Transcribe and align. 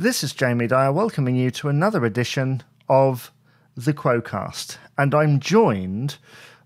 This 0.00 0.24
is 0.24 0.32
Jamie 0.32 0.66
Dyer 0.66 0.94
welcoming 0.94 1.36
you 1.36 1.50
to 1.50 1.68
another 1.68 2.06
edition 2.06 2.62
of 2.88 3.30
the 3.76 3.92
Quocast. 3.92 4.78
And 4.96 5.14
I'm 5.14 5.40
joined 5.40 6.16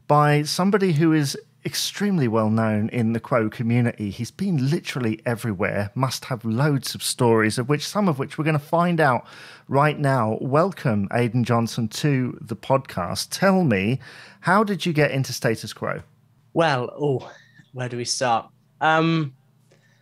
by 0.06 0.44
somebody 0.44 0.92
who 0.92 1.12
is 1.12 1.36
extremely 1.64 2.28
well 2.28 2.48
known 2.48 2.90
in 2.90 3.12
the 3.12 3.18
Quo 3.18 3.50
community. 3.50 4.10
He's 4.10 4.30
been 4.30 4.70
literally 4.70 5.20
everywhere, 5.26 5.90
must 5.96 6.26
have 6.26 6.44
loads 6.44 6.94
of 6.94 7.02
stories, 7.02 7.58
of 7.58 7.68
which 7.68 7.84
some 7.84 8.08
of 8.08 8.20
which 8.20 8.38
we're 8.38 8.44
going 8.44 8.56
to 8.56 8.64
find 8.64 9.00
out 9.00 9.26
right 9.66 9.98
now. 9.98 10.38
Welcome, 10.40 11.08
Aidan 11.12 11.42
Johnson, 11.42 11.88
to 11.88 12.38
the 12.40 12.54
podcast. 12.54 13.30
Tell 13.32 13.64
me, 13.64 13.98
how 14.42 14.62
did 14.62 14.86
you 14.86 14.92
get 14.92 15.10
into 15.10 15.32
status 15.32 15.72
quo? 15.72 16.02
Well, 16.52 16.88
oh, 16.96 17.32
where 17.72 17.88
do 17.88 17.96
we 17.96 18.04
start? 18.04 18.48
Um, 18.80 19.34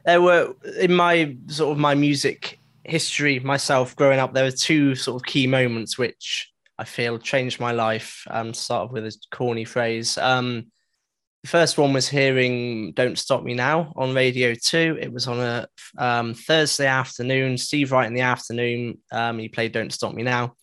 there 0.05 0.21
were 0.21 0.55
in 0.79 0.93
my 0.93 1.35
sort 1.47 1.73
of 1.73 1.79
my 1.79 1.95
music 1.95 2.59
history 2.85 3.39
myself 3.41 3.95
growing 3.97 4.19
up, 4.19 4.35
there 4.35 4.45
were 4.45 4.51
two 4.51 4.95
sort 4.95 5.21
of 5.21 5.27
key 5.27 5.47
moments 5.47 5.99
which 5.99 6.51
I 6.79 6.85
feel 6.85 7.19
changed 7.19 7.61
my 7.61 7.73
life. 7.73 8.25
Um, 8.31 8.55
start 8.55 8.93
with 8.93 9.07
a 9.07 9.17
corny 9.31 9.65
phrase. 9.65 10.19
Um, 10.19 10.67
the 11.43 11.49
first 11.49 11.77
one 11.77 11.93
was 11.93 12.09
hearing 12.09 12.93
"Don't 12.93 13.19
Stop 13.19 13.43
Me 13.43 13.55
Now" 13.55 13.93
on 13.97 14.15
Radio 14.15 14.55
Two. 14.55 14.97
It 15.01 15.13
was 15.13 15.27
on 15.27 15.41
a 15.41 15.67
um, 15.99 16.35
Thursday 16.35 16.87
afternoon. 16.87 17.59
Steve 17.59 17.93
Wright 17.93 18.07
in 18.07 18.15
the 18.15 18.21
afternoon. 18.21 18.99
Um, 19.11 19.39
he 19.39 19.49
played 19.49 19.73
"Don't 19.73 19.93
Stop 19.93 20.15
Me 20.15 20.23
Now." 20.23 20.55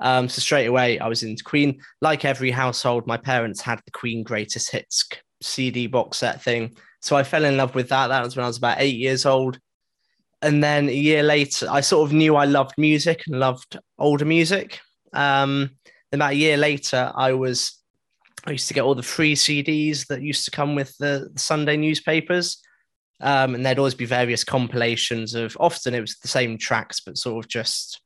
Um, 0.00 0.28
so 0.28 0.40
straight 0.40 0.66
away, 0.66 0.98
I 0.98 1.08
was 1.08 1.22
into 1.22 1.42
Queen. 1.42 1.80
Like 2.00 2.24
every 2.24 2.50
household, 2.50 3.06
my 3.06 3.16
parents 3.16 3.60
had 3.60 3.80
the 3.84 3.90
Queen 3.90 4.22
Greatest 4.22 4.70
Hits 4.70 5.08
CD 5.42 5.86
box 5.86 6.18
set 6.18 6.42
thing. 6.42 6.76
So 7.00 7.16
I 7.16 7.22
fell 7.22 7.44
in 7.44 7.56
love 7.56 7.74
with 7.74 7.88
that. 7.88 8.08
That 8.08 8.24
was 8.24 8.36
when 8.36 8.44
I 8.44 8.48
was 8.48 8.58
about 8.58 8.80
eight 8.80 8.96
years 8.96 9.24
old. 9.24 9.58
And 10.42 10.62
then 10.62 10.88
a 10.88 10.92
year 10.92 11.22
later, 11.22 11.66
I 11.70 11.80
sort 11.80 12.08
of 12.08 12.14
knew 12.14 12.36
I 12.36 12.44
loved 12.44 12.74
music 12.78 13.24
and 13.26 13.40
loved 13.40 13.78
older 13.98 14.24
music. 14.24 14.80
Um, 15.12 15.70
about 16.12 16.32
a 16.32 16.36
year 16.36 16.56
later, 16.56 17.12
I 17.14 17.32
was 17.32 17.74
I 18.46 18.52
used 18.52 18.68
to 18.68 18.74
get 18.74 18.82
all 18.82 18.94
the 18.94 19.02
free 19.02 19.34
CDs 19.34 20.06
that 20.06 20.22
used 20.22 20.44
to 20.44 20.50
come 20.50 20.74
with 20.74 20.96
the, 20.98 21.28
the 21.32 21.38
Sunday 21.38 21.76
newspapers. 21.76 22.62
Um, 23.20 23.56
and 23.56 23.66
there'd 23.66 23.80
always 23.80 23.96
be 23.96 24.04
various 24.04 24.44
compilations 24.44 25.34
of 25.34 25.56
often 25.58 25.92
it 25.92 26.00
was 26.00 26.18
the 26.18 26.28
same 26.28 26.56
tracks, 26.56 27.00
but 27.00 27.18
sort 27.18 27.44
of 27.44 27.50
just, 27.50 28.00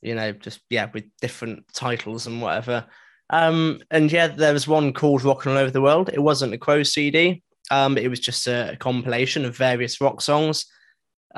you 0.00 0.14
know, 0.14 0.32
just 0.32 0.60
yeah, 0.70 0.88
with 0.94 1.04
different 1.20 1.64
titles 1.74 2.26
and 2.26 2.40
whatever. 2.40 2.86
Um, 3.28 3.80
and 3.90 4.10
yeah, 4.10 4.28
there 4.28 4.54
was 4.54 4.66
one 4.66 4.94
called 4.94 5.22
Rocking 5.22 5.52
All 5.52 5.58
Over 5.58 5.70
the 5.70 5.82
World. 5.82 6.08
It 6.10 6.22
wasn't 6.22 6.54
a 6.54 6.58
Quo 6.58 6.82
CD, 6.82 7.42
um, 7.70 7.98
it 7.98 8.08
was 8.08 8.20
just 8.20 8.46
a, 8.46 8.76
compilation 8.78 9.44
of 9.44 9.56
various 9.56 10.00
rock 10.00 10.20
songs. 10.20 10.66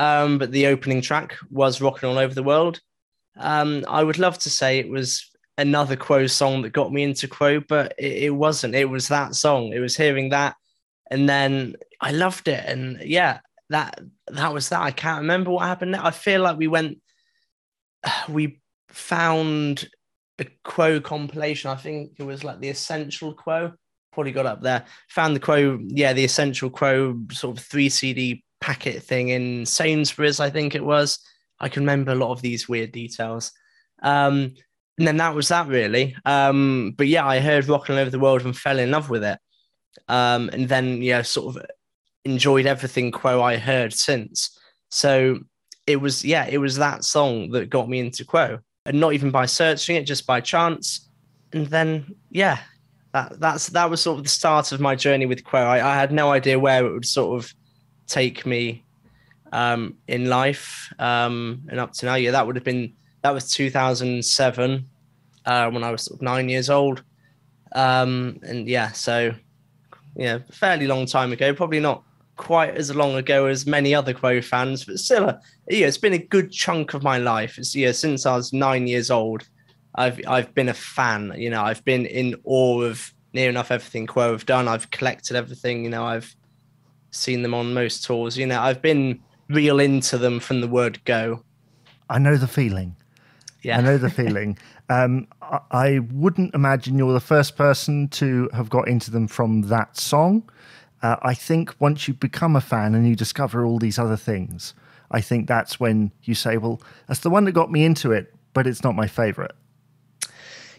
Um, 0.01 0.39
but 0.39 0.51
the 0.51 0.67
opening 0.69 1.03
track 1.03 1.37
was 1.51 1.83
Rocking 1.83 2.09
All 2.09 2.17
Over 2.17 2.33
the 2.33 2.43
World. 2.43 2.81
Um, 3.37 3.85
I 3.87 4.03
would 4.03 4.19
love 4.19 4.39
to 4.39 4.51
say 4.51 4.79
it 4.79 4.89
was 4.89 5.31
another 5.59 5.95
Quo 5.95 6.27
song 6.27 6.63
that 6.63 6.73
got 6.73 6.91
me 6.91 7.03
into 7.03 7.29
Quo, 7.29 7.61
but 7.61 7.95
it, 7.99 8.25
it, 8.25 8.31
wasn't. 8.31 8.75
It 8.75 8.89
was 8.89 9.09
that 9.09 9.35
song. 9.35 9.75
It 9.75 9.79
was 9.79 9.95
hearing 9.95 10.31
that, 10.31 10.57
and 11.11 11.29
then 11.29 11.77
I 12.01 12.13
loved 12.13 12.49
it. 12.49 12.65
And 12.67 12.99
yeah, 13.03 13.41
that 13.69 14.01
that 14.29 14.55
was 14.55 14.71
that. 14.71 14.81
I 14.81 14.91
can't 14.91 15.21
remember 15.21 15.51
what 15.51 15.67
happened. 15.67 15.95
I 15.95 16.13
feel 16.13 16.41
like 16.41 16.57
we 16.57 16.67
went, 16.67 16.97
we 18.31 18.59
found 18.89 19.87
a 20.39 20.47
Quo 20.65 20.99
compilation. 21.03 21.71
I 21.71 21.77
think 21.77 22.13
it 22.19 22.23
was 22.23 22.43
like 22.43 22.59
the 22.59 22.71
Essential 22.71 23.35
Quo. 23.35 23.75
Probably 24.15 24.33
got 24.33 24.47
up 24.47 24.63
there. 24.63 24.87
Found 25.11 25.37
the 25.37 25.41
Quo, 25.41 25.79
yeah, 25.89 26.15
the 26.15 26.25
Essential 26.25 26.71
Quo 26.71 27.21
sort 27.33 27.59
of 27.59 27.63
three 27.63 27.91
CD 27.91 28.43
packet 28.61 29.03
thing 29.03 29.29
in 29.29 29.67
Sainsbury's. 29.67 30.41
I 30.41 30.51
think 30.51 30.75
it 30.75 30.85
was. 30.85 31.19
I 31.59 31.69
can 31.69 31.83
remember 31.83 32.13
a 32.13 32.17
lot 32.17 32.33
of 32.33 32.43
these 32.43 32.69
weird 32.69 32.93
details. 32.93 33.53
Um, 34.03 34.55
and 34.99 35.07
then 35.07 35.17
that 35.19 35.35
was 35.35 35.49
that 35.49 35.67
really. 35.67 36.15
Um, 36.25 36.95
but 36.97 37.07
yeah, 37.09 37.27
I 37.27 37.41
heard 37.41 37.69
Rocking 37.69 37.97
Over 37.97 38.11
the 38.11 38.19
World 38.19 38.43
and 38.43 38.57
fell 38.57 38.79
in 38.79 38.91
love 38.91 39.09
with 39.09 39.25
it. 39.25 39.39
Um, 40.09 40.51
and 40.53 40.69
then 40.69 41.03
yeah, 41.03 41.23
sort 41.23 41.57
of 41.57 41.67
enjoyed 42.25 42.67
everything 42.67 43.11
Quo 43.11 43.43
I 43.43 43.57
heard 43.57 43.93
since. 43.93 44.59
So 44.91 45.39
it 45.87 45.97
was 45.97 46.25
yeah, 46.25 46.47
it 46.47 46.59
was 46.59 46.77
that 46.77 47.05
song 47.05 47.51
that 47.51 47.71
got 47.71 47.89
me 47.89 48.01
into 48.01 48.25
Quo, 48.25 48.59
and 48.85 49.01
not 49.01 49.15
even 49.15 49.31
by 49.31 49.47
searching 49.47 49.97
it, 49.97 50.05
just 50.05 50.27
by 50.27 50.41
chance. 50.41 51.09
And 51.53 51.67
then 51.67 52.15
yeah, 52.31 52.59
that 53.13 53.41
that's 53.41 53.69
that 53.69 53.91
was 53.91 54.01
sort 54.01 54.19
of 54.19 54.25
the 54.25 54.31
start 54.31 54.73
of 54.73 54.81
my 54.81 54.95
journey 54.95 55.27
with 55.27 55.45
Quo. 55.45 55.61
I, 55.61 55.93
I 55.93 55.95
had 55.95 56.13
no 56.13 56.31
idea 56.31 56.59
where 56.59 56.85
it 56.85 56.93
would 56.93 57.07
sort 57.07 57.43
of 57.43 57.53
take 58.11 58.45
me 58.45 58.85
um, 59.53 59.97
in 60.09 60.29
life, 60.29 60.93
um, 60.99 61.63
and 61.69 61.81
up 61.81 61.93
to 61.95 62.07
now, 62.07 62.17
yeah, 62.17 62.33
that 62.33 62.47
would 62.47 62.57
have 62.57 62.65
been 62.65 62.93
that 63.23 63.35
was 63.35 63.51
2007 63.51 64.85
uh, 65.47 65.71
when 65.71 65.85
I 65.85 65.91
was 65.91 66.03
sort 66.03 66.19
of 66.19 66.23
nine 66.23 66.49
years 66.49 66.71
old. 66.71 67.03
Um, 67.73 68.41
and 68.43 68.69
yeah, 68.69 68.93
so 68.93 69.35
yeah, 70.17 70.39
fairly 70.51 70.87
long 70.87 71.07
time 71.07 71.33
ago. 71.33 71.55
Probably 71.55 71.81
not 71.81 72.03
quite 72.37 72.75
as 72.77 72.95
long 72.95 73.17
ago 73.17 73.47
as 73.47 73.67
many 73.67 73.95
other 73.95 74.15
Quo 74.15 74.41
fans, 74.41 74.85
but 74.85 74.99
still, 74.99 75.29
a, 75.29 75.41
yeah, 75.69 75.87
it's 75.87 75.99
been 75.99 76.15
a 76.15 76.19
good 76.19 76.51
chunk 76.51 76.95
of 76.95 77.03
my 77.03 77.19
life. 77.19 77.59
It's 77.59 77.75
yeah, 77.75 77.93
since 77.93 78.27
I 78.27 78.37
was 78.37 78.53
nine 78.53 78.87
years 78.87 79.11
old, 79.11 79.49
I've 79.95 80.21
I've 80.27 80.55
been 80.55 80.69
a 80.69 80.75
fan. 80.75 81.35
You 81.37 81.51
know, 81.51 81.63
I've 81.63 81.85
been 81.85 82.07
in 82.07 82.37
awe 82.45 82.83
of 82.83 83.13
near 83.33 83.49
enough 83.49 83.71
everything 83.71 84.07
Quo 84.07 84.33
have 84.33 84.47
done. 84.47 84.69
I've 84.69 84.91
collected 84.91 85.37
everything. 85.37 85.85
You 85.85 85.91
know, 85.91 86.05
I've 86.05 86.35
seen 87.11 87.43
them 87.43 87.55
on 87.55 87.75
most 87.75 88.05
tours. 88.05 88.37
You 88.37 88.47
know, 88.47 88.61
I've 88.61 88.83
been 88.83 89.21
real 89.49 89.81
into 89.81 90.19
them 90.19 90.41
from 90.41 90.61
the 90.61 90.69
word 90.69 91.05
go. 91.05 91.43
I 92.09 92.19
know 92.19 92.37
the 92.37 92.49
feeling. 92.49 92.97
Yeah. 93.63 93.79
I 93.79 93.83
know 93.83 93.99
the 93.99 94.11
feeling. 94.11 94.59
Um, 94.91 95.29
I, 95.41 95.61
I 95.71 95.99
wouldn't 96.11 96.53
imagine 96.53 96.99
you're 96.99 97.13
the 97.13 97.21
first 97.21 97.57
person 97.57 98.09
to 98.09 98.51
have 98.53 98.69
got 98.69 98.89
into 98.89 99.13
them 99.13 99.29
from 99.29 99.63
that 99.69 99.97
song. 99.97 100.51
Uh, 101.01 101.15
I 101.23 101.33
think 101.33 101.81
once 101.81 102.09
you 102.09 102.15
become 102.15 102.57
a 102.57 102.61
fan 102.61 102.97
and 102.97 103.09
you 103.09 103.15
discover 103.15 103.65
all 103.65 103.79
these 103.79 104.01
other 104.01 104.17
things, 104.17 104.75
I 105.13 105.21
think 105.21 105.47
that's 105.47 105.79
when 105.79 106.11
you 106.25 106.35
say, 106.35 106.57
well, 106.57 106.83
that's 107.07 107.21
the 107.21 107.31
one 107.31 107.45
that 107.45 107.53
got 107.53 107.71
me 107.71 107.85
into 107.85 108.11
it, 108.11 108.35
but 108.53 108.67
it's 108.67 108.83
not 108.83 108.97
my 108.97 109.07
favorite. 109.07 109.55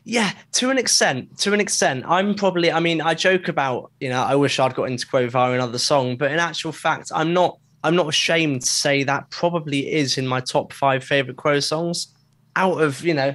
Yeah, 0.04 0.32
to 0.54 0.70
an 0.72 0.78
extent. 0.78 1.38
To 1.40 1.54
an 1.54 1.60
extent, 1.60 2.06
I'm 2.08 2.34
probably. 2.34 2.72
I 2.72 2.80
mean, 2.80 3.02
I 3.02 3.14
joke 3.14 3.48
about 3.48 3.92
you 4.00 4.10
know, 4.10 4.22
I 4.22 4.36
wish 4.36 4.60
I'd 4.60 4.74
got 4.74 4.86
into 4.86 5.06
Quo 5.06 5.28
via 5.30 5.54
another 5.54 5.78
song, 5.78 6.18
but 6.18 6.32
in 6.32 6.40
actual 6.40 6.72
fact, 6.72 7.12
I'm 7.14 7.34
not. 7.34 7.58
I'm 7.84 7.96
not 7.96 8.08
ashamed 8.08 8.62
to 8.62 8.70
say 8.70 9.04
that 9.04 9.30
probably 9.32 9.92
is 9.92 10.18
in 10.18 10.28
my 10.28 10.40
top 10.40 10.72
five 10.72 11.04
favorite 11.04 11.38
Quo 11.38 11.60
songs 11.60 12.14
out 12.56 12.80
of 12.82 13.04
you 13.04 13.14
know 13.14 13.34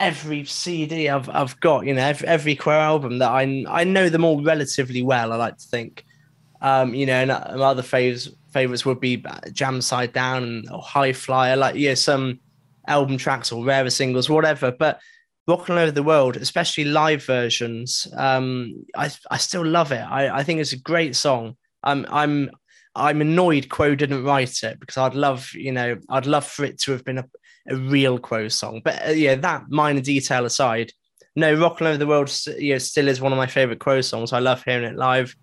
every 0.00 0.44
CD 0.44 1.08
I've 1.08 1.28
I've 1.30 1.58
got, 1.60 1.86
you 1.86 1.94
know, 1.94 2.02
every, 2.02 2.28
every 2.28 2.56
Quo 2.56 2.72
album 2.72 3.18
that 3.18 3.30
I 3.30 3.64
I 3.68 3.84
know 3.84 4.08
them 4.08 4.24
all 4.24 4.42
relatively 4.42 5.02
well. 5.02 5.32
I 5.32 5.36
like 5.36 5.58
to 5.58 5.68
think, 5.68 6.04
um, 6.60 6.94
you 6.94 7.06
know, 7.06 7.14
and 7.14 7.28
my 7.28 7.66
other 7.66 7.82
favorites 7.82 8.28
favorites 8.52 8.84
would 8.86 9.00
be 9.00 9.22
Jam 9.52 9.80
Side 9.80 10.12
Down 10.12 10.42
and 10.42 10.70
or 10.70 10.80
High 10.80 11.12
Flyer, 11.12 11.56
like 11.56 11.76
yeah, 11.76 11.94
some 11.94 12.40
album 12.86 13.16
tracks 13.16 13.52
or 13.52 13.64
rarer 13.64 13.90
singles, 13.90 14.30
whatever. 14.30 14.70
But 14.70 15.00
Rocking 15.48 15.78
Over 15.78 15.92
the 15.92 16.02
World, 16.02 16.36
especially 16.36 16.84
live 16.84 17.24
versions, 17.24 18.08
um, 18.16 18.84
I 18.96 19.10
I 19.30 19.38
still 19.38 19.64
love 19.64 19.92
it. 19.92 20.02
I, 20.02 20.38
I 20.38 20.42
think 20.42 20.60
it's 20.60 20.72
a 20.72 20.78
great 20.78 21.16
song. 21.16 21.56
I'm 21.82 22.06
I'm 22.10 22.50
I'm 22.94 23.20
annoyed 23.20 23.68
Quo 23.68 23.94
didn't 23.94 24.24
write 24.24 24.62
it 24.62 24.80
because 24.80 24.96
I'd 24.96 25.14
love, 25.14 25.50
you 25.54 25.72
know, 25.72 25.98
I'd 26.08 26.26
love 26.26 26.46
for 26.46 26.64
it 26.64 26.78
to 26.80 26.92
have 26.92 27.04
been 27.04 27.18
a 27.18 27.24
a 27.68 27.76
real 27.76 28.18
Quo 28.18 28.48
song. 28.48 28.80
But 28.84 29.08
uh, 29.08 29.12
yeah, 29.12 29.34
that 29.36 29.64
minor 29.68 30.00
detail 30.00 30.44
aside, 30.44 30.92
no, 31.34 31.54
Rockin' 31.54 31.86
Over 31.86 31.98
the 31.98 32.06
World 32.06 32.32
you 32.58 32.72
know, 32.72 32.78
still 32.78 33.08
is 33.08 33.20
one 33.20 33.32
of 33.32 33.38
my 33.38 33.46
favorite 33.46 33.80
Quo 33.80 34.00
songs. 34.00 34.32
I 34.32 34.38
love 34.38 34.62
hearing 34.64 34.84
it 34.84 34.96
live. 34.96 35.34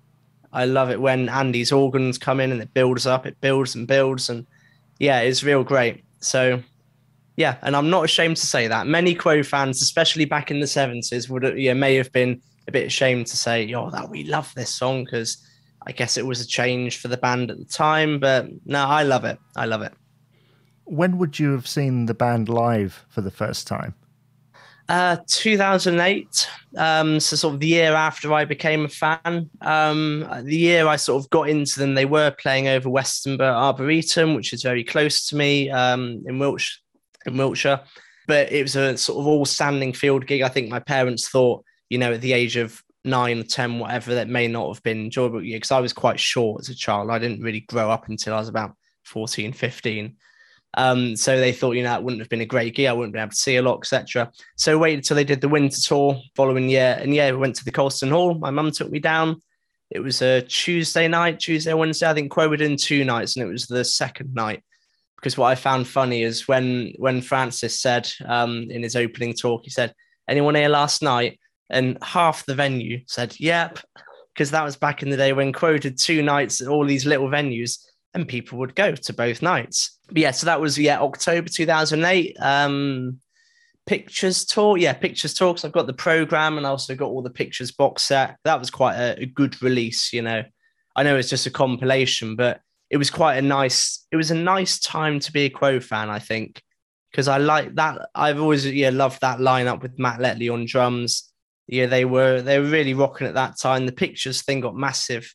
I 0.52 0.66
love 0.66 0.92
it 0.92 1.02
when 1.02 1.30
Andy's 1.30 1.72
organs 1.72 2.18
come 2.18 2.40
in 2.40 2.52
and 2.52 2.62
it 2.62 2.74
builds 2.74 3.08
up, 3.08 3.26
it 3.26 3.42
builds 3.42 3.76
and 3.76 3.88
builds. 3.88 4.30
And 4.30 4.46
yeah, 5.00 5.20
it's 5.22 5.44
real 5.44 5.64
great. 5.64 6.04
So 6.20 6.62
yeah, 7.36 7.58
and 7.62 7.76
I'm 7.76 7.90
not 7.90 8.06
ashamed 8.06 8.38
to 8.38 8.46
say 8.46 8.68
that. 8.68 8.88
Many 8.88 9.16
Quo 9.16 9.44
fans, 9.44 9.82
especially 9.82 10.26
back 10.26 10.52
in 10.52 10.60
the 10.60 10.66
70s, 10.66 11.30
would 11.30 11.58
yeah, 11.58 11.74
may 11.74 11.96
have 11.96 12.12
been 12.12 12.42
a 12.68 12.72
bit 12.72 12.86
ashamed 12.86 13.28
to 13.28 13.38
say, 13.38 13.74
oh, 13.74 13.90
that 13.90 14.10
we 14.10 14.24
love 14.24 14.54
this 14.56 14.70
song 14.70 15.04
because 15.04 15.46
I 15.86 15.92
guess 15.92 16.18
it 16.18 16.26
was 16.26 16.42
a 16.42 16.48
change 16.48 17.00
for 17.00 17.08
the 17.08 17.18
band 17.18 17.52
at 17.52 17.58
the 17.58 17.66
time. 17.66 18.20
But 18.20 18.48
no, 18.66 18.86
I 18.86 19.04
love 19.04 19.26
it. 19.26 19.38
I 19.56 19.66
love 19.66 19.82
it 19.82 19.94
when 20.86 21.18
would 21.18 21.40
you 21.40 21.52
have 21.52 21.68
seen 21.68 22.06
the 22.06 22.14
band 22.14 22.50
live 22.50 23.06
for 23.10 23.22
the 23.22 23.32
first 23.32 23.68
time? 23.68 23.94
Uh, 24.90 25.18
2008. 25.28 26.50
Um, 26.76 27.20
so 27.20 27.36
sort 27.36 27.54
of 27.54 27.60
the 27.62 27.68
year 27.68 27.94
after 27.94 28.34
I 28.34 28.44
became 28.44 28.86
a 28.86 28.90
fan. 28.90 29.50
Um, 29.62 30.28
the 30.44 30.58
year 30.58 30.88
I 30.88 30.98
sort 30.98 31.24
of 31.24 31.30
got 31.30 31.50
into 31.50 31.80
them, 31.80 31.94
they 31.94 32.06
were 32.06 32.32
playing 32.32 32.68
over 32.68 32.90
Westonbirt 32.90 33.42
Arboretum, 33.42 34.36
which 34.36 34.52
is 34.52 34.62
very 34.62 34.84
close 34.84 35.28
to 35.30 35.38
me 35.38 35.70
um, 35.70 36.22
in 36.28 36.38
Wiltshire. 36.38 36.83
In 37.26 37.38
Wiltshire, 37.38 37.82
but 38.28 38.52
it 38.52 38.62
was 38.62 38.76
a 38.76 38.98
sort 38.98 39.20
of 39.20 39.28
all 39.28 39.46
standing 39.46 39.94
field 39.94 40.28
gig. 40.28 40.42
I 40.42 40.50
think 40.50 40.70
my 40.70 40.80
parents 40.80 41.30
thought, 41.30 41.64
you 41.90 41.98
know, 41.98 42.14
at 42.14 42.22
the 42.22 42.34
age 42.34 42.58
of 42.58 42.82
nine, 43.06 43.44
10, 43.44 43.80
whatever, 43.80 44.16
that 44.16 44.30
may 44.30 44.48
not 44.48 44.74
have 44.74 44.84
been 44.84 45.06
enjoyable 45.06 45.42
because 45.42 45.72
I 45.72 45.80
was 45.80 45.94
quite 45.94 46.20
short 46.20 46.62
as 46.62 46.70
a 46.70 46.76
child. 46.76 47.10
I 47.10 47.20
didn't 47.20 47.42
really 47.42 47.62
grow 47.62 47.90
up 47.90 48.08
until 48.10 48.34
I 48.34 48.40
was 48.40 48.50
about 48.50 48.76
14, 49.06 49.54
15. 49.54 50.16
Um, 50.76 51.16
so 51.16 51.40
they 51.40 51.52
thought, 51.52 51.74
you 51.74 51.84
know, 51.84 51.90
that 51.90 52.04
wouldn't 52.04 52.22
have 52.22 52.30
been 52.30 52.42
a 52.42 52.46
great 52.46 52.76
gig. 52.76 52.88
I 52.88 52.94
wouldn't 52.94 53.14
be 53.14 53.20
able 53.20 53.30
to 53.30 53.36
see 53.36 53.58
a 53.58 53.62
lot, 53.62 53.80
etc. 53.80 54.32
So 54.58 54.78
waited 54.78 55.00
until 55.00 55.16
they 55.16 55.24
did 55.24 55.42
the 55.42 55.50
winter 55.50 55.80
tour 55.80 56.20
following 56.36 56.70
year. 56.70 56.98
And 57.00 57.14
yeah, 57.14 57.30
we 57.32 57.38
went 57.38 57.56
to 57.58 57.66
the 57.66 57.72
Colston 57.72 58.10
Hall. 58.10 58.34
My 58.36 58.50
mum 58.50 58.72
took 58.72 58.90
me 58.90 59.00
down. 59.00 59.42
It 59.92 60.00
was 60.00 60.24
a 60.24 60.42
Tuesday 60.42 61.08
night, 61.08 61.40
Tuesday, 61.40 61.74
Wednesday. 61.74 62.10
I 62.10 62.16
think 62.16 62.32
Quo 62.32 62.50
were 62.50 62.58
doing 62.58 62.78
two 62.78 63.06
nights, 63.06 63.36
and 63.36 63.48
it 63.48 63.52
was 63.52 63.68
the 63.68 63.86
second 63.86 64.34
night. 64.34 64.64
Because 65.24 65.38
what 65.38 65.48
I 65.48 65.56
found 65.56 65.88
funny 65.88 66.22
is 66.22 66.50
when 66.50 66.94
when 66.98 67.22
Francis 67.22 67.80
said 67.80 68.12
um, 68.26 68.68
in 68.70 68.84
his 68.84 68.98
opening 68.98 69.34
talk, 69.34 69.62
he 69.64 69.70
said, 69.70 69.94
"Anyone 70.28 70.56
here 70.56 70.68
last 70.68 71.02
night?" 71.02 71.40
And 71.70 71.98
half 72.04 72.46
the 72.46 72.56
venue 72.56 73.00
said, 73.08 73.34
"Yep," 73.40 73.80
because 74.34 74.52
that 74.52 74.66
was 74.66 74.76
back 74.76 75.02
in 75.02 75.10
the 75.10 75.16
day 75.16 75.32
when 75.32 75.54
quoted 75.54 75.98
two 75.98 76.22
nights 76.22 76.60
at 76.60 76.68
all 76.68 76.86
these 76.86 77.06
little 77.06 77.30
venues 77.30 77.80
and 78.14 78.28
people 78.28 78.60
would 78.60 78.76
go 78.76 78.94
to 78.94 79.14
both 79.14 79.42
nights. 79.42 79.98
But 80.08 80.18
yeah, 80.18 80.32
so 80.32 80.46
that 80.46 80.60
was 80.60 80.78
yeah 80.78 81.00
October 81.00 81.48
2008. 81.48 82.36
Um, 82.42 83.20
pictures 83.86 84.46
tour, 84.46 84.78
yeah, 84.78 84.94
pictures 84.94 85.34
talks. 85.34 85.64
I've 85.64 85.72
got 85.72 85.88
the 85.88 85.94
program 85.94 86.58
and 86.58 86.68
I 86.68 86.70
also 86.70 86.96
got 86.96 87.10
all 87.10 87.22
the 87.22 87.30
pictures 87.30 87.72
box 87.72 88.04
set. 88.04 88.38
That 88.44 88.60
was 88.60 88.70
quite 88.70 88.96
a, 88.96 89.22
a 89.22 89.26
good 89.26 89.62
release, 89.62 90.12
you 90.12 90.22
know. 90.22 90.44
I 90.96 91.04
know 91.04 91.16
it's 91.16 91.30
just 91.30 91.48
a 91.48 91.52
compilation, 91.52 92.36
but 92.36 92.62
it 92.94 92.98
was 92.98 93.10
quite 93.10 93.38
a 93.38 93.42
nice. 93.42 94.06
It 94.12 94.18
was 94.18 94.30
a 94.30 94.36
nice 94.36 94.80
time 94.80 95.20
to 95.22 95.32
be 95.32 95.46
a 95.46 95.50
Quo 95.50 95.80
fan, 95.80 96.12
I 96.12 96.20
think, 96.20 96.62
because 97.10 97.28
I 97.28 97.40
like 97.40 97.74
that. 97.74 98.10
I've 98.14 98.40
always 98.40 98.68
yeah 98.68 98.92
loved 98.92 99.20
that 99.22 99.40
lineup 99.40 99.82
with 99.82 99.98
Matt 99.98 100.20
Letley 100.20 100.54
on 100.54 100.68
drums. 100.68 101.34
Yeah, 101.66 101.88
they 101.88 102.06
were 102.06 102.44
they 102.44 102.60
were 102.60 102.68
really 102.68 102.94
rocking 102.94 103.26
at 103.26 103.34
that 103.34 103.60
time. 103.60 103.88
The 103.88 103.92
pictures 103.92 104.44
thing 104.44 104.60
got 104.60 104.76
massive 104.76 105.34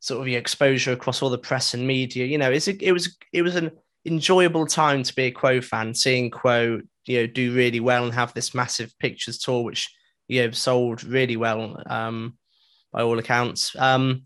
sort 0.00 0.26
of 0.26 0.32
exposure 0.32 0.92
across 0.92 1.20
all 1.20 1.28
the 1.28 1.36
press 1.36 1.74
and 1.74 1.86
media. 1.86 2.24
You 2.24 2.38
know, 2.38 2.50
it's 2.50 2.68
a, 2.68 2.82
it 2.82 2.92
was 2.92 3.14
it 3.34 3.42
was 3.42 3.56
an 3.56 3.72
enjoyable 4.06 4.66
time 4.66 5.02
to 5.02 5.14
be 5.14 5.24
a 5.24 5.30
Quo 5.30 5.60
fan, 5.60 5.92
seeing 5.92 6.30
Quo 6.30 6.80
you 7.04 7.20
know 7.20 7.26
do 7.26 7.54
really 7.54 7.80
well 7.80 8.04
and 8.04 8.14
have 8.14 8.32
this 8.32 8.54
massive 8.54 8.98
pictures 8.98 9.36
tour, 9.36 9.62
which 9.62 9.94
you 10.26 10.42
know 10.42 10.52
sold 10.52 11.04
really 11.04 11.36
well 11.36 11.82
um, 11.84 12.38
by 12.92 13.02
all 13.02 13.18
accounts. 13.18 13.76
Um, 13.78 14.22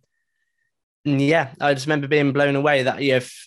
yeah, 1.17 1.55
I 1.61 1.75
just 1.75 1.87
remember 1.87 2.09
being 2.09 2.33
blown 2.33 2.57
away 2.57 2.83
that 2.83 3.01
if 3.01 3.47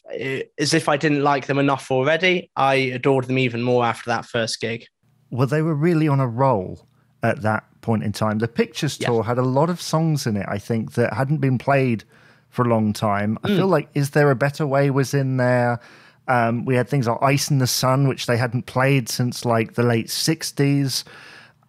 as 0.57 0.73
if 0.73 0.89
I 0.89 0.97
didn't 0.97 1.23
like 1.23 1.47
them 1.47 1.59
enough 1.59 1.91
already, 1.91 2.49
I 2.55 2.75
adored 2.75 3.25
them 3.25 3.37
even 3.37 3.61
more 3.61 3.85
after 3.85 4.09
that 4.09 4.25
first 4.25 4.59
gig. 4.59 4.85
Well, 5.29 5.47
they 5.47 5.61
were 5.61 5.75
really 5.75 6.07
on 6.07 6.19
a 6.19 6.27
roll 6.27 6.87
at 7.23 7.41
that 7.41 7.63
point 7.81 8.03
in 8.03 8.11
time. 8.11 8.39
The 8.39 8.47
Pictures 8.47 8.97
Tour 8.97 9.21
yeah. 9.21 9.27
had 9.27 9.37
a 9.37 9.43
lot 9.43 9.69
of 9.69 9.81
songs 9.81 10.25
in 10.25 10.37
it, 10.37 10.45
I 10.47 10.57
think, 10.57 10.93
that 10.93 11.13
hadn't 11.13 11.37
been 11.37 11.57
played 11.57 12.03
for 12.49 12.63
a 12.63 12.69
long 12.69 12.93
time. 12.93 13.37
I 13.43 13.49
mm. 13.49 13.57
feel 13.57 13.67
like 13.67 13.89
Is 13.93 14.11
There 14.11 14.29
a 14.29 14.35
Better 14.35 14.67
Way 14.67 14.89
was 14.89 15.13
in 15.13 15.37
there. 15.37 15.79
Um, 16.27 16.65
we 16.65 16.75
had 16.75 16.87
things 16.87 17.07
like 17.07 17.17
Ice 17.21 17.49
in 17.49 17.59
the 17.59 17.67
Sun, 17.67 18.07
which 18.07 18.25
they 18.25 18.37
hadn't 18.37 18.65
played 18.65 19.09
since 19.09 19.45
like 19.45 19.73
the 19.73 19.83
late 19.83 20.07
60s. 20.07 21.03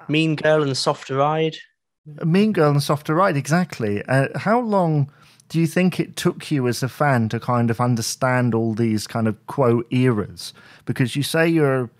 Mean 0.08 0.36
Girl 0.36 0.62
and 0.62 0.76
Softer 0.76 1.16
Ride. 1.16 1.56
Mean 2.24 2.52
Girl 2.52 2.70
and 2.70 2.82
Softer 2.82 3.14
Ride, 3.14 3.36
exactly. 3.36 4.02
Uh, 4.04 4.26
how 4.38 4.60
long 4.60 5.10
do 5.52 5.60
you 5.60 5.66
think 5.66 6.00
it 6.00 6.16
took 6.16 6.50
you 6.50 6.66
as 6.66 6.82
a 6.82 6.88
fan 6.88 7.28
to 7.28 7.38
kind 7.38 7.70
of 7.70 7.78
understand 7.78 8.54
all 8.54 8.72
these 8.72 9.06
kind 9.06 9.28
of 9.28 9.46
Quo 9.48 9.82
eras? 9.90 10.54
Because 10.86 11.14
you 11.14 11.22
say 11.22 11.46
you're 11.46 11.90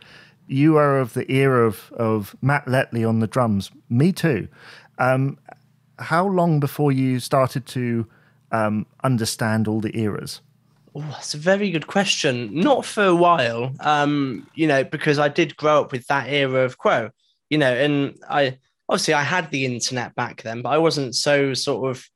you 0.47 0.79
are 0.79 0.99
of 0.99 1.13
the 1.13 1.31
era 1.31 1.67
of, 1.67 1.93
of 1.93 2.35
Matt 2.41 2.65
Letley 2.65 3.07
on 3.07 3.21
the 3.21 3.27
drums. 3.27 3.71
Me 3.91 4.11
too. 4.11 4.49
Um, 4.97 5.37
how 5.99 6.27
long 6.27 6.61
before 6.61 6.93
you 6.93 7.21
started 7.21 7.67
to 7.67 8.07
um, 8.53 8.87
understand 9.05 9.69
all 9.69 9.83
the 9.83 9.95
eras? 9.99 10.41
Oh, 10.95 11.03
that's 11.11 11.35
a 11.35 11.39
very 11.39 11.71
good 11.71 11.89
question. 11.89 12.59
Not 12.59 12.87
for 12.87 13.05
a 13.05 13.15
while, 13.15 13.75
um, 13.81 14.47
you 14.55 14.67
know, 14.67 14.83
because 14.83 15.19
I 15.19 15.29
did 15.29 15.59
grow 15.59 15.83
up 15.83 15.93
with 15.93 16.07
that 16.07 16.27
era 16.27 16.65
of 16.65 16.79
Quo, 16.79 17.11
you 17.51 17.59
know, 17.59 17.73
and 17.73 18.19
I 18.31 18.57
obviously 18.89 19.13
I 19.13 19.25
had 19.25 19.51
the 19.51 19.67
internet 19.67 20.15
back 20.15 20.41
then, 20.41 20.63
but 20.63 20.71
I 20.71 20.79
wasn't 20.79 21.15
so 21.15 21.53
sort 21.53 21.91
of 21.95 22.09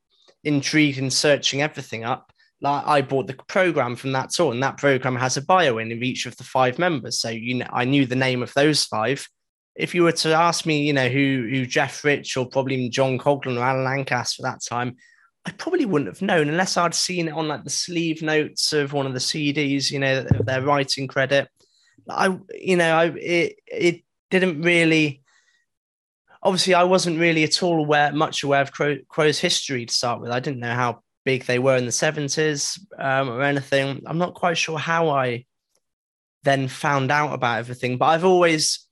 intrigued 0.47 0.99
in 0.99 1.11
searching 1.11 1.61
everything 1.61 2.05
up. 2.05 2.33
Like 2.61 2.87
I 2.87 3.03
bought 3.03 3.27
the 3.27 3.35
program 3.49 3.97
from 3.97 4.13
that 4.13 4.31
tour, 4.31 4.53
and 4.53 4.63
that 4.63 4.79
program 4.79 5.17
has 5.17 5.37
a 5.37 5.43
bio 5.43 5.79
in 5.79 5.93
of 5.93 6.03
each 6.03 6.25
of 6.25 6.37
the 6.37 6.45
five 6.45 6.79
members. 6.79 7.21
So 7.21 7.29
you 7.29 7.55
know, 7.55 7.67
I 7.71 7.85
knew 7.85 8.07
the 8.07 8.17
name 8.17 8.43
of 8.43 8.55
those 8.55 8.85
five. 8.85 9.29
If 9.75 9.95
you 9.95 10.05
were 10.05 10.13
to 10.13 10.33
ask 10.33 10.65
me, 10.65 10.87
you 10.87 10.95
know, 10.95 11.09
who 11.09 11.47
who 11.51 11.67
Jeff 11.67 12.03
Rich 12.03 12.37
or 12.37 12.47
probably 12.47 12.89
John 12.89 13.19
Coghlan 13.19 13.59
or 13.59 13.63
Alan 13.63 13.85
Lancaster 13.85 14.47
at 14.47 14.53
that 14.53 14.61
time, 14.67 14.97
I 15.45 15.51
probably 15.51 15.85
wouldn't 15.85 16.11
have 16.11 16.23
known 16.23 16.49
unless 16.49 16.79
I'd 16.79 16.95
seen 16.95 17.29
it 17.29 17.35
on 17.35 17.47
like 17.47 17.65
the 17.65 17.71
sleeve 17.71 18.23
notes 18.23 18.73
of 18.73 18.95
one 18.95 19.07
of 19.07 19.13
the 19.13 19.19
CDs, 19.19 19.91
you 19.91 19.99
know, 19.99 20.23
their 20.23 20.63
writing 20.63 21.07
credit. 21.09 21.49
I, 22.09 22.39
you 22.55 22.77
know, 22.77 22.97
I 22.97 23.05
it 23.17 23.57
it 23.67 24.03
didn't 24.31 24.63
really. 24.63 25.23
Obviously, 26.47 26.75
I 26.75 26.85
wasn't 26.85 27.19
really 27.19 27.43
at 27.43 27.61
all 27.61 27.81
aware, 27.81 28.13
much 28.13 28.45
aware 28.45 28.63
of 28.63 28.73
Quo, 28.73 28.99
Quo's 29.09 29.41
history 29.41 29.85
to 29.85 29.93
start 29.93 30.21
with. 30.21 30.31
I 30.31 30.39
didn't 30.39 30.61
know 30.61 30.75
how 30.75 31.03
big 31.25 31.45
they 31.45 31.59
were 31.59 31.77
in 31.77 31.87
the 31.87 31.91
seventies 31.93 32.79
um, 33.01 33.29
or 33.29 33.43
anything. 33.43 34.05
I'm 34.07 34.19
not 34.19 34.35
quite 34.35 34.57
sure 34.57 34.79
how 34.79 35.09
I 35.09 35.45
then 36.45 36.69
found 36.69 37.11
out 37.11 37.35
about 37.35 37.59
everything, 37.59 37.99
but 37.99 38.07
I've 38.07 38.25
always, 38.25 38.87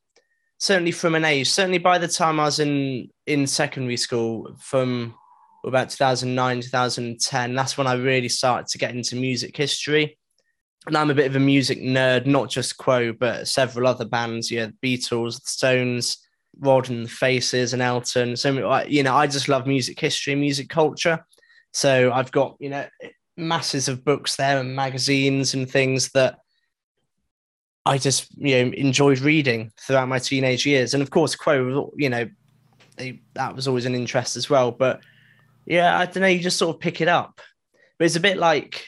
certainly 0.58 0.90
from 0.90 1.14
an 1.14 1.24
age, 1.24 1.48
certainly 1.48 1.78
by 1.78 1.98
the 1.98 2.08
time 2.08 2.40
I 2.40 2.46
was 2.46 2.58
in 2.58 3.08
in 3.24 3.46
secondary 3.46 3.98
school, 3.98 4.56
from 4.58 5.14
about 5.64 5.90
2009, 5.90 6.60
2010. 6.62 7.54
That's 7.54 7.78
when 7.78 7.86
I 7.86 7.94
really 7.94 8.28
started 8.28 8.66
to 8.66 8.78
get 8.78 8.96
into 8.96 9.14
music 9.14 9.56
history. 9.56 10.18
And 10.86 10.96
I'm 10.96 11.10
a 11.10 11.14
bit 11.14 11.26
of 11.26 11.36
a 11.36 11.40
music 11.40 11.78
nerd, 11.78 12.26
not 12.26 12.50
just 12.50 12.78
Quo, 12.78 13.12
but 13.12 13.46
several 13.46 13.86
other 13.86 14.04
bands. 14.04 14.50
Yeah, 14.50 14.66
the 14.66 14.98
Beatles, 14.98 15.36
the 15.36 15.46
Stones, 15.46 16.18
Rod 16.60 16.90
and 16.90 17.10
Faces, 17.10 17.72
and 17.72 17.82
Elton. 17.82 18.36
So, 18.36 18.84
you 18.86 19.02
know, 19.02 19.14
I 19.14 19.26
just 19.26 19.48
love 19.48 19.66
music 19.66 19.98
history, 19.98 20.34
music 20.34 20.68
culture. 20.68 21.24
So 21.72 22.12
I've 22.12 22.30
got, 22.32 22.56
you 22.60 22.70
know, 22.70 22.86
masses 23.36 23.88
of 23.88 24.04
books 24.04 24.36
there 24.36 24.60
and 24.60 24.76
magazines 24.76 25.54
and 25.54 25.68
things 25.68 26.10
that 26.12 26.38
I 27.84 27.98
just, 27.98 28.28
you 28.38 28.64
know, 28.64 28.72
enjoyed 28.72 29.18
reading 29.18 29.72
throughout 29.80 30.08
my 30.08 30.18
teenage 30.18 30.64
years. 30.64 30.94
And 30.94 31.02
of 31.02 31.10
course, 31.10 31.34
Quo, 31.34 31.92
you 31.96 32.08
know, 32.08 32.28
they, 32.96 33.22
that 33.34 33.54
was 33.54 33.68
always 33.68 33.86
an 33.86 33.94
interest 33.94 34.36
as 34.36 34.48
well. 34.48 34.70
But 34.70 35.00
yeah, 35.66 35.98
I 35.98 36.06
don't 36.06 36.20
know. 36.20 36.28
You 36.28 36.38
just 36.38 36.58
sort 36.58 36.76
of 36.76 36.80
pick 36.80 37.00
it 37.00 37.08
up, 37.08 37.40
but 37.98 38.04
it's 38.04 38.16
a 38.16 38.20
bit 38.20 38.38
like, 38.38 38.86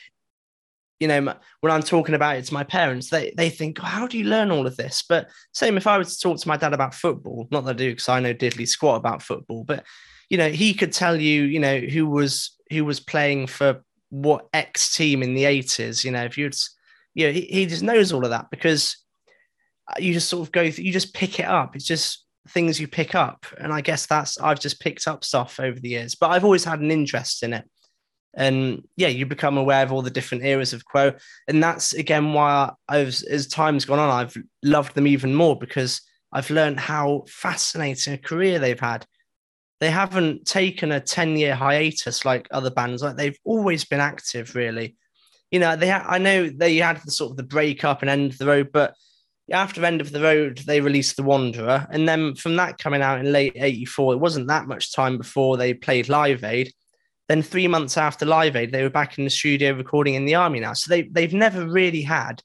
you 1.01 1.09
know, 1.09 1.35
when 1.61 1.73
I'm 1.73 1.83
talking 1.83 2.15
about 2.15 2.37
it 2.37 2.45
to 2.47 2.55
my 2.55 2.65
parents, 2.65 3.11
they 3.11 3.33
they 3.37 3.51
think, 3.51 3.79
oh, 3.81 3.87
"How 3.87 4.07
do 4.07 4.19
you 4.19 4.25
learn 4.25 4.51
all 4.51 4.67
of 4.67 4.77
this?" 4.77 5.05
But 5.09 5.29
same 5.53 5.77
if 5.77 5.87
I 5.87 5.99
was 5.99 6.17
to 6.17 6.23
talk 6.23 6.41
to 6.41 6.49
my 6.49 6.57
dad 6.57 6.73
about 6.73 6.95
football, 6.95 7.47
not 7.51 7.65
that 7.65 7.71
I 7.71 7.75
do 7.75 7.91
because 7.91 8.09
I 8.09 8.21
know 8.21 8.35
diddly 8.35 8.67
squat 8.67 8.97
about 8.97 9.23
football, 9.23 9.65
but 9.65 9.85
you 10.31 10.39
know, 10.39 10.49
he 10.49 10.75
could 10.75 10.93
tell 10.93 11.21
you, 11.21 11.43
you 11.43 11.61
know, 11.61 11.79
who 11.79 12.07
was 12.07 12.57
who 12.71 12.85
was 12.85 13.01
playing 13.01 13.47
for 13.47 13.83
what 14.11 14.49
X 14.53 14.95
team 14.95 15.23
in 15.23 15.35
the 15.35 15.45
80s. 15.45 16.05
You 16.05 16.13
know, 16.13 16.25
if 16.25 16.39
you'd, 16.39 16.57
you 17.15 17.27
know, 17.27 17.33
he, 17.33 17.43
he 17.43 17.67
just 17.67 17.83
knows 17.83 18.13
all 18.13 18.25
of 18.25 18.31
that 18.31 18.51
because 18.51 18.97
uh, 19.89 20.01
you 20.01 20.13
just 20.13 20.29
sort 20.29 20.47
of 20.47 20.53
go, 20.53 20.71
through, 20.71 20.85
you 20.85 20.93
just 20.93 21.15
pick 21.15 21.39
it 21.39 21.47
up. 21.47 21.77
It's 21.77 21.85
just 21.85 22.25
things 22.49 22.81
you 22.81 22.89
pick 22.89 23.15
up. 23.15 23.47
And 23.59 23.73
I 23.73 23.81
guess 23.81 24.07
that's, 24.07 24.39
I've 24.39 24.61
just 24.61 24.81
picked 24.81 25.07
up 25.07 25.25
stuff 25.25 25.61
over 25.61 25.79
the 25.79 25.91
years, 25.91 26.15
but 26.15 26.31
I've 26.31 26.45
always 26.45 26.65
had 26.65 26.81
an 26.81 26.91
interest 26.91 27.43
in 27.43 27.53
it. 27.53 27.69
And 28.35 28.87
yeah, 28.97 29.09
you 29.09 29.27
become 29.27 29.57
aware 29.57 29.83
of 29.83 29.93
all 29.93 30.03
the 30.03 30.11
different 30.11 30.45
eras 30.45 30.73
of 30.73 30.85
Quo. 30.85 31.13
And 31.49 31.63
that's 31.63 31.95
again 31.95 32.33
why 32.33 32.73
I've, 32.89 33.19
as 33.31 33.47
time's 33.47 33.85
gone 33.85 33.99
on, 33.99 34.11
I've 34.11 34.37
loved 34.63 34.95
them 34.95 35.07
even 35.07 35.35
more 35.35 35.59
because 35.59 36.03
I've 36.33 36.51
learned 36.51 36.81
how 36.81 37.25
fascinating 37.29 38.15
a 38.15 38.19
career 38.19 38.59
they've 38.59 38.79
had. 38.79 39.07
They 39.81 39.91
haven't 39.91 40.47
taken 40.47 40.93
a 40.93 41.01
10 41.01 41.37
year 41.37 41.55
hiatus 41.55 42.25
like 42.25 42.49
other 42.51 42.71
bands, 42.71 43.03
like 43.03 43.17
they've 43.17 43.39
always 43.45 43.85
been 43.85 44.01
active, 44.01 44.55
really. 44.55 44.97
You 45.51 45.61
know, 45.61 45.77
they 45.77 45.89
ha- 45.89 46.07
I 46.07 46.19
know 46.19 46.49
they 46.49 46.77
had 46.77 47.01
the 47.05 47.11
sort 47.11 47.31
of 47.31 47.37
the 47.37 47.43
breakup 47.43 48.03
and 48.03 48.11
end 48.11 48.33
of 48.33 48.39
the 48.39 48.47
road, 48.47 48.71
but 48.73 48.95
after 49.53 49.85
End 49.85 50.01
of 50.01 50.11
the 50.11 50.21
Road, 50.21 50.59
they 50.67 50.81
released 50.81 51.17
The 51.17 51.23
Wanderer. 51.23 51.87
And 51.91 52.09
then 52.09 52.35
from 52.35 52.57
that 52.57 52.79
coming 52.79 53.03
out 53.03 53.21
in 53.21 53.33
late 53.33 53.53
84, 53.55 54.15
it 54.15 54.19
wasn't 54.19 54.49
that 54.49 54.67
much 54.67 54.93
time 54.93 55.19
before 55.19 55.57
they 55.57 55.73
played 55.73 56.09
Live 56.09 56.43
Aid. 56.43 56.73
Then 57.29 57.43
three 57.43 57.67
months 57.67 57.97
after 57.97 58.25
Live 58.25 58.55
Aid, 58.55 58.73
they 58.73 58.83
were 58.83 58.91
back 58.91 59.19
in 59.19 59.25
the 59.25 59.31
studio 59.31 59.73
recording 59.73 60.15
in 60.15 60.27
the 60.27 60.37
army 60.37 60.61
now. 60.61 60.75
So 60.75 60.89
they, 60.89 61.03
they've 61.03 61.35
never 61.35 61.67
really 61.67 62.03
had 62.03 62.43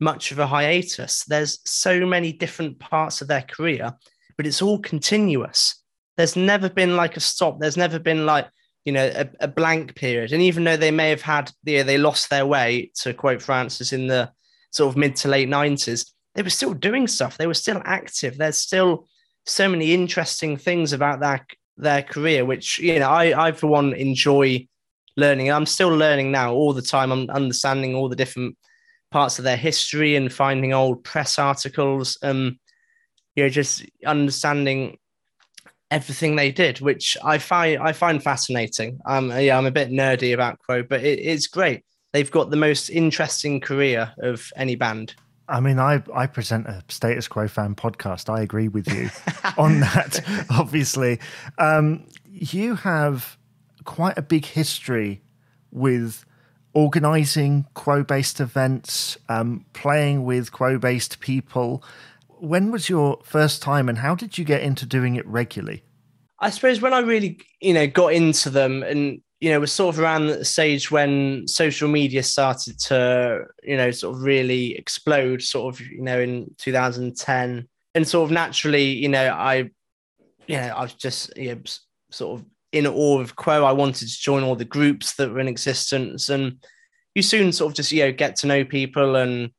much 0.00 0.32
of 0.32 0.38
a 0.38 0.46
hiatus. 0.46 1.24
There's 1.24 1.60
so 1.64 2.06
many 2.06 2.32
different 2.32 2.78
parts 2.78 3.20
of 3.20 3.28
their 3.28 3.42
career, 3.42 3.92
but 4.36 4.46
it's 4.46 4.62
all 4.62 4.78
continuous. 4.78 5.82
There's 6.16 6.36
never 6.36 6.68
been 6.68 6.96
like 6.96 7.16
a 7.16 7.20
stop. 7.20 7.58
There's 7.60 7.76
never 7.76 7.98
been 7.98 8.26
like, 8.26 8.48
you 8.84 8.92
know, 8.92 9.10
a, 9.14 9.28
a 9.40 9.48
blank 9.48 9.94
period. 9.94 10.32
And 10.32 10.42
even 10.42 10.64
though 10.64 10.76
they 10.76 10.90
may 10.90 11.10
have 11.10 11.22
had, 11.22 11.52
you 11.64 11.78
know, 11.78 11.82
they 11.84 11.98
lost 11.98 12.30
their 12.30 12.46
way, 12.46 12.90
to 12.96 13.14
quote 13.14 13.42
Francis, 13.42 13.92
in 13.92 14.06
the 14.06 14.30
sort 14.70 14.90
of 14.90 14.96
mid 14.96 15.14
to 15.16 15.28
late 15.28 15.48
90s, 15.48 16.10
they 16.34 16.42
were 16.42 16.50
still 16.50 16.74
doing 16.74 17.06
stuff. 17.06 17.36
They 17.36 17.46
were 17.46 17.54
still 17.54 17.80
active. 17.84 18.38
There's 18.38 18.58
still 18.58 19.06
so 19.46 19.68
many 19.68 19.92
interesting 19.92 20.56
things 20.56 20.92
about 20.92 21.20
that 21.20 21.46
their 21.76 22.02
career, 22.02 22.44
which 22.44 22.78
you 22.78 22.98
know 22.98 23.08
I 23.08 23.48
I 23.48 23.52
for 23.52 23.66
one 23.66 23.94
enjoy 23.94 24.66
learning. 25.16 25.50
I'm 25.50 25.66
still 25.66 25.90
learning 25.90 26.32
now 26.32 26.52
all 26.52 26.72
the 26.72 26.82
time. 26.82 27.12
I'm 27.12 27.28
understanding 27.30 27.94
all 27.94 28.08
the 28.08 28.16
different 28.16 28.56
parts 29.10 29.38
of 29.38 29.44
their 29.44 29.56
history 29.56 30.16
and 30.16 30.32
finding 30.32 30.72
old 30.72 31.04
press 31.04 31.38
articles. 31.38 32.18
Um, 32.22 32.58
you 33.36 33.44
know, 33.44 33.48
just 33.48 33.84
understanding 34.06 34.98
everything 35.90 36.36
they 36.36 36.50
did, 36.50 36.80
which 36.80 37.16
I 37.22 37.38
find 37.38 37.80
I 37.80 37.92
find 37.92 38.22
fascinating. 38.22 38.98
Um, 39.06 39.30
yeah, 39.30 39.56
I'm 39.56 39.66
a 39.66 39.70
bit 39.70 39.90
nerdy 39.90 40.34
about 40.34 40.58
Quo, 40.58 40.82
but 40.82 41.04
it, 41.04 41.18
it's 41.18 41.46
great. 41.46 41.84
They've 42.12 42.30
got 42.30 42.50
the 42.50 42.56
most 42.56 42.90
interesting 42.90 43.60
career 43.60 44.12
of 44.18 44.50
any 44.56 44.74
band. 44.74 45.14
I 45.48 45.60
mean, 45.60 45.78
I, 45.78 46.02
I 46.14 46.26
present 46.26 46.66
a 46.66 46.82
Status 46.88 47.28
Quo 47.28 47.48
fan 47.48 47.74
podcast. 47.74 48.32
I 48.32 48.42
agree 48.42 48.68
with 48.68 48.88
you 48.92 49.10
on 49.58 49.80
that, 49.80 50.20
obviously. 50.50 51.20
Um, 51.58 52.06
you 52.30 52.76
have 52.76 53.36
quite 53.84 54.16
a 54.16 54.22
big 54.22 54.44
history 54.44 55.22
with 55.70 56.24
organizing 56.74 57.66
Quo 57.74 58.02
based 58.02 58.40
events, 58.40 59.18
um, 59.28 59.64
playing 59.72 60.24
with 60.24 60.52
Quo 60.52 60.78
based 60.78 61.20
people. 61.20 61.82
When 62.28 62.70
was 62.70 62.88
your 62.88 63.18
first 63.24 63.62
time 63.62 63.88
and 63.88 63.98
how 63.98 64.14
did 64.14 64.38
you 64.38 64.44
get 64.44 64.62
into 64.62 64.86
doing 64.86 65.16
it 65.16 65.26
regularly? 65.26 65.84
I 66.40 66.50
suppose 66.50 66.80
when 66.80 66.92
I 66.92 66.98
really, 66.98 67.38
you 67.60 67.72
know, 67.72 67.86
got 67.86 68.12
into 68.12 68.50
them 68.50 68.82
and, 68.82 69.21
you 69.42 69.50
know, 69.50 69.58
was 69.58 69.72
sort 69.72 69.92
of 69.92 70.00
around 70.00 70.28
the 70.28 70.44
stage 70.44 70.92
when 70.92 71.48
social 71.48 71.88
media 71.88 72.22
started 72.22 72.78
to, 72.78 73.44
you 73.64 73.76
know, 73.76 73.90
sort 73.90 74.14
of 74.14 74.22
really 74.22 74.78
explode, 74.78 75.42
sort 75.42 75.74
of, 75.74 75.80
you 75.80 76.00
know, 76.00 76.20
in 76.20 76.54
2010. 76.58 77.68
And 77.96 78.08
sort 78.08 78.24
of 78.24 78.30
naturally, 78.30 78.84
you 78.84 79.08
know, 79.08 79.26
I, 79.26 79.68
you 80.46 80.56
know, 80.56 80.68
I 80.76 80.82
was 80.82 80.94
just, 80.94 81.36
you 81.36 81.56
know, 81.56 81.60
sort 82.12 82.38
of 82.38 82.46
in 82.70 82.86
awe 82.86 83.18
of 83.18 83.34
Quo. 83.34 83.64
I 83.64 83.72
wanted 83.72 84.06
to 84.06 84.20
join 84.20 84.44
all 84.44 84.54
the 84.54 84.64
groups 84.64 85.16
that 85.16 85.32
were 85.32 85.40
in 85.40 85.48
existence. 85.48 86.28
And 86.28 86.64
you 87.16 87.22
soon 87.22 87.50
sort 87.50 87.72
of 87.72 87.76
just, 87.76 87.90
you 87.90 88.04
know, 88.04 88.12
get 88.12 88.36
to 88.36 88.46
know 88.46 88.64
people 88.64 89.16
and, 89.16 89.50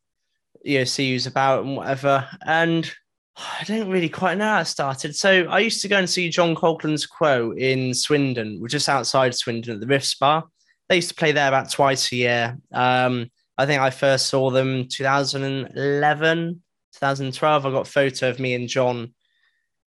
you 0.63 0.77
know, 0.77 0.85
see 0.85 1.11
who's 1.11 1.27
about 1.27 1.65
and 1.65 1.75
whatever. 1.75 2.25
And 2.45 2.89
I 3.37 3.63
don't 3.65 3.89
really 3.89 4.09
quite 4.09 4.37
know 4.37 4.45
how 4.45 4.61
it 4.61 4.65
started. 4.65 5.15
So 5.15 5.45
I 5.49 5.59
used 5.59 5.81
to 5.81 5.87
go 5.87 5.97
and 5.97 6.09
see 6.09 6.29
John 6.29 6.55
Coghlan's 6.55 7.05
Quo 7.05 7.51
in 7.51 7.93
Swindon, 7.93 8.59
which 8.61 8.73
is 8.73 8.89
outside 8.89 9.35
Swindon 9.35 9.75
at 9.75 9.79
the 9.79 9.93
Riffs 9.93 10.17
Bar. 10.17 10.45
They 10.89 10.97
used 10.97 11.09
to 11.09 11.15
play 11.15 11.31
there 11.31 11.47
about 11.47 11.71
twice 11.71 12.11
a 12.11 12.15
year. 12.15 12.57
Um, 12.71 13.31
I 13.57 13.65
think 13.65 13.81
I 13.81 13.89
first 13.89 14.27
saw 14.27 14.49
them 14.49 14.87
2011, 14.87 16.61
2012. 16.93 17.65
I 17.65 17.71
got 17.71 17.87
a 17.87 17.91
photo 17.91 18.29
of 18.29 18.39
me 18.39 18.55
and 18.55 18.67
John 18.67 19.13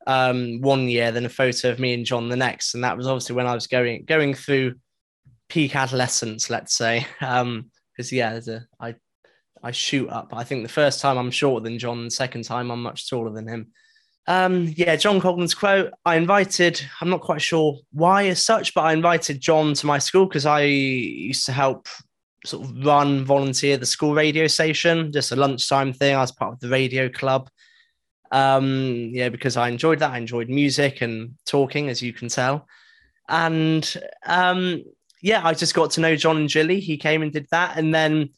um, 0.06 0.60
one 0.60 0.88
year, 0.88 1.10
then 1.10 1.26
a 1.26 1.30
photo 1.30 1.70
of 1.70 1.78
me 1.78 1.94
and 1.94 2.06
John 2.06 2.28
the 2.28 2.36
next, 2.36 2.74
and 2.74 2.84
that 2.84 2.96
was 2.96 3.06
obviously 3.06 3.34
when 3.34 3.46
I 3.46 3.54
was 3.54 3.66
going 3.66 4.04
going 4.04 4.34
through 4.34 4.76
peak 5.48 5.74
adolescence, 5.74 6.50
let's 6.50 6.76
say. 6.76 7.06
Um, 7.20 7.70
because 7.92 8.12
yeah, 8.12 8.38
a, 8.46 8.60
I 8.78 8.94
I 9.62 9.70
shoot 9.70 10.08
up. 10.08 10.30
I 10.32 10.44
think 10.44 10.62
the 10.62 10.72
first 10.72 11.00
time 11.00 11.18
I'm 11.18 11.30
shorter 11.30 11.64
than 11.64 11.78
John, 11.78 12.04
the 12.04 12.10
second 12.10 12.44
time 12.44 12.70
I'm 12.70 12.82
much 12.82 13.08
taller 13.08 13.30
than 13.30 13.48
him. 13.48 13.72
Um, 14.28 14.72
yeah, 14.76 14.96
John 14.96 15.20
Coghlan's 15.20 15.54
Quo. 15.54 15.90
I 16.04 16.16
invited, 16.16 16.80
I'm 17.00 17.10
not 17.10 17.20
quite 17.20 17.40
sure 17.40 17.78
why 17.92 18.26
as 18.26 18.44
such, 18.44 18.74
but 18.74 18.82
I 18.82 18.92
invited 18.92 19.40
John 19.40 19.74
to 19.74 19.86
my 19.86 19.98
school 19.98 20.26
because 20.26 20.46
I 20.46 20.62
used 20.62 21.46
to 21.46 21.52
help 21.52 21.88
sort 22.44 22.64
of 22.64 22.84
run, 22.84 23.24
volunteer 23.24 23.76
the 23.76 23.86
school 23.86 24.14
radio 24.14 24.46
station, 24.46 25.12
just 25.12 25.32
a 25.32 25.36
lunchtime 25.36 25.92
thing. 25.92 26.14
I 26.14 26.20
was 26.20 26.32
part 26.32 26.54
of 26.54 26.60
the 26.60 26.68
radio 26.68 27.08
club. 27.08 27.48
Um, 28.32 29.10
yeah, 29.12 29.28
because 29.28 29.56
I 29.56 29.68
enjoyed 29.68 30.00
that. 30.00 30.10
I 30.10 30.18
enjoyed 30.18 30.48
music 30.48 31.02
and 31.02 31.34
talking, 31.44 31.88
as 31.88 32.02
you 32.02 32.12
can 32.12 32.28
tell. 32.28 32.66
And 33.28 33.96
um, 34.24 34.82
yeah, 35.22 35.46
I 35.46 35.54
just 35.54 35.74
got 35.74 35.92
to 35.92 36.00
know 36.00 36.16
John 36.16 36.36
and 36.36 36.48
Jilly. 36.48 36.80
He 36.80 36.96
came 36.96 37.22
and 37.22 37.32
did 37.32 37.46
that. 37.50 37.76
And 37.76 37.94
then 37.94 38.30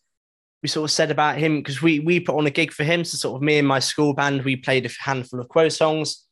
we 0.62 0.68
sort 0.68 0.84
of 0.84 0.90
said 0.90 1.10
about 1.10 1.38
him 1.38 1.58
because 1.58 1.82
we 1.82 2.00
we 2.00 2.20
put 2.20 2.36
on 2.36 2.46
a 2.46 2.50
gig 2.50 2.72
for 2.72 2.84
him. 2.84 3.04
So 3.04 3.16
sort 3.16 3.36
of 3.36 3.42
me 3.42 3.58
and 3.58 3.68
my 3.68 3.78
school 3.78 4.12
band, 4.12 4.44
we 4.44 4.56
played 4.56 4.86
a 4.86 4.90
handful 5.00 5.40
of 5.40 5.48
Quo 5.48 5.68
songs. 5.68 6.24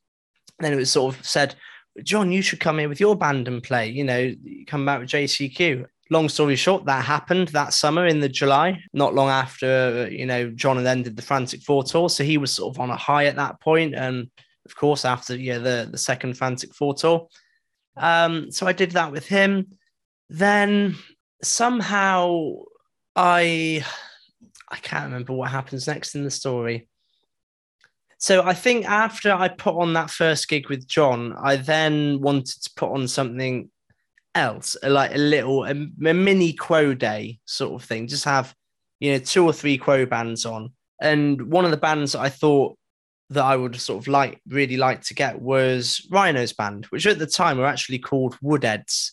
And 0.59 0.65
then 0.65 0.73
it 0.73 0.77
was 0.77 0.91
sort 0.91 1.15
of 1.15 1.25
said, 1.25 1.55
John, 2.03 2.31
you 2.31 2.41
should 2.41 2.59
come 2.59 2.79
here 2.79 2.89
with 2.89 2.99
your 2.99 3.15
band 3.15 3.47
and 3.47 3.63
play. 3.63 3.89
You 3.89 4.03
know, 4.03 4.33
come 4.67 4.85
back 4.85 4.99
with 4.99 5.09
JCQ. 5.09 5.85
Long 6.09 6.29
story 6.29 6.55
short, 6.55 6.85
that 6.85 7.03
happened 7.03 7.49
that 7.49 7.73
summer 7.73 8.05
in 8.05 8.21
the 8.21 8.29
July, 8.29 8.81
not 8.93 9.13
long 9.13 9.27
after, 9.27 10.07
you 10.09 10.25
know, 10.25 10.49
John 10.51 10.77
and 10.77 10.85
then 10.85 11.03
did 11.03 11.17
the 11.17 11.21
Frantic 11.21 11.61
Four 11.61 11.83
tour. 11.83 12.09
So 12.09 12.23
he 12.23 12.37
was 12.37 12.53
sort 12.53 12.73
of 12.73 12.79
on 12.79 12.89
a 12.89 12.95
high 12.95 13.25
at 13.25 13.35
that 13.35 13.59
point. 13.59 13.93
And 13.93 14.29
of 14.65 14.75
course, 14.75 15.05
after 15.05 15.35
yeah, 15.35 15.57
the, 15.57 15.87
the 15.91 15.97
second 15.97 16.37
Frantic 16.37 16.73
Four 16.73 16.93
tour. 16.93 17.27
Um, 17.97 18.51
so 18.51 18.67
I 18.67 18.73
did 18.73 18.91
that 18.91 19.11
with 19.11 19.27
him. 19.27 19.67
Then 20.29 20.95
somehow 21.41 22.53
I 23.15 23.83
I 24.69 24.77
can't 24.77 25.05
remember 25.05 25.33
what 25.33 25.51
happens 25.51 25.87
next 25.87 26.15
in 26.15 26.23
the 26.23 26.31
story. 26.31 26.87
So 28.19 28.43
I 28.43 28.53
think 28.53 28.85
after 28.89 29.31
I 29.31 29.47
put 29.47 29.75
on 29.75 29.93
that 29.93 30.09
first 30.09 30.47
gig 30.47 30.69
with 30.69 30.87
John, 30.87 31.35
I 31.41 31.55
then 31.55 32.19
wanted 32.19 32.63
to 32.63 32.71
put 32.75 32.91
on 32.91 33.07
something 33.07 33.69
else, 34.33 34.75
like 34.83 35.13
a 35.13 35.19
little 35.19 35.65
a, 35.65 35.71
a 35.71 36.13
mini 36.13 36.53
quo 36.53 36.93
day 36.93 37.39
sort 37.45 37.81
of 37.81 37.87
thing. 37.87 38.07
Just 38.07 38.25
have 38.25 38.53
you 38.99 39.11
know 39.11 39.19
two 39.19 39.45
or 39.45 39.53
three 39.53 39.77
quo 39.77 40.05
bands 40.05 40.45
on, 40.45 40.71
and 40.99 41.51
one 41.51 41.65
of 41.65 41.71
the 41.71 41.77
bands 41.77 42.15
I 42.15 42.29
thought 42.29 42.77
that 43.29 43.43
I 43.43 43.55
would 43.55 43.75
sort 43.75 44.03
of 44.03 44.07
like 44.07 44.41
really 44.47 44.77
like 44.77 45.01
to 45.03 45.13
get 45.13 45.41
was 45.41 46.07
Rhino's 46.09 46.53
band, 46.53 46.85
which 46.85 47.05
at 47.05 47.19
the 47.19 47.27
time 47.27 47.57
were 47.57 47.65
actually 47.65 47.99
called 47.99 48.37
Woodheads. 48.41 49.11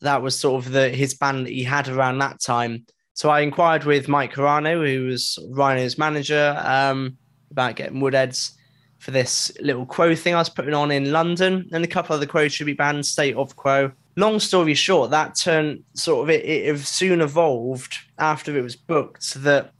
That 0.00 0.22
was 0.22 0.38
sort 0.38 0.64
of 0.64 0.72
the 0.72 0.88
his 0.88 1.14
band 1.14 1.46
that 1.46 1.52
he 1.52 1.64
had 1.64 1.88
around 1.88 2.18
that 2.18 2.40
time. 2.40 2.86
So 3.14 3.30
I 3.30 3.40
inquired 3.40 3.84
with 3.84 4.08
Mike 4.08 4.34
Carano, 4.34 4.84
who 4.84 5.06
was 5.06 5.38
Rhino's 5.50 5.96
manager, 5.96 6.60
um, 6.64 7.16
about 7.50 7.76
getting 7.76 8.00
Woodheads 8.00 8.52
for 8.98 9.12
this 9.12 9.52
little 9.60 9.86
Quo 9.86 10.16
thing 10.16 10.34
I 10.34 10.38
was 10.38 10.48
putting 10.48 10.74
on 10.74 10.90
in 10.90 11.12
London, 11.12 11.68
and 11.72 11.84
a 11.84 11.88
couple 11.88 12.14
of 12.14 12.20
the 12.20 12.26
Quo 12.26 12.48
tribute 12.48 12.76
bands, 12.76 13.08
State 13.08 13.36
of 13.36 13.54
Quo. 13.54 13.92
Long 14.16 14.40
story 14.40 14.74
short, 14.74 15.10
that 15.10 15.36
turned 15.36 15.84
sort 15.94 16.24
of 16.24 16.30
it, 16.30 16.44
it 16.44 16.78
soon 16.80 17.20
evolved 17.20 17.96
after 18.18 18.56
it 18.56 18.62
was 18.62 18.76
booked 18.76 19.34
that 19.42 19.72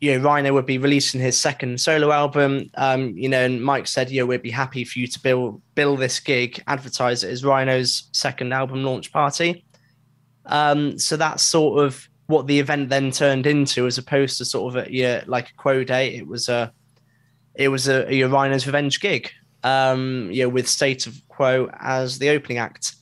you 0.00 0.12
know 0.12 0.24
Rhino 0.24 0.52
would 0.52 0.66
be 0.66 0.78
releasing 0.78 1.20
his 1.20 1.38
second 1.38 1.80
solo 1.80 2.10
album. 2.12 2.68
Um, 2.74 3.16
you 3.16 3.30
know, 3.30 3.42
and 3.42 3.62
Mike 3.62 3.86
said, 3.86 4.10
"Yeah, 4.10 4.24
we'd 4.24 4.42
be 4.42 4.50
happy 4.50 4.84
for 4.84 4.98
you 4.98 5.06
to 5.06 5.20
bill 5.20 5.62
bill 5.74 5.96
this 5.96 6.20
gig, 6.20 6.62
advertise 6.66 7.24
it 7.24 7.30
as 7.30 7.42
Rhino's 7.42 8.10
second 8.12 8.52
album 8.52 8.84
launch 8.84 9.12
party." 9.12 9.64
Um, 10.44 10.98
so 10.98 11.16
that's 11.16 11.42
sort 11.42 11.84
of 11.84 12.08
what 12.26 12.46
the 12.46 12.58
event 12.58 12.88
then 12.88 13.10
turned 13.10 13.46
into, 13.46 13.86
as 13.86 13.98
opposed 13.98 14.38
to 14.38 14.44
sort 14.44 14.74
of 14.74 14.86
a 14.86 14.92
yeah, 14.92 15.22
like 15.26 15.50
a 15.50 15.54
quo 15.54 15.84
day. 15.84 16.14
It 16.14 16.26
was 16.26 16.48
a 16.48 16.72
it 17.54 17.68
was 17.68 17.88
a, 17.88 18.12
a 18.12 18.24
Rhino's 18.24 18.66
Revenge 18.66 19.00
gig, 19.00 19.30
um, 19.62 20.28
yeah, 20.32 20.46
with 20.46 20.68
State 20.68 21.06
of 21.06 21.20
Quo 21.28 21.70
as 21.80 22.18
the 22.18 22.30
opening 22.30 22.58
act. 22.58 22.94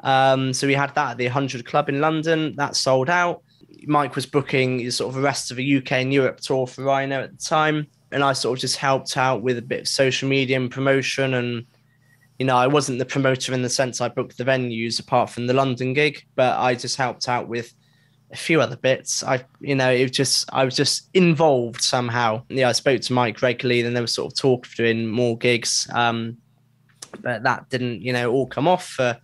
Um, 0.00 0.52
so 0.52 0.66
we 0.66 0.74
had 0.74 0.94
that 0.94 1.12
at 1.12 1.18
the 1.18 1.24
100 1.24 1.64
Club 1.64 1.88
in 1.88 2.00
London. 2.00 2.54
That 2.56 2.76
sold 2.76 3.08
out. 3.08 3.42
Mike 3.86 4.14
was 4.14 4.26
booking 4.26 4.90
sort 4.90 5.08
of 5.08 5.14
the 5.14 5.22
rest 5.22 5.50
of 5.50 5.58
a 5.58 5.76
UK 5.76 5.92
and 5.92 6.12
Europe 6.12 6.40
tour 6.40 6.66
for 6.66 6.82
Rhino 6.84 7.22
at 7.22 7.32
the 7.32 7.44
time, 7.44 7.86
and 8.12 8.22
I 8.22 8.32
sort 8.32 8.58
of 8.58 8.60
just 8.60 8.76
helped 8.76 9.16
out 9.16 9.42
with 9.42 9.58
a 9.58 9.62
bit 9.62 9.80
of 9.80 9.88
social 9.88 10.28
media 10.28 10.56
and 10.56 10.70
promotion. 10.70 11.34
And 11.34 11.66
you 12.38 12.46
know, 12.46 12.56
I 12.56 12.66
wasn't 12.66 12.98
the 12.98 13.06
promoter 13.06 13.54
in 13.54 13.62
the 13.62 13.70
sense 13.70 14.00
I 14.00 14.08
booked 14.08 14.36
the 14.36 14.44
venues 14.44 15.00
apart 15.00 15.30
from 15.30 15.46
the 15.46 15.54
London 15.54 15.92
gig, 15.92 16.24
but 16.34 16.58
I 16.58 16.74
just 16.74 16.96
helped 16.96 17.28
out 17.28 17.48
with 17.48 17.72
a 18.32 18.36
few 18.36 18.60
other 18.60 18.76
bits. 18.76 19.22
I, 19.22 19.44
you 19.60 19.74
know, 19.74 19.90
it 19.90 20.02
was 20.02 20.10
just 20.10 20.48
I 20.52 20.64
was 20.64 20.76
just 20.76 21.08
involved 21.14 21.82
somehow. 21.82 22.42
Yeah, 22.48 22.68
I 22.68 22.72
spoke 22.72 23.00
to 23.02 23.12
Mike 23.12 23.42
regularly, 23.42 23.80
and 23.80 23.86
then 23.86 23.94
there 23.94 24.02
was 24.02 24.14
sort 24.14 24.32
of 24.32 24.38
talk 24.38 24.66
of 24.66 24.74
doing 24.74 25.06
more 25.06 25.38
gigs, 25.38 25.88
um, 25.92 26.36
but 27.20 27.42
that 27.44 27.68
didn't, 27.70 28.02
you 28.02 28.12
know, 28.12 28.32
all 28.32 28.46
come 28.46 28.68
off 28.68 28.88
for 28.88 29.16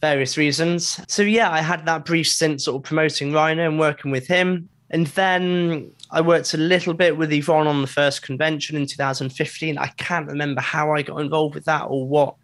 various 0.00 0.36
reasons. 0.36 1.00
So 1.08 1.22
yeah, 1.22 1.50
I 1.50 1.60
had 1.60 1.84
that 1.86 2.04
brief 2.04 2.28
stint 2.28 2.62
sort 2.62 2.76
of 2.76 2.82
promoting 2.84 3.32
Rhino 3.32 3.68
and 3.68 3.78
working 3.78 4.10
with 4.10 4.26
him, 4.26 4.68
and 4.90 5.06
then 5.08 5.90
I 6.10 6.20
worked 6.20 6.54
a 6.54 6.58
little 6.58 6.94
bit 6.94 7.16
with 7.16 7.32
Yvonne 7.32 7.66
on 7.66 7.82
the 7.82 7.88
first 7.88 8.22
convention 8.22 8.76
in 8.76 8.86
2015. 8.86 9.76
I 9.76 9.88
can't 9.96 10.26
remember 10.26 10.60
how 10.60 10.92
I 10.94 11.02
got 11.02 11.20
involved 11.20 11.54
with 11.54 11.64
that 11.64 11.82
or 11.82 12.06
what 12.06 12.34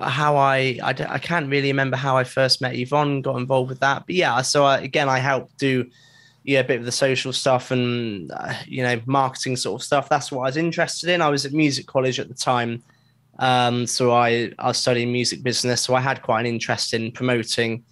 how 0.00 0.36
I, 0.36 0.78
I 0.82 0.90
I 0.90 1.18
can't 1.18 1.48
really 1.48 1.68
remember 1.68 1.96
how 1.96 2.16
I 2.16 2.24
first 2.24 2.60
met 2.60 2.74
Yvonne, 2.76 3.22
got 3.22 3.36
involved 3.36 3.70
with 3.70 3.80
that, 3.80 4.04
but 4.06 4.14
yeah. 4.14 4.42
So 4.42 4.64
I, 4.64 4.78
again, 4.80 5.08
I 5.08 5.18
helped 5.18 5.58
do 5.58 5.88
yeah 6.44 6.60
a 6.60 6.64
bit 6.64 6.80
of 6.80 6.84
the 6.84 6.92
social 6.92 7.32
stuff 7.32 7.70
and 7.70 8.30
uh, 8.32 8.54
you 8.66 8.82
know 8.82 9.00
marketing 9.06 9.56
sort 9.56 9.80
of 9.80 9.84
stuff. 9.84 10.08
That's 10.08 10.32
what 10.32 10.42
I 10.42 10.46
was 10.46 10.56
interested 10.56 11.10
in. 11.10 11.22
I 11.22 11.28
was 11.28 11.46
at 11.46 11.52
music 11.52 11.86
college 11.86 12.18
at 12.18 12.28
the 12.28 12.34
time, 12.34 12.82
um, 13.38 13.86
so 13.86 14.12
I 14.12 14.52
I 14.58 14.68
was 14.68 14.78
studying 14.78 15.12
music 15.12 15.42
business, 15.42 15.82
so 15.82 15.94
I 15.94 16.00
had 16.00 16.22
quite 16.22 16.40
an 16.40 16.46
interest 16.46 16.94
in 16.94 17.12
promoting 17.12 17.84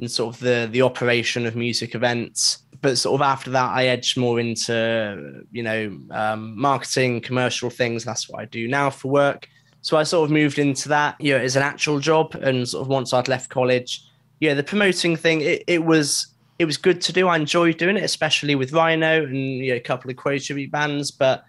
and 0.00 0.10
sort 0.10 0.34
of 0.34 0.40
the 0.40 0.68
the 0.70 0.82
operation 0.82 1.46
of 1.46 1.56
music 1.56 1.94
events. 1.94 2.64
But 2.80 2.96
sort 2.96 3.20
of 3.20 3.26
after 3.26 3.50
that, 3.50 3.70
I 3.70 3.86
edged 3.86 4.16
more 4.16 4.40
into 4.40 5.44
you 5.50 5.62
know 5.62 5.98
um, 6.10 6.58
marketing, 6.58 7.20
commercial 7.20 7.70
things. 7.70 8.04
That's 8.04 8.28
what 8.28 8.40
I 8.40 8.44
do 8.46 8.68
now 8.68 8.90
for 8.90 9.08
work. 9.08 9.48
So 9.88 9.96
I 9.96 10.02
sort 10.02 10.26
of 10.26 10.30
moved 10.30 10.58
into 10.58 10.86
that, 10.90 11.18
you 11.18 11.32
know, 11.32 11.42
as 11.42 11.56
an 11.56 11.62
actual 11.62 11.98
job. 11.98 12.34
And 12.34 12.68
sort 12.68 12.82
of 12.82 12.88
once 12.88 13.14
I'd 13.14 13.26
left 13.26 13.48
college, 13.48 14.04
yeah, 14.38 14.52
the 14.52 14.62
promoting 14.62 15.16
thing, 15.16 15.40
it, 15.40 15.64
it 15.66 15.82
was 15.82 16.26
it 16.58 16.66
was 16.66 16.76
good 16.76 17.00
to 17.00 17.12
do. 17.14 17.26
I 17.26 17.36
enjoyed 17.36 17.78
doing 17.78 17.96
it, 17.96 18.04
especially 18.04 18.54
with 18.54 18.74
Rhino 18.74 19.24
and 19.24 19.34
you 19.34 19.70
know, 19.70 19.76
a 19.76 19.80
couple 19.80 20.10
of 20.10 20.18
Quo 20.18 20.36
tribute 20.36 20.70
bands. 20.70 21.10
But 21.10 21.42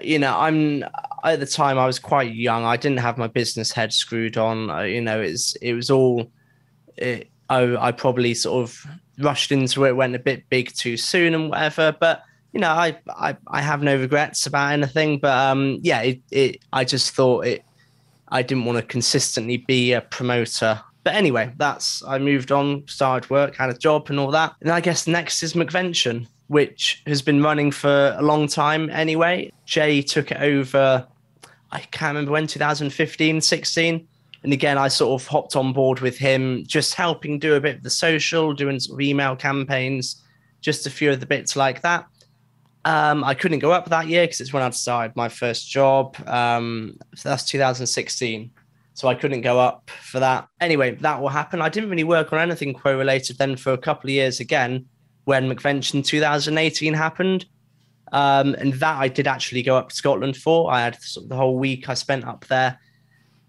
you 0.00 0.18
know, 0.18 0.34
I'm 0.34 0.82
at 1.24 1.40
the 1.40 1.46
time 1.46 1.78
I 1.78 1.84
was 1.84 1.98
quite 1.98 2.34
young. 2.34 2.64
I 2.64 2.78
didn't 2.78 3.00
have 3.00 3.18
my 3.18 3.26
business 3.26 3.70
head 3.70 3.92
screwed 3.92 4.38
on. 4.38 4.88
You 4.88 5.02
know, 5.02 5.20
it's 5.20 5.54
it 5.56 5.74
was 5.74 5.90
all. 5.90 6.32
It, 6.96 7.28
I 7.50 7.76
I 7.76 7.92
probably 7.92 8.32
sort 8.32 8.62
of 8.62 8.86
rushed 9.18 9.52
into 9.52 9.84
it, 9.84 9.94
went 9.94 10.16
a 10.16 10.18
bit 10.18 10.48
big 10.48 10.72
too 10.72 10.96
soon, 10.96 11.34
and 11.34 11.50
whatever. 11.50 11.94
But 12.00 12.22
you 12.58 12.62
know, 12.62 12.70
I 12.70 12.98
I, 13.08 13.36
I 13.46 13.62
have 13.62 13.82
no 13.82 13.96
regrets 13.96 14.46
about 14.46 14.72
anything. 14.72 15.20
But 15.20 15.38
um, 15.38 15.78
yeah, 15.82 16.02
it, 16.02 16.20
it 16.30 16.60
I 16.72 16.84
just 16.84 17.14
thought 17.14 17.46
it. 17.46 17.64
I 18.30 18.42
didn't 18.42 18.64
want 18.66 18.76
to 18.78 18.82
consistently 18.82 19.56
be 19.56 19.92
a 19.92 20.02
promoter 20.02 20.82
but 21.08 21.14
anyway, 21.14 21.50
that's 21.56 22.02
I 22.06 22.18
moved 22.18 22.52
on, 22.52 22.86
started 22.86 23.30
work, 23.30 23.56
had 23.56 23.70
a 23.70 23.78
job, 23.78 24.10
and 24.10 24.20
all 24.20 24.30
that. 24.32 24.54
And 24.60 24.70
I 24.70 24.80
guess 24.80 25.06
next 25.06 25.42
is 25.42 25.54
McVention, 25.54 26.26
which 26.48 27.02
has 27.06 27.22
been 27.22 27.42
running 27.42 27.70
for 27.70 28.14
a 28.18 28.22
long 28.22 28.46
time 28.46 28.90
anyway. 28.90 29.50
Jay 29.64 30.02
took 30.02 30.30
it 30.30 30.36
over, 30.42 31.06
I 31.72 31.78
can't 31.78 32.10
remember 32.10 32.32
when, 32.32 32.46
2015, 32.46 33.40
16. 33.40 34.08
And 34.42 34.52
again, 34.52 34.76
I 34.76 34.88
sort 34.88 35.18
of 35.22 35.26
hopped 35.26 35.56
on 35.56 35.72
board 35.72 36.00
with 36.00 36.18
him, 36.18 36.64
just 36.66 36.92
helping 36.92 37.38
do 37.38 37.54
a 37.54 37.60
bit 37.60 37.76
of 37.76 37.82
the 37.84 37.90
social, 37.90 38.52
doing 38.52 38.78
sort 38.78 38.96
of 38.96 39.00
email 39.00 39.34
campaigns, 39.34 40.22
just 40.60 40.86
a 40.86 40.90
few 40.90 41.10
of 41.10 41.20
the 41.20 41.26
bits 41.26 41.56
like 41.56 41.80
that. 41.80 42.04
Um, 42.88 43.22
I 43.22 43.34
couldn't 43.34 43.58
go 43.58 43.72
up 43.72 43.88
that 43.90 44.08
year 44.08 44.24
because 44.24 44.40
it's 44.40 44.52
when 44.52 44.62
I'd 44.62 44.74
started 44.74 45.14
my 45.14 45.28
first 45.28 45.68
job. 45.68 46.16
Um, 46.26 46.96
so 47.14 47.28
that's 47.28 47.44
2016 47.44 48.50
so 48.98 49.06
I 49.06 49.14
couldn't 49.14 49.42
go 49.42 49.60
up 49.60 49.90
for 49.90 50.18
that. 50.18 50.48
Anyway, 50.60 50.96
that 50.96 51.20
will 51.20 51.28
happen. 51.28 51.62
I 51.62 51.68
didn't 51.68 51.88
really 51.88 52.02
work 52.02 52.32
on 52.32 52.40
anything 52.40 52.74
Quo 52.74 52.98
related 52.98 53.38
then 53.38 53.54
for 53.54 53.72
a 53.72 53.78
couple 53.78 54.10
of 54.10 54.12
years 54.12 54.40
again 54.40 54.86
when 55.24 55.48
McVention 55.48 56.04
2018 56.04 56.94
happened. 56.94 57.46
Um, 58.10 58.56
and 58.56 58.72
that 58.72 58.98
I 58.98 59.06
did 59.06 59.28
actually 59.28 59.62
go 59.62 59.76
up 59.76 59.90
to 59.90 59.94
Scotland 59.94 60.36
for. 60.36 60.72
I 60.72 60.80
had 60.80 60.98
the 61.28 61.36
whole 61.36 61.56
week 61.56 61.88
I 61.88 61.94
spent 61.94 62.24
up 62.24 62.44
there. 62.46 62.80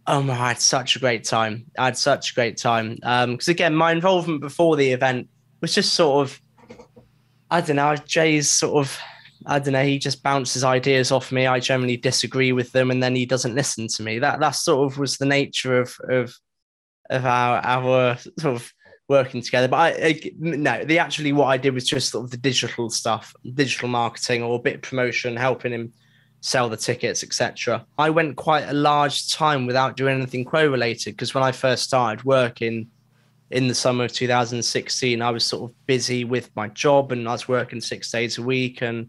Oh 0.06 0.22
my, 0.22 0.34
I 0.34 0.50
had 0.50 0.60
such 0.60 0.96
a 0.96 1.00
great 1.00 1.24
time. 1.24 1.66
I 1.80 1.86
had 1.86 1.98
such 1.98 2.30
a 2.30 2.36
great 2.36 2.58
time. 2.58 2.98
Because 2.98 3.48
um, 3.48 3.52
again, 3.52 3.74
my 3.74 3.92
involvement 3.92 4.42
before 4.42 4.76
the 4.76 4.92
event 4.92 5.30
was 5.62 5.74
just 5.74 5.96
sort 5.96 6.28
of, 6.28 6.40
I 7.50 7.62
don't 7.62 7.78
know, 7.78 7.96
Jay's 7.96 8.52
sort 8.52 8.86
of 8.86 9.00
I 9.46 9.60
don't 9.60 9.74
know, 9.74 9.84
he 9.84 10.00
just 10.00 10.22
bounces 10.22 10.64
ideas 10.64 11.12
off 11.12 11.32
me. 11.32 11.48
I 11.48 11.60
generally 11.60 11.98
disagree 11.98 12.52
with 12.52 12.72
them, 12.72 12.92
and 12.92 13.02
then 13.02 13.16
he 13.16 13.26
doesn't 13.26 13.56
listen 13.56 13.88
to 13.88 14.04
me. 14.04 14.20
That 14.20 14.40
that 14.40 14.56
sort 14.56 14.92
of 14.92 14.98
was 14.98 15.18
the 15.18 15.26
nature 15.26 15.80
of 15.80 15.96
of 16.10 16.36
of 17.10 17.26
our 17.26 17.62
our 17.64 18.18
sort 18.18 18.56
of 18.56 18.74
working 19.08 19.42
together. 19.42 19.68
But 19.68 19.78
I, 19.78 20.08
I 20.08 20.32
no, 20.38 20.84
the 20.84 21.00
actually 21.00 21.34
what 21.34 21.48
I 21.48 21.58
did 21.58 21.74
was 21.74 21.88
just 21.88 22.12
sort 22.12 22.26
of 22.26 22.32
the 22.32 22.38
digital 22.38 22.90
stuff, 22.90 23.34
digital 23.54 23.90
marketing 23.90 24.44
or 24.44 24.56
a 24.56 24.62
bit 24.62 24.76
of 24.76 24.82
promotion, 24.82 25.36
helping 25.36 25.72
him 25.72 25.94
sell 26.42 26.70
the 26.70 26.78
tickets, 26.78 27.24
etc. 27.24 27.86
I 27.98 28.10
went 28.10 28.38
quite 28.38 28.68
a 28.70 28.74
large 28.74 29.32
time 29.32 29.66
without 29.66 29.98
doing 29.98 30.18
anything 30.18 30.46
Quo 30.46 30.68
related 30.68 31.12
because 31.12 31.34
when 31.34 31.44
I 31.44 31.52
first 31.52 31.84
started 31.84 32.24
working 32.24 32.88
in 33.52 33.68
the 33.68 33.76
summer 33.76 34.06
of 34.06 34.14
2016, 34.14 35.22
I 35.22 35.32
was 35.32 35.44
sort 35.44 35.70
of 35.70 35.88
busy 35.88 36.24
with 36.24 36.56
my 36.56 36.68
job 36.70 37.12
and 37.12 37.28
I 37.28 37.32
was 37.32 37.48
working 37.48 37.82
six 37.82 38.12
days 38.12 38.38
a 38.38 38.44
week 38.44 38.82
and 38.82 39.08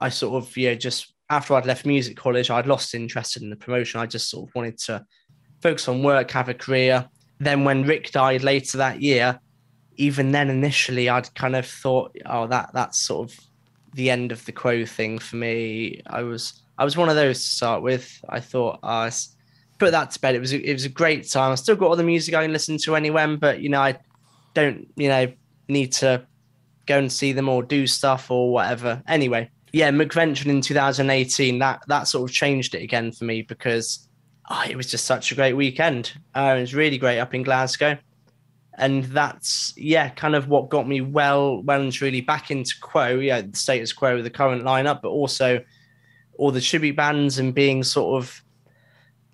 I 0.00 0.08
sort 0.08 0.42
of, 0.42 0.56
yeah, 0.56 0.74
just 0.74 1.14
after 1.30 1.54
I'd 1.54 1.66
left 1.66 1.86
music 1.86 2.16
college, 2.16 2.50
I'd 2.50 2.66
lost 2.66 2.94
interest 2.94 3.36
in 3.36 3.50
the 3.50 3.56
promotion. 3.56 4.00
I 4.00 4.06
just 4.06 4.30
sort 4.30 4.48
of 4.48 4.54
wanted 4.54 4.78
to 4.78 5.04
focus 5.60 5.88
on 5.88 6.02
work, 6.02 6.30
have 6.30 6.48
a 6.48 6.54
career. 6.54 7.08
Then 7.38 7.64
when 7.64 7.84
Rick 7.84 8.12
died 8.12 8.42
later 8.42 8.78
that 8.78 9.02
year, 9.02 9.38
even 9.96 10.32
then 10.32 10.48
initially 10.48 11.08
I'd 11.08 11.34
kind 11.34 11.56
of 11.56 11.66
thought, 11.66 12.16
oh, 12.26 12.46
that 12.46 12.70
that's 12.72 12.98
sort 12.98 13.30
of 13.30 13.40
the 13.94 14.10
end 14.10 14.32
of 14.32 14.44
the 14.46 14.52
Quo 14.52 14.84
thing 14.84 15.18
for 15.18 15.36
me. 15.36 16.00
I 16.06 16.22
was 16.22 16.62
I 16.78 16.84
was 16.84 16.96
one 16.96 17.08
of 17.08 17.16
those 17.16 17.40
to 17.40 17.46
start 17.46 17.82
with. 17.82 18.20
I 18.28 18.40
thought 18.40 18.78
I 18.82 19.08
uh, 19.08 19.10
put 19.78 19.90
that 19.90 20.12
to 20.12 20.20
bed. 20.20 20.34
It 20.34 20.40
was 20.40 20.52
a, 20.52 20.60
it 20.60 20.72
was 20.72 20.84
a 20.84 20.90
great 20.90 21.28
time. 21.28 21.52
I 21.52 21.56
still 21.56 21.76
got 21.76 21.88
all 21.88 21.96
the 21.96 22.04
music 22.04 22.34
I 22.34 22.42
can 22.42 22.52
listen 22.52 22.78
to 22.78 22.96
anywhere, 22.96 23.36
but 23.36 23.60
you 23.60 23.68
know 23.68 23.80
I 23.80 23.98
don't 24.54 24.88
you 24.96 25.08
know 25.08 25.32
need 25.68 25.92
to 25.94 26.26
go 26.86 26.98
and 26.98 27.12
see 27.12 27.32
them 27.32 27.48
or 27.48 27.62
do 27.62 27.86
stuff 27.86 28.30
or 28.30 28.52
whatever. 28.52 29.02
Anyway, 29.06 29.50
yeah, 29.72 29.90
McVention 29.90 30.46
in 30.46 30.60
2018, 30.60 31.58
that 31.58 31.82
that 31.88 32.08
sort 32.08 32.28
of 32.28 32.34
changed 32.34 32.74
it 32.74 32.82
again 32.82 33.12
for 33.12 33.24
me 33.24 33.42
because 33.42 34.08
oh, 34.50 34.64
it 34.68 34.76
was 34.76 34.90
just 34.90 35.04
such 35.04 35.32
a 35.32 35.34
great 35.34 35.54
weekend. 35.54 36.12
Uh, 36.34 36.54
it 36.56 36.60
was 36.60 36.74
really 36.74 36.98
great 36.98 37.18
up 37.18 37.34
in 37.34 37.42
Glasgow. 37.42 37.98
And 38.74 39.04
that's 39.04 39.74
yeah, 39.76 40.08
kind 40.10 40.36
of 40.36 40.48
what 40.48 40.68
got 40.68 40.86
me 40.86 41.00
well, 41.00 41.62
well 41.62 41.80
and 41.80 41.92
truly 41.92 42.20
back 42.20 42.50
into 42.50 42.74
Quo, 42.80 43.18
yeah, 43.18 43.40
the 43.42 43.56
status 43.56 43.92
quo, 43.92 44.16
with 44.16 44.24
the 44.24 44.30
current 44.30 44.62
lineup, 44.62 45.02
but 45.02 45.08
also 45.08 45.62
all 46.38 46.52
the 46.52 46.60
tribute 46.60 46.94
bands 46.94 47.40
and 47.40 47.52
being 47.52 47.82
sort 47.82 48.22
of 48.22 48.40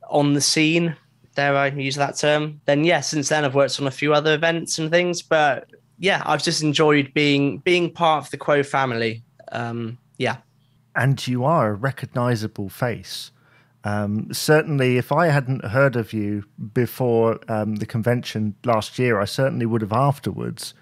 on 0.08 0.32
the 0.32 0.40
scene, 0.40 0.96
dare 1.34 1.56
I 1.56 1.66
use 1.68 1.96
that 1.96 2.16
term. 2.16 2.60
Then 2.64 2.84
yeah, 2.84 3.00
since 3.00 3.28
then 3.28 3.44
I've 3.44 3.54
worked 3.54 3.78
on 3.80 3.86
a 3.86 3.90
few 3.90 4.14
other 4.14 4.34
events 4.34 4.78
and 4.78 4.90
things, 4.90 5.20
but 5.20 5.68
yeah, 5.98 6.22
I've 6.24 6.42
just 6.42 6.62
enjoyed 6.62 7.12
being 7.12 7.58
being 7.58 7.92
part 7.92 8.24
of 8.24 8.30
the 8.30 8.38
Quo 8.38 8.62
family. 8.62 9.22
Um, 9.52 9.98
yeah. 10.18 10.38
And 10.94 11.26
you 11.26 11.44
are 11.44 11.70
a 11.70 11.74
recognizable 11.74 12.68
face. 12.68 13.32
Um, 13.82 14.32
certainly, 14.32 14.96
if 14.96 15.12
I 15.12 15.26
hadn't 15.26 15.64
heard 15.66 15.96
of 15.96 16.12
you 16.12 16.44
before 16.72 17.38
um, 17.48 17.76
the 17.76 17.86
convention 17.86 18.54
last 18.64 18.98
year, 18.98 19.20
I 19.20 19.26
certainly 19.26 19.66
would 19.66 19.82
have 19.82 19.92
afterwards 19.92 20.72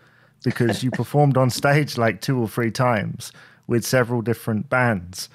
because 0.45 0.85
you 0.85 0.91
performed 0.93 1.37
on 1.37 1.51
stage 1.51 1.99
like 1.99 2.21
two 2.21 2.39
or 2.39 2.49
three 2.49 2.71
times 2.71 3.33
with 3.67 3.85
several 3.85 4.23
different 4.23 4.69
bands. 4.71 5.29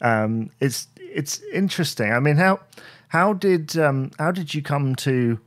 Um, 0.00 0.50
it's 0.60 0.88
it's 0.96 1.40
interesting. 1.52 2.12
I 2.12 2.20
mean, 2.20 2.36
how 2.36 2.60
how 3.08 3.34
did 3.34 3.76
um, 3.76 4.10
how 4.18 4.30
did 4.30 4.54
you 4.54 4.62
come 4.62 4.94
to, 4.96 5.38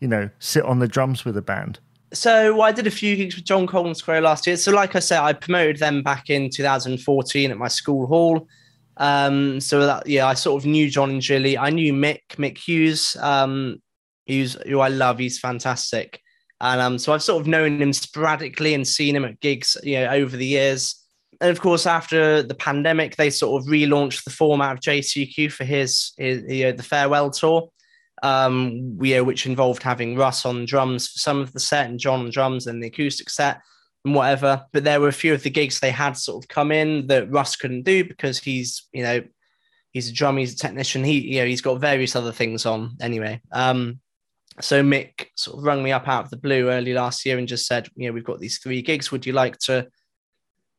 you 0.00 0.08
know, 0.08 0.30
sit 0.38 0.64
on 0.64 0.78
the 0.78 0.88
drums 0.88 1.24
with 1.24 1.36
a 1.36 1.42
band? 1.42 1.80
So 2.12 2.62
I 2.62 2.72
did 2.72 2.86
a 2.86 2.90
few 2.90 3.16
gigs 3.16 3.36
with 3.36 3.44
John 3.44 3.66
Coghlan's 3.66 4.00
Quo 4.00 4.18
last 4.20 4.46
year. 4.46 4.56
So, 4.56 4.72
like 4.72 4.96
I 4.96 4.98
said, 4.98 5.20
I 5.20 5.32
promoted 5.32 5.78
them 5.78 6.02
back 6.02 6.30
in 6.30 6.48
2014 6.48 7.50
at 7.50 7.58
my 7.58 7.68
school 7.68 8.06
hall. 8.06 8.48
Um, 8.96 9.60
so 9.60 9.86
that 9.86 10.06
yeah, 10.06 10.26
I 10.26 10.34
sort 10.34 10.62
of 10.62 10.66
knew 10.66 10.90
John 10.90 11.10
and 11.10 11.20
Julie. 11.20 11.58
I 11.58 11.70
knew 11.70 11.92
Mick, 11.92 12.22
Mick 12.36 12.58
Hughes, 12.58 13.16
um, 13.20 13.80
who 14.26 14.80
I 14.80 14.88
love. 14.88 15.18
He's 15.18 15.38
fantastic, 15.38 16.20
and 16.60 16.80
um, 16.80 16.98
so 16.98 17.12
I've 17.12 17.22
sort 17.22 17.40
of 17.40 17.46
known 17.46 17.80
him 17.80 17.92
sporadically 17.92 18.74
and 18.74 18.86
seen 18.86 19.14
him 19.14 19.24
at 19.24 19.40
gigs, 19.40 19.76
you 19.84 20.00
know, 20.00 20.10
over 20.10 20.36
the 20.36 20.46
years. 20.46 20.96
And 21.40 21.50
of 21.50 21.60
course, 21.60 21.86
after 21.86 22.42
the 22.42 22.54
pandemic, 22.54 23.14
they 23.14 23.30
sort 23.30 23.62
of 23.62 23.68
relaunched 23.68 24.24
the 24.24 24.30
format 24.30 24.72
of 24.72 24.80
JCQ 24.80 25.52
for 25.52 25.64
his, 25.64 26.12
his 26.18 26.42
you 26.48 26.64
know, 26.64 26.72
the 26.72 26.82
farewell 26.82 27.30
tour 27.30 27.70
um, 28.22 28.98
know, 28.98 29.24
which 29.24 29.46
involved 29.46 29.82
having 29.82 30.16
Russ 30.16 30.44
on 30.44 30.64
drums 30.64 31.08
for 31.08 31.18
some 31.18 31.40
of 31.40 31.52
the 31.52 31.60
set 31.60 31.88
and 31.88 31.98
John 31.98 32.20
on 32.20 32.30
drums 32.30 32.66
and 32.66 32.82
the 32.82 32.88
acoustic 32.88 33.30
set 33.30 33.60
and 34.04 34.14
whatever. 34.14 34.64
But 34.72 34.84
there 34.84 35.00
were 35.00 35.08
a 35.08 35.12
few 35.12 35.34
of 35.34 35.42
the 35.42 35.50
gigs 35.50 35.80
they 35.80 35.90
had 35.90 36.16
sort 36.16 36.44
of 36.44 36.48
come 36.48 36.72
in 36.72 37.06
that 37.08 37.30
Russ 37.30 37.56
couldn't 37.56 37.82
do 37.82 38.04
because 38.04 38.38
he's, 38.38 38.86
you 38.92 39.02
know, 39.02 39.22
he's 39.92 40.08
a 40.08 40.12
drummer, 40.12 40.40
he's 40.40 40.54
a 40.54 40.58
technician. 40.58 41.04
He, 41.04 41.18
you 41.18 41.40
know, 41.40 41.46
he's 41.46 41.60
got 41.60 41.80
various 41.80 42.16
other 42.16 42.32
things 42.32 42.66
on 42.66 42.96
anyway. 43.00 43.40
Um, 43.52 44.00
so 44.60 44.82
Mick 44.82 45.26
sort 45.36 45.58
of 45.58 45.64
rung 45.64 45.82
me 45.82 45.92
up 45.92 46.08
out 46.08 46.24
of 46.24 46.30
the 46.30 46.36
blue 46.36 46.68
early 46.70 46.94
last 46.94 47.24
year 47.24 47.38
and 47.38 47.46
just 47.48 47.66
said, 47.66 47.88
you 47.94 48.08
know, 48.08 48.12
we've 48.12 48.24
got 48.24 48.40
these 48.40 48.58
three 48.58 48.82
gigs. 48.82 49.12
Would 49.12 49.26
you 49.26 49.32
like 49.32 49.58
to, 49.60 49.88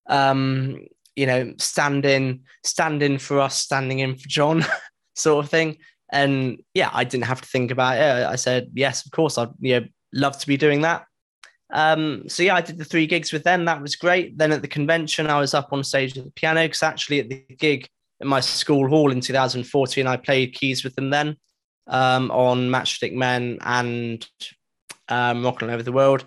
um, 0.08 0.86
you 1.15 1.25
know, 1.25 1.54
stand 1.58 2.06
in, 2.06 2.41
stand 2.63 3.02
in 3.04 3.17
for 3.17 3.39
us, 3.39 3.58
standing 3.58 3.99
in 3.99 4.15
for 4.15 4.28
John, 4.28 4.65
sort 5.15 5.45
of 5.45 5.52
thing? 5.52 5.78
And 6.12 6.63
yeah, 6.74 6.89
I 6.91 7.04
didn't 7.04 7.26
have 7.26 7.41
to 7.41 7.48
think 7.48 7.72
about 7.72 7.98
it. 7.98 8.26
I 8.26 8.36
said, 8.36 8.72
yes, 8.74 9.06
of 9.06 9.12
course, 9.12 9.38
I'd 9.38 9.50
you 9.60 9.80
know, 9.80 9.88
love 10.13 10.38
to 10.39 10.48
be 10.48 10.58
doing 10.58 10.82
that. 10.82 11.06
Um, 11.72 12.28
so 12.28 12.41
yeah, 12.41 12.56
I 12.56 12.62
did 12.62 12.78
the 12.78 12.86
three 12.86 13.06
gigs 13.06 13.32
with 13.32 13.43
them. 13.43 13.65
That 13.65 13.82
was 13.82 13.95
great. 13.95 14.38
Then 14.38 14.52
at 14.52 14.62
the 14.62 14.67
convention, 14.67 15.28
I 15.28 15.39
was 15.39 15.54
up 15.54 15.72
on 15.72 15.84
stage 15.84 16.15
with 16.15 16.26
the 16.26 16.32
piano 16.32 16.63
because 16.63 16.84
actually 16.84 17.19
at 17.19 17.30
the 17.30 17.43
gig 17.58 17.88
at 18.22 18.28
my 18.28 18.39
school 18.39 18.88
hall 18.88 19.12
in 19.12 19.22
2014, 19.22 20.08
I 20.08 20.17
played 20.17 20.54
keys 20.54 20.84
with 20.84 20.95
them 20.95 21.10
then 21.10 21.38
um, 21.88 22.32
on 22.32 22.69
Matchstick 22.69 23.13
Men 23.13 23.60
and 23.62 24.28
um, 25.10 25.43
Rockin' 25.43 25.69
Over 25.69 25.84
the 25.84 25.91
World. 25.91 26.26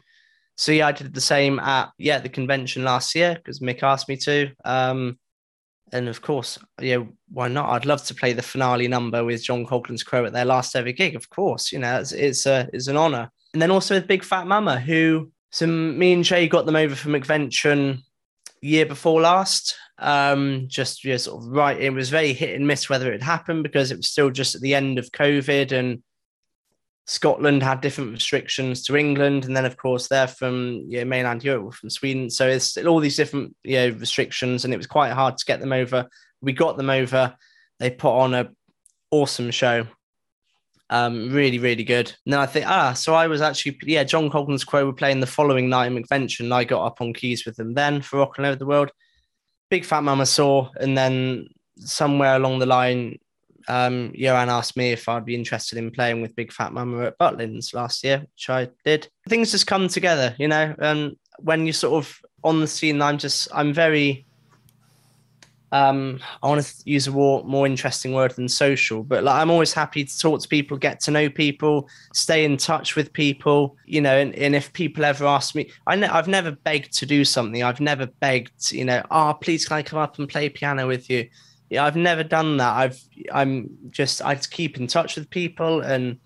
So 0.57 0.71
yeah, 0.71 0.87
I 0.87 0.92
did 0.92 1.14
the 1.14 1.21
same 1.21 1.59
at 1.59 1.90
yeah 1.99 2.18
the 2.18 2.29
convention 2.29 2.85
last 2.85 3.14
year 3.14 3.35
because 3.35 3.61
Mick 3.61 3.83
asked 3.83 4.09
me 4.09 4.16
to. 4.18 4.51
Um, 4.64 5.18
and 5.92 6.09
of 6.09 6.22
course, 6.22 6.59
yeah, 6.81 6.98
why 7.31 7.48
not? 7.48 7.70
I'd 7.70 7.87
love 7.87 8.05
to 8.05 8.14
play 8.14 8.33
the 8.33 8.42
finale 8.42 8.88
number 8.88 9.24
with 9.24 9.44
John 9.44 9.66
Coghlan's 9.66 10.02
Quo 10.02 10.24
at 10.24 10.33
their 10.33 10.44
last 10.44 10.74
ever 10.74 10.92
gig. 10.92 11.14
Of 11.14 11.28
course, 11.31 11.72
you 11.72 11.78
know, 11.78 12.00
it's 12.00 12.12
it's, 12.12 12.46
a, 12.46 12.68
it's 12.72 12.88
an 12.88 12.96
honor. 12.96 13.31
And 13.52 13.61
then 13.61 13.70
also 13.70 13.94
with 13.94 14.07
Big 14.07 14.24
Fat 14.24 14.46
Mama, 14.46 14.81
who 14.81 15.31
so 15.50 15.66
me 15.66 16.14
and 16.14 16.24
Jay 16.24 16.48
got 16.48 16.64
them 16.64 16.76
over 16.76 16.94
from 16.94 17.12
McVention 17.12 17.98
year 18.62 18.87
before 18.87 19.20
last. 19.20 19.76
Um, 19.98 20.64
just 20.68 21.02
sort 21.02 21.44
of 21.44 21.48
right. 21.48 21.78
It 21.78 21.90
was 21.90 22.09
very 22.09 22.33
hit 22.33 22.57
and 22.57 22.66
miss 22.66 22.88
whether 22.88 23.12
it 23.12 23.22
happened 23.22 23.62
because 23.62 23.92
it 23.92 23.98
was 23.98 24.09
still 24.09 24.31
just 24.31 24.55
at 24.55 24.62
the 24.62 24.74
end 24.74 24.98
of 24.98 25.12
COVID 25.12 25.72
and 25.72 26.02
Scotland 27.12 27.62
had 27.62 27.83
different 27.83 28.11
restrictions 28.11 28.83
to 28.83 28.96
England, 28.96 29.44
and 29.44 29.55
then 29.55 29.66
of 29.66 29.77
course 29.77 30.09
they're 30.09 30.27
from 30.27 30.83
you 30.88 31.01
know, 31.01 31.05
mainland 31.05 31.44
Europe, 31.44 31.75
from 31.75 31.90
Sweden. 31.90 32.31
So 32.31 32.48
it's 32.48 32.79
all 32.79 33.01
these 33.01 33.16
different 33.16 33.55
you 33.64 33.77
know, 33.77 33.88
restrictions, 33.98 34.64
and 34.64 34.72
it 34.72 34.79
was 34.79 34.87
quite 34.87 35.12
hard 35.12 35.37
to 35.37 35.44
get 35.44 35.61
them 35.61 35.75
over. 35.75 36.09
We 36.40 36.55
got 36.55 36.79
them 36.79 36.88
over. 36.88 37.37
They 37.79 37.90
put 37.90 38.18
on 38.18 38.33
a 38.33 38.51
awesome 39.11 39.51
show. 39.51 39.87
Um, 40.88 41.31
really, 41.31 41.59
really 41.59 41.85
good. 41.85 42.14
Then 42.25 42.38
I 42.38 42.46
think, 42.46 42.66
ah, 42.66 42.94
so 42.94 43.14
I 43.14 43.27
was 43.27 43.42
actually, 43.42 43.79
yeah, 43.83 44.05
John 44.05 44.31
Coghlan's 44.31 44.64
Quo 44.64 44.87
were 44.87 44.92
playing 44.94 45.20
the 45.20 45.27
following 45.27 45.68
night 45.68 45.92
in 45.92 46.03
McVention. 46.03 46.40
And 46.40 46.55
I 46.55 46.64
got 46.64 46.87
up 46.87 47.03
on 47.03 47.12
keys 47.12 47.44
with 47.44 47.57
them 47.57 47.75
then 47.75 48.01
for 48.01 48.20
Rocking 48.20 48.46
Over 48.46 48.57
the 48.57 48.66
World. 48.66 48.90
Big 49.68 49.85
Fat 49.85 50.03
Mama 50.03 50.25
saw, 50.25 50.70
and 50.81 50.96
then 50.96 51.48
somewhere 51.77 52.37
along 52.37 52.59
the 52.59 52.66
line, 52.66 53.18
um, 53.68 54.12
Johan 54.14 54.48
asked 54.48 54.77
me 54.77 54.92
if 54.92 55.09
I'd 55.09 55.25
be 55.25 55.35
interested 55.35 55.79
in 55.79 55.90
playing 55.90 56.22
with 56.22 56.37
Big 56.37 56.53
Fat 56.53 56.72
Mama 56.72 57.05
at 57.05 57.18
Butlins 57.18 57.75
last 57.75 58.05
year, 58.05 58.20
which 58.20 58.51
I 58.51 58.68
did. 58.85 59.09
Things 59.29 59.51
just 59.51 59.66
come 59.66 59.88
together, 59.88 60.35
you 60.38 60.48
know. 60.48 60.75
And 60.79 61.16
when 61.38 61.66
you're 61.66 61.72
sort 61.72 62.05
of 62.05 62.20
on 62.44 62.61
the 62.61 62.66
scene, 62.66 63.01
I'm 63.01 63.18
just, 63.18 63.48
I'm 63.55 63.72
very, 63.72 64.27
um, 65.72 66.20
I 66.42 66.48
want 66.48 66.62
to 66.62 66.75
use 66.85 67.07
a 67.07 67.11
more, 67.11 67.42
more 67.44 67.66
interesting 67.66 68.12
word 68.12 68.33
than 68.33 68.48
social, 68.48 69.03
but 69.03 69.25
like 69.25 69.40
I'm 69.40 69.51
always 69.51 69.72
happy 69.72 70.05
to 70.05 70.18
talk 70.18 70.40
to 70.42 70.48
people, 70.48 70.77
get 70.77 71.01
to 71.01 71.11
know 71.11 71.31
people, 71.31 71.88
stay 72.12 72.44
in 72.44 72.57
touch 72.57 72.94
with 72.94 73.12
people, 73.12 73.77
you 73.87 74.01
know. 74.01 74.16
And, 74.16 74.35
and 74.35 74.55
if 74.55 74.72
people 74.72 75.05
ever 75.05 75.27
ask 75.27 75.55
me, 75.55 75.70
I 75.87 75.96
ne- 75.96 76.09
I've 76.09 76.29
never 76.29 76.51
begged 76.51 76.92
to 76.98 77.07
do 77.07 77.25
something. 77.25 77.62
I've 77.62 77.81
never 77.81 78.07
begged, 78.07 78.72
you 78.72 78.85
know, 78.85 79.03
ah, 79.11 79.31
oh, 79.31 79.35
please 79.35 79.66
can 79.66 79.79
I 79.79 79.83
come 79.83 79.98
up 79.98 80.18
and 80.18 80.29
play 80.29 80.48
piano 80.48 80.87
with 80.87 81.09
you? 81.09 81.29
Yeah, 81.72 81.85
I've 81.85 81.96
never 81.96 82.22
done 82.22 82.56
that. 82.58 82.74
I've 82.74 83.00
I'm 83.32 83.76
just 83.90 84.22
I 84.22 84.35
keep 84.37 84.76
in 84.78 84.87
touch 84.87 85.16
with 85.16 85.30
people, 85.30 85.80
and 85.80 86.18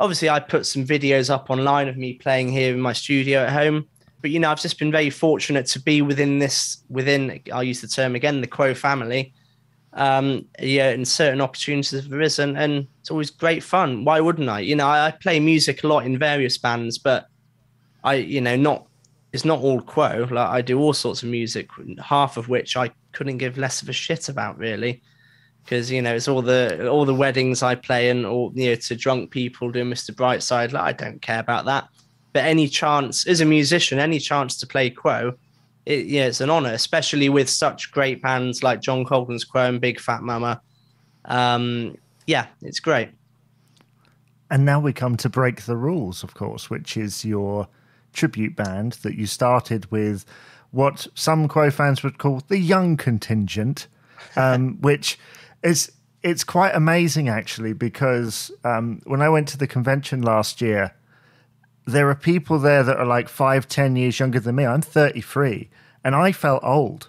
obviously 0.00 0.28
I 0.28 0.40
put 0.40 0.66
some 0.66 0.84
videos 0.84 1.30
up 1.30 1.50
online 1.50 1.88
of 1.88 1.96
me 1.96 2.14
playing 2.14 2.48
here 2.50 2.74
in 2.74 2.80
my 2.80 2.92
studio 2.92 3.44
at 3.44 3.52
home 3.52 3.86
but 4.20 4.30
you 4.30 4.40
know, 4.40 4.50
I've 4.50 4.60
just 4.60 4.78
been 4.78 4.90
very 4.90 5.10
fortunate 5.10 5.66
to 5.66 5.80
be 5.80 6.02
within 6.02 6.38
this, 6.38 6.82
within 6.88 7.40
I'll 7.52 7.62
use 7.62 7.80
the 7.80 7.88
term 7.88 8.14
again, 8.14 8.40
the 8.40 8.46
Quo 8.46 8.74
family. 8.74 9.32
Um, 9.94 10.44
yeah, 10.60 10.90
and 10.90 11.06
certain 11.06 11.40
opportunities 11.40 12.02
have 12.02 12.12
arisen, 12.12 12.56
and 12.56 12.86
it's 13.00 13.10
always 13.10 13.30
great 13.30 13.62
fun. 13.62 14.04
Why 14.04 14.20
wouldn't 14.20 14.48
I? 14.48 14.60
You 14.60 14.76
know, 14.76 14.86
I, 14.86 15.06
I 15.06 15.10
play 15.12 15.40
music 15.40 15.82
a 15.82 15.86
lot 15.86 16.04
in 16.04 16.18
various 16.18 16.58
bands, 16.58 16.98
but 16.98 17.26
I, 18.04 18.14
you 18.14 18.40
know, 18.40 18.56
not 18.56 18.86
it's 19.32 19.44
not 19.44 19.60
all 19.60 19.80
Quo. 19.80 20.26
Like 20.30 20.48
I 20.48 20.62
do 20.62 20.78
all 20.78 20.92
sorts 20.92 21.22
of 21.22 21.28
music, 21.28 21.68
half 22.02 22.36
of 22.36 22.48
which 22.48 22.76
I 22.76 22.90
couldn't 23.18 23.38
give 23.38 23.58
less 23.58 23.82
of 23.82 23.88
a 23.88 23.92
shit 23.92 24.28
about, 24.28 24.56
really 24.58 25.02
because 25.68 25.90
you 25.90 26.00
know 26.00 26.14
it's 26.14 26.28
all 26.28 26.40
the 26.40 26.88
all 26.88 27.04
the 27.04 27.14
weddings 27.14 27.62
I 27.62 27.74
play 27.74 28.08
and 28.08 28.24
all 28.24 28.50
you 28.54 28.70
know 28.70 28.74
to 28.76 28.96
drunk 28.96 29.30
people 29.30 29.70
doing 29.70 29.90
Mr. 29.90 30.12
Brightside. 30.14 30.72
Like 30.72 30.82
I 30.82 30.92
don't 30.92 31.20
care 31.20 31.40
about 31.40 31.66
that. 31.66 31.88
But 32.32 32.44
any 32.44 32.68
chance, 32.68 33.26
as 33.26 33.40
a 33.40 33.44
musician, 33.44 33.98
any 33.98 34.18
chance 34.18 34.56
to 34.60 34.66
play 34.66 34.88
Quo, 34.90 35.34
it, 35.86 36.06
yeah, 36.06 36.26
it's 36.26 36.40
an 36.40 36.50
honor, 36.50 36.72
especially 36.72 37.28
with 37.28 37.50
such 37.50 37.90
great 37.92 38.22
bands 38.22 38.62
like 38.62 38.80
John 38.80 39.04
Coghlan's 39.04 39.44
Quo 39.44 39.62
and 39.62 39.80
Big 39.80 40.00
Fat 40.00 40.22
Mama. 40.22 40.60
Um, 41.26 41.96
yeah, 42.26 42.46
it's 42.62 42.80
great. 42.80 43.10
And 44.50 44.64
now 44.64 44.80
we 44.80 44.92
come 44.92 45.16
to 45.18 45.28
Break 45.28 45.62
the 45.62 45.76
Rules, 45.76 46.22
of 46.22 46.34
course, 46.34 46.70
which 46.70 46.96
is 46.96 47.24
your 47.24 47.68
tribute 48.12 48.56
band 48.56 48.92
that 49.02 49.16
you 49.16 49.26
started 49.26 49.90
with 49.90 50.24
what 50.70 51.06
some 51.14 51.48
Quo 51.48 51.70
fans 51.70 52.02
would 52.02 52.18
call 52.18 52.42
the 52.48 52.58
young 52.58 52.96
contingent, 52.96 53.86
um, 54.36 54.78
which 54.80 55.18
is 55.62 55.92
it's 56.22 56.44
quite 56.44 56.74
amazing 56.74 57.28
actually 57.28 57.72
because 57.72 58.50
um, 58.64 59.00
when 59.04 59.22
I 59.22 59.28
went 59.28 59.48
to 59.48 59.58
the 59.58 59.66
convention 59.66 60.20
last 60.22 60.60
year, 60.60 60.94
there 61.86 62.08
are 62.10 62.14
people 62.14 62.58
there 62.58 62.82
that 62.82 62.98
are 62.98 63.06
like 63.06 63.28
five, 63.28 63.68
ten 63.68 63.96
years 63.96 64.18
younger 64.18 64.40
than 64.40 64.56
me. 64.56 64.66
I'm 64.66 64.82
33, 64.82 65.70
and 66.04 66.14
I 66.14 66.32
felt 66.32 66.62
old 66.62 67.08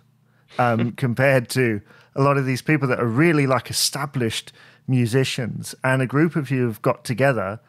um, 0.57 0.91
compared 0.97 1.49
to 1.49 1.81
a 2.15 2.21
lot 2.21 2.37
of 2.37 2.45
these 2.45 2.61
people 2.61 2.87
that 2.87 2.99
are 2.99 3.07
really 3.07 3.47
like 3.47 3.69
established 3.69 4.51
musicians. 4.87 5.75
And 5.83 6.01
a 6.01 6.07
group 6.07 6.35
of 6.35 6.49
you 6.49 6.65
have 6.65 6.81
got 6.81 7.03
together 7.03 7.59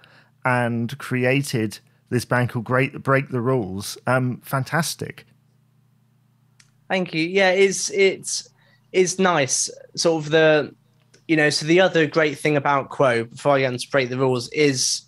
and 0.44 0.96
created 0.98 1.78
this 2.08 2.24
band 2.24 2.50
called 2.50 2.64
Great 2.64 3.02
Break 3.02 3.28
the 3.28 3.40
Rules. 3.40 3.98
Um, 4.06 4.40
fantastic. 4.42 5.26
Thank 6.90 7.14
you. 7.14 7.22
Yeah, 7.22 7.50
it's 7.52 7.88
it's 7.90 8.50
it's 8.90 9.20
nice. 9.20 9.70
Sort 9.94 10.24
of 10.24 10.30
the 10.32 10.74
you 11.28 11.36
know, 11.36 11.48
so 11.48 11.64
the 11.64 11.80
other 11.80 12.08
great 12.08 12.36
thing 12.36 12.56
about 12.56 12.90
Quo, 12.90 13.22
before 13.22 13.54
I 13.54 13.60
get 13.60 13.72
into 13.72 13.88
break 13.88 14.10
the 14.10 14.18
rules, 14.18 14.48
is 14.48 15.02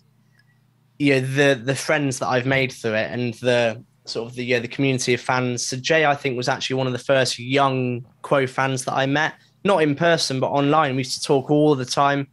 you 0.97 1.15
know 1.15 1.19
the 1.19 1.61
the 1.61 1.75
friends 1.75 2.19
that 2.19 2.29
I've 2.29 2.45
made 2.45 2.71
through 2.71 2.93
it 2.93 3.11
and 3.11 3.33
the 3.35 3.83
sort 4.05 4.29
of 4.29 4.35
the 4.35 4.45
yeah, 4.45 4.59
the 4.59 4.67
community 4.69 5.13
of 5.13 5.19
fans. 5.19 5.67
So 5.67 5.75
Jay, 5.75 6.05
I 6.05 6.15
think, 6.15 6.37
was 6.37 6.47
actually 6.47 6.77
one 6.77 6.87
of 6.87 6.93
the 6.93 6.99
first 6.99 7.37
young 7.37 8.05
Quo 8.21 8.47
fans 8.47 8.85
that 8.85 8.93
I 8.93 9.05
met, 9.05 9.33
not 9.65 9.83
in 9.83 9.93
person 9.93 10.39
but 10.39 10.51
online. 10.51 10.95
We 10.95 11.01
used 11.01 11.21
to 11.21 11.27
talk 11.27 11.51
all 11.51 11.75
the 11.75 11.85
time. 11.85 12.27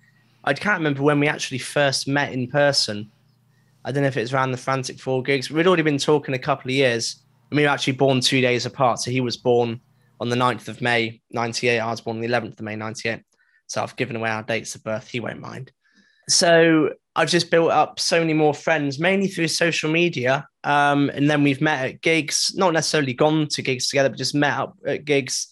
I 0.44 0.54
can't 0.54 0.78
remember 0.78 1.02
when 1.02 1.18
we 1.18 1.26
actually 1.26 1.58
first 1.58 2.06
met 2.06 2.32
in 2.32 2.46
person. 2.46 3.10
I 3.84 3.90
don't 3.90 4.02
know 4.02 4.08
if 4.08 4.16
it 4.16 4.20
was 4.20 4.32
around 4.32 4.52
the 4.52 4.58
Frantic 4.58 5.00
Four 5.00 5.24
gigs. 5.24 5.50
We'd 5.50 5.66
already 5.66 5.82
been 5.82 5.98
talking 5.98 6.36
a 6.36 6.38
couple 6.38 6.70
of 6.70 6.76
years. 6.76 7.16
And 7.50 7.56
we 7.56 7.64
were 7.64 7.68
actually 7.68 7.94
born 7.94 8.20
two 8.20 8.40
days 8.40 8.66
apart. 8.66 9.00
So 9.00 9.10
he 9.10 9.20
was 9.20 9.36
born 9.36 9.80
on 10.20 10.28
the 10.28 10.36
9th 10.36 10.68
of 10.68 10.80
May, 10.80 11.20
98. 11.30 11.78
I 11.78 11.90
was 11.90 12.00
born 12.00 12.18
on 12.18 12.22
the 12.22 12.28
11th 12.28 12.58
of 12.58 12.62
May, 12.62 12.76
98. 12.76 13.22
So 13.66 13.82
I've 13.82 13.96
given 13.96 14.16
away 14.16 14.30
our 14.30 14.42
dates 14.42 14.74
of 14.74 14.84
birth. 14.84 15.08
He 15.08 15.20
won't 15.20 15.40
mind. 15.40 15.72
So 16.28 16.90
I've 17.16 17.28
just 17.28 17.50
built 17.50 17.70
up 17.70 17.98
so 17.98 18.20
many 18.20 18.34
more 18.34 18.54
friends, 18.54 18.98
mainly 18.98 19.28
through 19.28 19.48
social 19.48 19.90
media. 19.90 20.46
Um, 20.62 21.10
and 21.10 21.28
then 21.28 21.42
we've 21.42 21.60
met 21.60 21.84
at 21.84 22.00
gigs, 22.02 22.52
not 22.54 22.72
necessarily 22.72 23.14
gone 23.14 23.48
to 23.48 23.62
gigs 23.62 23.88
together, 23.88 24.10
but 24.10 24.18
just 24.18 24.34
met 24.34 24.58
up 24.58 24.76
at 24.86 25.04
gigs. 25.04 25.48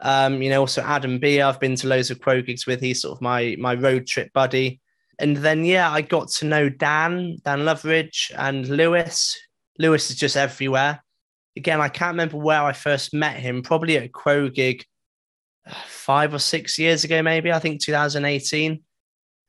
Um, 0.00 0.42
you 0.42 0.50
know, 0.50 0.60
also 0.60 0.82
Adam 0.82 1.18
B, 1.18 1.40
I've 1.40 1.60
been 1.60 1.76
to 1.76 1.86
loads 1.86 2.10
of 2.10 2.20
Quo 2.20 2.42
gigs 2.42 2.66
with. 2.66 2.80
He's 2.80 3.00
sort 3.00 3.16
of 3.16 3.22
my 3.22 3.56
my 3.58 3.74
road 3.74 4.06
trip 4.06 4.32
buddy. 4.32 4.80
And 5.18 5.36
then 5.36 5.64
yeah, 5.64 5.90
I 5.90 6.02
got 6.02 6.28
to 6.28 6.46
know 6.46 6.68
Dan, 6.68 7.38
Dan 7.44 7.60
Loveridge, 7.60 8.32
and 8.36 8.68
Lewis. 8.68 9.38
Lewis 9.78 10.10
is 10.10 10.16
just 10.16 10.36
everywhere. 10.36 11.02
Again, 11.56 11.80
I 11.80 11.88
can't 11.88 12.12
remember 12.12 12.38
where 12.38 12.62
I 12.62 12.72
first 12.72 13.12
met 13.12 13.36
him. 13.36 13.62
Probably 13.62 13.96
at 13.96 14.04
a 14.04 14.08
Quo 14.08 14.48
gig 14.48 14.84
uh, 15.66 15.74
five 15.86 16.32
or 16.32 16.38
six 16.38 16.78
years 16.78 17.04
ago, 17.04 17.22
maybe. 17.22 17.52
I 17.52 17.58
think 17.58 17.82
2018 17.82 18.82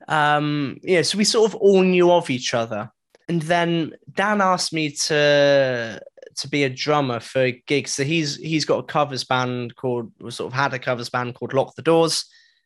um, 0.08 0.78
yeah, 0.82 1.02
so 1.02 1.18
we 1.18 1.24
sort 1.24 1.52
of 1.52 1.56
all 1.56 1.82
knew 1.82 2.12
of 2.12 2.30
each 2.30 2.54
other. 2.54 2.92
And 3.30 3.42
then 3.44 3.94
Dan 4.12 4.42
asked 4.42 4.74
me 4.74 4.92
to 4.92 6.02
to 6.36 6.48
be 6.48 6.64
a 6.64 6.70
drummer 6.70 7.20
for 7.20 7.52
gigs. 7.68 7.94
So 7.94 8.04
he's 8.04 8.36
he's 8.36 8.66
got 8.66 8.80
a 8.80 8.84
covers 8.84 9.24
band 9.24 9.76
called 9.76 10.12
sort 10.30 10.52
of 10.52 10.54
had 10.54 10.74
a 10.74 10.80
covers 10.80 11.10
band 11.10 11.36
called 11.36 11.54
Lock 11.54 11.76
the 11.76 11.82
Doors. 11.82 12.26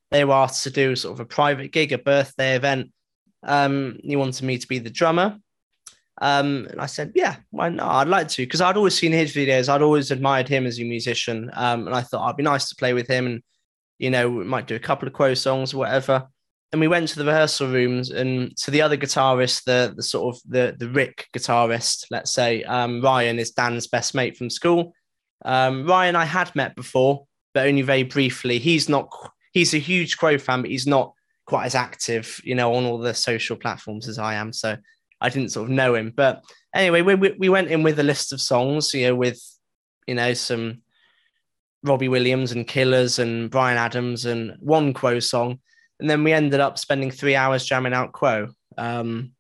They 0.10 0.26
were 0.26 0.34
asked 0.34 0.64
to 0.64 0.72
do 0.72 0.96
sort 0.96 1.14
of 1.14 1.20
a 1.20 1.26
private 1.26 1.72
gig, 1.72 1.92
a 1.92 1.98
birthday 1.98 2.56
event. 2.56 2.92
Um, 3.44 4.00
he 4.04 4.16
wanted 4.16 4.46
me 4.46 4.58
to 4.58 4.68
be 4.68 4.80
the 4.80 4.90
drummer. 4.90 5.38
Um, 6.20 6.68
and 6.72 6.82
I 6.82 6.88
said, 6.88 7.12
yeah, 7.16 7.38
why 7.52 7.70
not? 7.70 7.90
I'd 7.90 8.08
like 8.08 8.28
to, 8.30 8.44
because 8.44 8.62
I'd 8.62 8.78
always 8.78 8.98
seen 8.98 9.12
his 9.12 9.34
videos. 9.34 9.70
I'd 9.70 9.82
always 9.82 10.12
admired 10.12 10.48
him 10.48 10.66
as 10.66 10.80
a 10.80 10.84
musician. 10.84 11.52
Um, 11.54 11.88
and 11.88 11.96
I 11.96 12.02
thought 12.02 12.28
I'd 12.28 12.38
be 12.38 12.44
nice 12.44 12.70
to 12.70 12.76
play 12.76 12.94
with 12.94 13.08
him 13.08 13.28
and, 13.28 13.44
you 14.00 14.10
know, 14.10 14.30
we 14.30 14.44
might 14.44 14.68
do 14.68 14.76
a 14.76 14.80
couple 14.80 15.08
of 15.08 15.14
Quo 15.14 15.34
songs 15.34 15.74
or 15.74 15.78
whatever 15.78 16.28
and 16.72 16.82
we 16.82 16.88
went 16.88 17.08
to 17.08 17.20
the 17.20 17.26
rehearsal 17.26 17.68
rooms 17.68 18.10
and 18.10 18.52
so 18.58 18.72
the 18.72 18.82
other 18.82 18.98
guitarist 18.98 19.64
the 19.64 19.94
the 19.96 20.04
sort 20.04 20.36
of 20.36 20.42
the 20.50 20.76
the 20.80 20.90
rick 20.90 21.28
guitarist 21.36 22.06
let's 22.12 22.32
say 22.32 22.64
um, 22.64 23.02
ryan 23.02 23.40
is 23.40 23.52
dan's 23.52 23.88
best 23.88 24.14
mate 24.14 24.38
from 24.38 24.50
school 24.50 24.94
um, 25.46 25.86
ryan 25.88 26.16
i 26.16 26.26
had 26.26 26.54
met 26.56 26.76
before 26.76 27.26
but 27.54 27.68
only 27.68 27.82
very 27.82 28.04
briefly 28.04 28.60
he's 28.60 28.90
not 28.90 29.10
he's 29.54 29.74
a 29.74 29.80
huge 29.80 30.18
Quo 30.18 30.38
fan 30.38 30.62
but 30.62 30.72
he's 30.72 30.88
not 30.88 31.14
quite 31.46 31.66
as 31.66 31.76
active 31.76 32.40
you 32.44 32.56
know 32.56 32.74
on 32.74 32.86
all 32.86 32.98
the 32.98 33.14
social 33.14 33.56
platforms 33.56 34.08
as 34.08 34.20
i 34.20 34.34
am 34.34 34.52
so 34.52 34.76
i 35.22 35.30
didn't 35.30 35.52
sort 35.52 35.70
of 35.70 35.76
know 35.76 35.96
him 35.96 36.12
but 36.16 36.44
anyway 36.76 37.02
we, 37.02 37.16
we 37.16 37.50
went 37.50 37.70
in 37.70 37.84
with 37.84 38.00
a 38.00 38.04
list 38.04 38.34
of 38.34 38.42
songs 38.42 38.94
you 38.94 39.08
know 39.08 39.16
with 39.16 39.42
you 40.08 40.16
know 40.16 40.34
some 40.34 40.82
robbie 41.84 42.10
williams 42.10 42.52
and 42.52 42.68
killers 42.68 43.20
and 43.20 43.50
Bryan 43.50 43.78
adams 43.78 44.26
and 44.26 44.56
one 44.60 44.94
Quo 44.94 45.20
song 45.20 45.60
and 46.00 46.10
then 46.10 46.24
we 46.24 46.34
ended 46.34 46.60
up 46.60 46.78
spending 46.78 47.12
three 47.12 47.36
hours 47.36 47.66
jamming 47.66 47.94
out 47.94 48.14
Quo. 48.14 48.50
Um, 48.78 49.32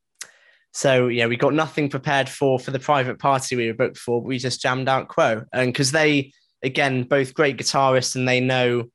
so 0.73 1.07
yeah, 1.07 1.27
we 1.27 1.37
got 1.37 1.53
nothing 1.53 1.89
prepared 1.89 2.29
for 2.29 2.59
for 2.59 2.71
the 2.71 2.79
private 2.79 3.19
party 3.19 3.55
we 3.55 3.67
were 3.67 3.73
booked 3.73 3.97
for. 3.97 4.21
we 4.21 4.37
just 4.37 4.61
jammed 4.61 4.89
out 4.89 5.07
Quo, 5.07 5.43
and 5.53 5.71
because 5.71 5.91
they 5.91 6.33
again 6.63 7.03
both 7.03 7.33
great 7.33 7.57
guitarists 7.57 8.15
and 8.15 8.27
they 8.27 8.39
know 8.39 8.85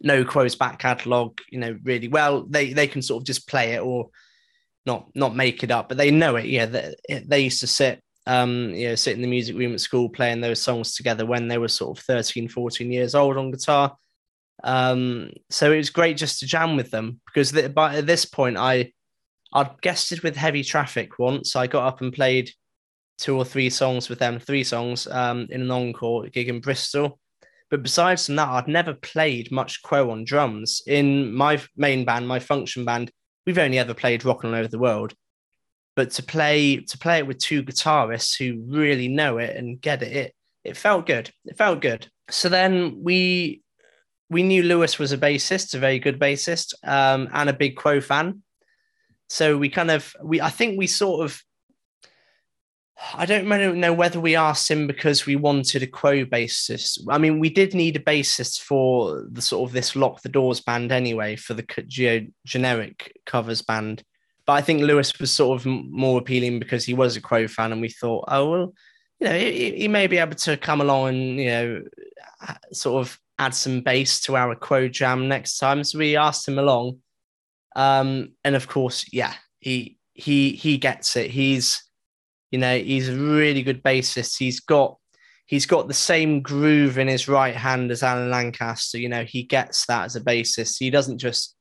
know 0.00 0.24
Quo's 0.24 0.54
back 0.54 0.78
catalog, 0.78 1.38
you 1.50 1.58
know 1.58 1.76
really 1.82 2.08
well. 2.08 2.44
They 2.44 2.72
they 2.72 2.86
can 2.86 3.02
sort 3.02 3.22
of 3.22 3.26
just 3.26 3.48
play 3.48 3.74
it 3.74 3.82
or 3.82 4.10
not 4.86 5.08
not 5.14 5.36
make 5.36 5.62
it 5.62 5.70
up, 5.70 5.88
but 5.88 5.98
they 5.98 6.10
know 6.10 6.36
it. 6.36 6.46
Yeah, 6.46 6.66
they, 6.66 6.94
they 7.26 7.40
used 7.40 7.60
to 7.60 7.66
sit 7.66 8.02
um 8.28 8.70
you 8.70 8.88
know 8.88 8.94
sit 8.94 9.16
in 9.16 9.22
the 9.22 9.26
music 9.26 9.56
room 9.56 9.72
at 9.72 9.80
school 9.80 10.08
playing 10.08 10.40
those 10.40 10.62
songs 10.62 10.94
together 10.94 11.26
when 11.26 11.48
they 11.48 11.58
were 11.58 11.66
sort 11.66 11.98
of 11.98 12.04
13 12.04 12.48
14 12.48 12.92
years 12.92 13.16
old 13.16 13.36
on 13.36 13.50
guitar 13.50 13.96
um, 14.64 15.30
so 15.50 15.72
it 15.72 15.76
was 15.76 15.90
great 15.90 16.16
just 16.16 16.40
to 16.40 16.46
jam 16.46 16.76
with 16.76 16.90
them 16.90 17.20
because 17.26 17.52
by 17.70 17.96
at 17.96 18.06
this 18.06 18.24
point, 18.24 18.56
I 18.56 18.92
I'd 19.52 19.80
guested 19.80 20.20
with 20.20 20.36
Heavy 20.36 20.62
Traffic 20.62 21.18
once. 21.18 21.56
I 21.56 21.66
got 21.66 21.86
up 21.86 22.00
and 22.00 22.12
played 22.12 22.50
two 23.18 23.36
or 23.36 23.44
three 23.44 23.70
songs 23.70 24.08
with 24.08 24.18
them, 24.18 24.38
three 24.38 24.64
songs 24.64 25.06
um, 25.06 25.46
in 25.50 25.62
an 25.62 25.70
encore 25.70 26.28
gig 26.28 26.48
in 26.48 26.60
Bristol. 26.60 27.18
But 27.70 27.82
besides 27.82 28.26
from 28.26 28.36
that, 28.36 28.48
I'd 28.48 28.68
never 28.68 28.94
played 28.94 29.50
much 29.50 29.82
Quo 29.82 30.10
on 30.10 30.24
drums. 30.24 30.82
In 30.86 31.32
my 31.32 31.60
main 31.76 32.04
band, 32.04 32.28
my 32.28 32.38
function 32.38 32.84
band, 32.84 33.10
we've 33.46 33.58
only 33.58 33.78
ever 33.78 33.94
played 33.94 34.24
Rocking 34.24 34.50
All 34.50 34.56
Over 34.56 34.68
the 34.68 34.78
World. 34.78 35.14
But 35.94 36.10
to 36.12 36.22
play 36.22 36.76
to 36.76 36.98
play 36.98 37.18
it 37.18 37.26
with 37.26 37.38
two 37.38 37.62
guitarists 37.62 38.38
who 38.38 38.62
really 38.66 39.08
know 39.08 39.38
it 39.38 39.56
and 39.56 39.80
get 39.80 40.02
it, 40.02 40.12
it 40.12 40.34
it 40.64 40.76
felt 40.76 41.06
good. 41.06 41.30
It 41.44 41.58
felt 41.58 41.80
good. 41.80 42.08
So 42.30 42.48
then 42.48 43.02
we 43.02 43.62
we 44.30 44.42
knew 44.42 44.62
Lewis 44.62 44.98
was 44.98 45.12
a 45.12 45.18
bassist, 45.18 45.74
a 45.74 45.78
very 45.78 45.98
good 45.98 46.18
bassist, 46.18 46.72
um, 46.84 47.28
and 47.32 47.50
a 47.50 47.52
big 47.52 47.76
Quo 47.76 48.00
fan. 48.00 48.42
So 49.28 49.58
we 49.58 49.68
kind 49.68 49.90
of 49.90 50.14
we 50.22 50.40
I 50.40 50.50
think 50.50 50.78
we 50.78 50.86
sort 50.86 51.24
of 51.24 51.42
I 53.14 53.26
don't 53.26 53.46
know 53.46 53.92
whether 53.92 54.20
we 54.20 54.36
asked 54.36 54.70
him 54.70 54.86
because 54.86 55.26
we 55.26 55.36
wanted 55.36 55.82
a 55.82 55.86
Quo 55.86 56.24
bassist. 56.24 57.00
I 57.08 57.18
mean, 57.18 57.40
we 57.40 57.50
did 57.50 57.74
need 57.74 57.96
a 57.96 58.00
bassist 58.00 58.60
for 58.60 59.26
the 59.30 59.42
sort 59.42 59.68
of 59.68 59.72
this 59.72 59.96
Lock 59.96 60.22
the 60.22 60.28
Doors 60.28 60.60
band 60.60 60.92
anyway, 60.92 61.36
for 61.36 61.54
the 61.54 61.64
geo 61.86 62.26
generic 62.44 63.18
covers 63.26 63.62
band. 63.62 64.02
But 64.46 64.54
I 64.54 64.60
think 64.60 64.82
Lewis 64.82 65.18
was 65.18 65.32
sort 65.32 65.60
of 65.60 65.66
more 65.66 66.18
appealing 66.18 66.58
because 66.58 66.84
he 66.84 66.94
was 66.94 67.16
a 67.16 67.20
Quo 67.20 67.48
fan, 67.48 67.72
and 67.72 67.80
we 67.80 67.88
thought, 67.88 68.24
oh 68.28 68.50
well, 68.50 68.74
you 69.20 69.28
know, 69.28 69.38
he, 69.38 69.76
he 69.76 69.88
may 69.88 70.06
be 70.06 70.18
able 70.18 70.34
to 70.36 70.56
come 70.56 70.80
along 70.80 71.08
and 71.08 71.38
you 71.38 71.46
know, 71.46 71.82
sort 72.72 73.06
of 73.06 73.18
add 73.38 73.54
some 73.54 73.80
bass 73.80 74.20
to 74.22 74.36
our 74.36 74.54
Quo 74.54 74.88
jam 74.88 75.28
next 75.28 75.58
time. 75.58 75.82
So 75.84 75.98
we 75.98 76.16
asked 76.16 76.46
him 76.46 76.58
along, 76.58 76.98
um, 77.74 78.32
and 78.44 78.54
of 78.54 78.68
course, 78.68 79.06
yeah, 79.12 79.34
he 79.60 79.98
he 80.14 80.52
he 80.52 80.78
gets 80.78 81.16
it. 81.16 81.30
He's 81.30 81.82
you 82.52 82.58
know, 82.58 82.78
he's 82.78 83.08
a 83.08 83.16
really 83.16 83.62
good 83.62 83.82
bassist. 83.82 84.36
He's 84.38 84.60
got 84.60 84.98
he's 85.46 85.66
got 85.66 85.88
the 85.88 85.94
same 85.94 86.42
groove 86.42 86.98
in 86.98 87.08
his 87.08 87.26
right 87.26 87.56
hand 87.56 87.90
as 87.90 88.02
Alan 88.02 88.30
Lancaster. 88.30 88.98
You 88.98 89.08
know, 89.08 89.24
he 89.24 89.42
gets 89.42 89.86
that 89.86 90.04
as 90.04 90.14
a 90.14 90.20
bassist. 90.20 90.76
He 90.78 90.90
doesn't 90.90 91.18
just 91.18 91.56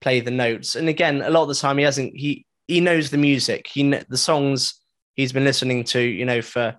play 0.00 0.20
the 0.20 0.30
notes. 0.30 0.76
And 0.76 0.88
again, 0.88 1.20
a 1.22 1.30
lot 1.30 1.42
of 1.42 1.48
the 1.48 1.54
time 1.56 1.76
he 1.76 1.84
hasn't. 1.84 2.16
He 2.16 2.46
he 2.68 2.80
knows 2.80 3.10
the 3.10 3.18
music. 3.18 3.66
He 3.66 3.82
the 4.08 4.16
songs 4.16 4.80
he's 5.14 5.32
been 5.32 5.44
listening 5.44 5.84
to. 5.84 6.00
You 6.00 6.24
know, 6.24 6.40
for 6.40 6.76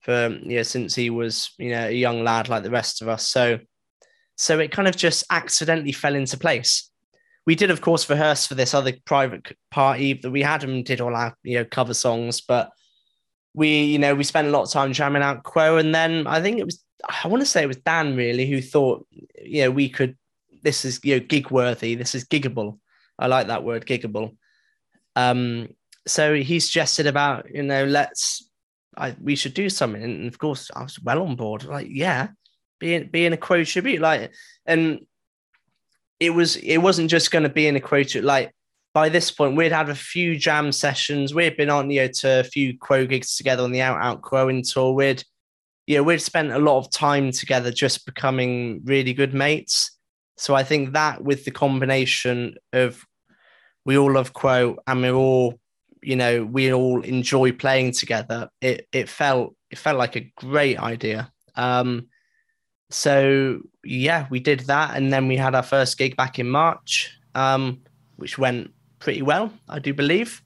for 0.00 0.36
yeah 0.42 0.64
since 0.64 0.94
he 0.94 1.08
was 1.08 1.52
you 1.56 1.70
know 1.70 1.86
a 1.86 1.92
young 1.92 2.24
lad 2.24 2.48
like 2.48 2.64
the 2.64 2.70
rest 2.70 3.00
of 3.00 3.08
us. 3.08 3.28
So 3.28 3.60
so 4.36 4.58
it 4.58 4.72
kind 4.72 4.88
of 4.88 4.96
just 4.96 5.24
accidentally 5.30 5.92
fell 5.92 6.16
into 6.16 6.36
place. 6.36 6.90
We 7.46 7.54
did, 7.54 7.70
of 7.70 7.80
course, 7.80 8.10
rehearse 8.10 8.46
for 8.46 8.54
this 8.54 8.74
other 8.74 8.92
private 9.04 9.56
party 9.70 10.12
that 10.14 10.30
we 10.30 10.42
had 10.42 10.64
and 10.64 10.84
did 10.84 11.00
all 11.00 11.14
our 11.14 11.36
you 11.44 11.58
know 11.58 11.64
cover 11.64 11.94
songs, 11.94 12.40
but 12.40 12.70
we, 13.58 13.82
you 13.82 13.98
know, 13.98 14.14
we 14.14 14.22
spent 14.22 14.46
a 14.46 14.50
lot 14.50 14.62
of 14.62 14.70
time 14.70 14.92
jamming 14.92 15.22
out 15.22 15.42
Quo, 15.42 15.76
and 15.76 15.92
then 15.92 16.26
I 16.28 16.40
think 16.40 16.58
it 16.58 16.64
was, 16.64 16.82
I 17.24 17.26
want 17.26 17.40
to 17.42 17.46
say 17.46 17.64
it 17.64 17.66
was 17.66 17.76
Dan 17.78 18.14
really 18.14 18.46
who 18.46 18.62
thought, 18.62 19.04
you 19.42 19.62
know, 19.62 19.70
we 19.72 19.88
could, 19.88 20.16
this 20.62 20.84
is, 20.84 21.00
you 21.02 21.16
know, 21.16 21.26
gig 21.26 21.50
worthy, 21.50 21.96
this 21.96 22.14
is 22.14 22.24
giggable. 22.24 22.78
I 23.18 23.26
like 23.26 23.48
that 23.48 23.64
word, 23.64 23.84
giggable. 23.84 24.36
Um, 25.16 25.70
so 26.06 26.34
he 26.34 26.60
suggested 26.60 27.08
about, 27.08 27.50
you 27.52 27.64
know, 27.64 27.84
let's, 27.84 28.48
I, 28.96 29.16
we 29.20 29.34
should 29.34 29.54
do 29.54 29.68
something. 29.68 30.02
And 30.02 30.28
of 30.28 30.38
course, 30.38 30.70
I 30.74 30.84
was 30.84 31.00
well 31.02 31.22
on 31.22 31.34
board. 31.34 31.64
Like, 31.64 31.88
yeah, 31.90 32.28
being 32.78 33.08
being 33.10 33.32
a 33.32 33.36
Quo 33.36 33.64
tribute, 33.64 34.00
like, 34.00 34.32
and 34.66 35.00
it 36.20 36.30
was 36.30 36.56
it 36.56 36.78
wasn't 36.78 37.10
just 37.10 37.32
going 37.32 37.42
to 37.42 37.48
be 37.48 37.66
in 37.66 37.76
a 37.76 37.80
Quo 37.80 38.04
tribute. 38.04 38.24
Like, 38.24 38.54
by 38.94 39.08
this 39.08 39.30
point, 39.30 39.56
we'd 39.56 39.72
had 39.72 39.90
a 39.90 39.94
few 39.94 40.36
jam 40.36 40.72
sessions. 40.72 41.34
We'd 41.34 41.56
been 41.56 41.70
on, 41.70 41.90
you 41.90 42.02
know, 42.02 42.08
to 42.08 42.40
a 42.40 42.44
few 42.44 42.76
Quo 42.78 43.06
gigs 43.06 43.36
together 43.36 43.62
on 43.62 43.72
the 43.72 43.82
Out 43.82 44.00
Out 44.00 44.22
Quoing 44.22 44.62
tour. 44.62 44.92
We'd, 44.92 45.22
you 45.86 45.96
know, 45.96 46.02
we'd 46.02 46.22
spent 46.22 46.52
a 46.52 46.58
lot 46.58 46.78
of 46.78 46.90
time 46.90 47.30
together 47.30 47.70
just 47.70 48.06
becoming 48.06 48.80
really 48.84 49.12
good 49.12 49.34
mates. 49.34 49.96
So 50.36 50.54
I 50.54 50.62
think 50.62 50.92
that 50.92 51.22
with 51.22 51.44
the 51.44 51.50
combination 51.50 52.54
of 52.72 53.04
we 53.84 53.98
all 53.98 54.12
love 54.12 54.32
Quo 54.32 54.76
and 54.86 55.02
we're 55.02 55.12
all, 55.12 55.58
you 56.02 56.16
know, 56.16 56.44
we 56.44 56.72
all 56.72 57.02
enjoy 57.02 57.52
playing 57.52 57.92
together, 57.92 58.48
it 58.60 58.86
it 58.92 59.08
felt 59.08 59.54
it 59.70 59.78
felt 59.78 59.98
like 59.98 60.16
a 60.16 60.32
great 60.36 60.78
idea. 60.78 61.30
Um, 61.56 62.08
so 62.90 63.60
yeah, 63.84 64.26
we 64.30 64.40
did 64.40 64.60
that, 64.60 64.96
and 64.96 65.12
then 65.12 65.28
we 65.28 65.36
had 65.36 65.54
our 65.54 65.62
first 65.62 65.98
gig 65.98 66.16
back 66.16 66.38
in 66.38 66.48
March, 66.48 67.18
um, 67.34 67.82
which 68.16 68.38
went 68.38 68.72
pretty 68.98 69.22
well, 69.22 69.52
I 69.68 69.78
do 69.78 69.94
believe. 69.94 70.42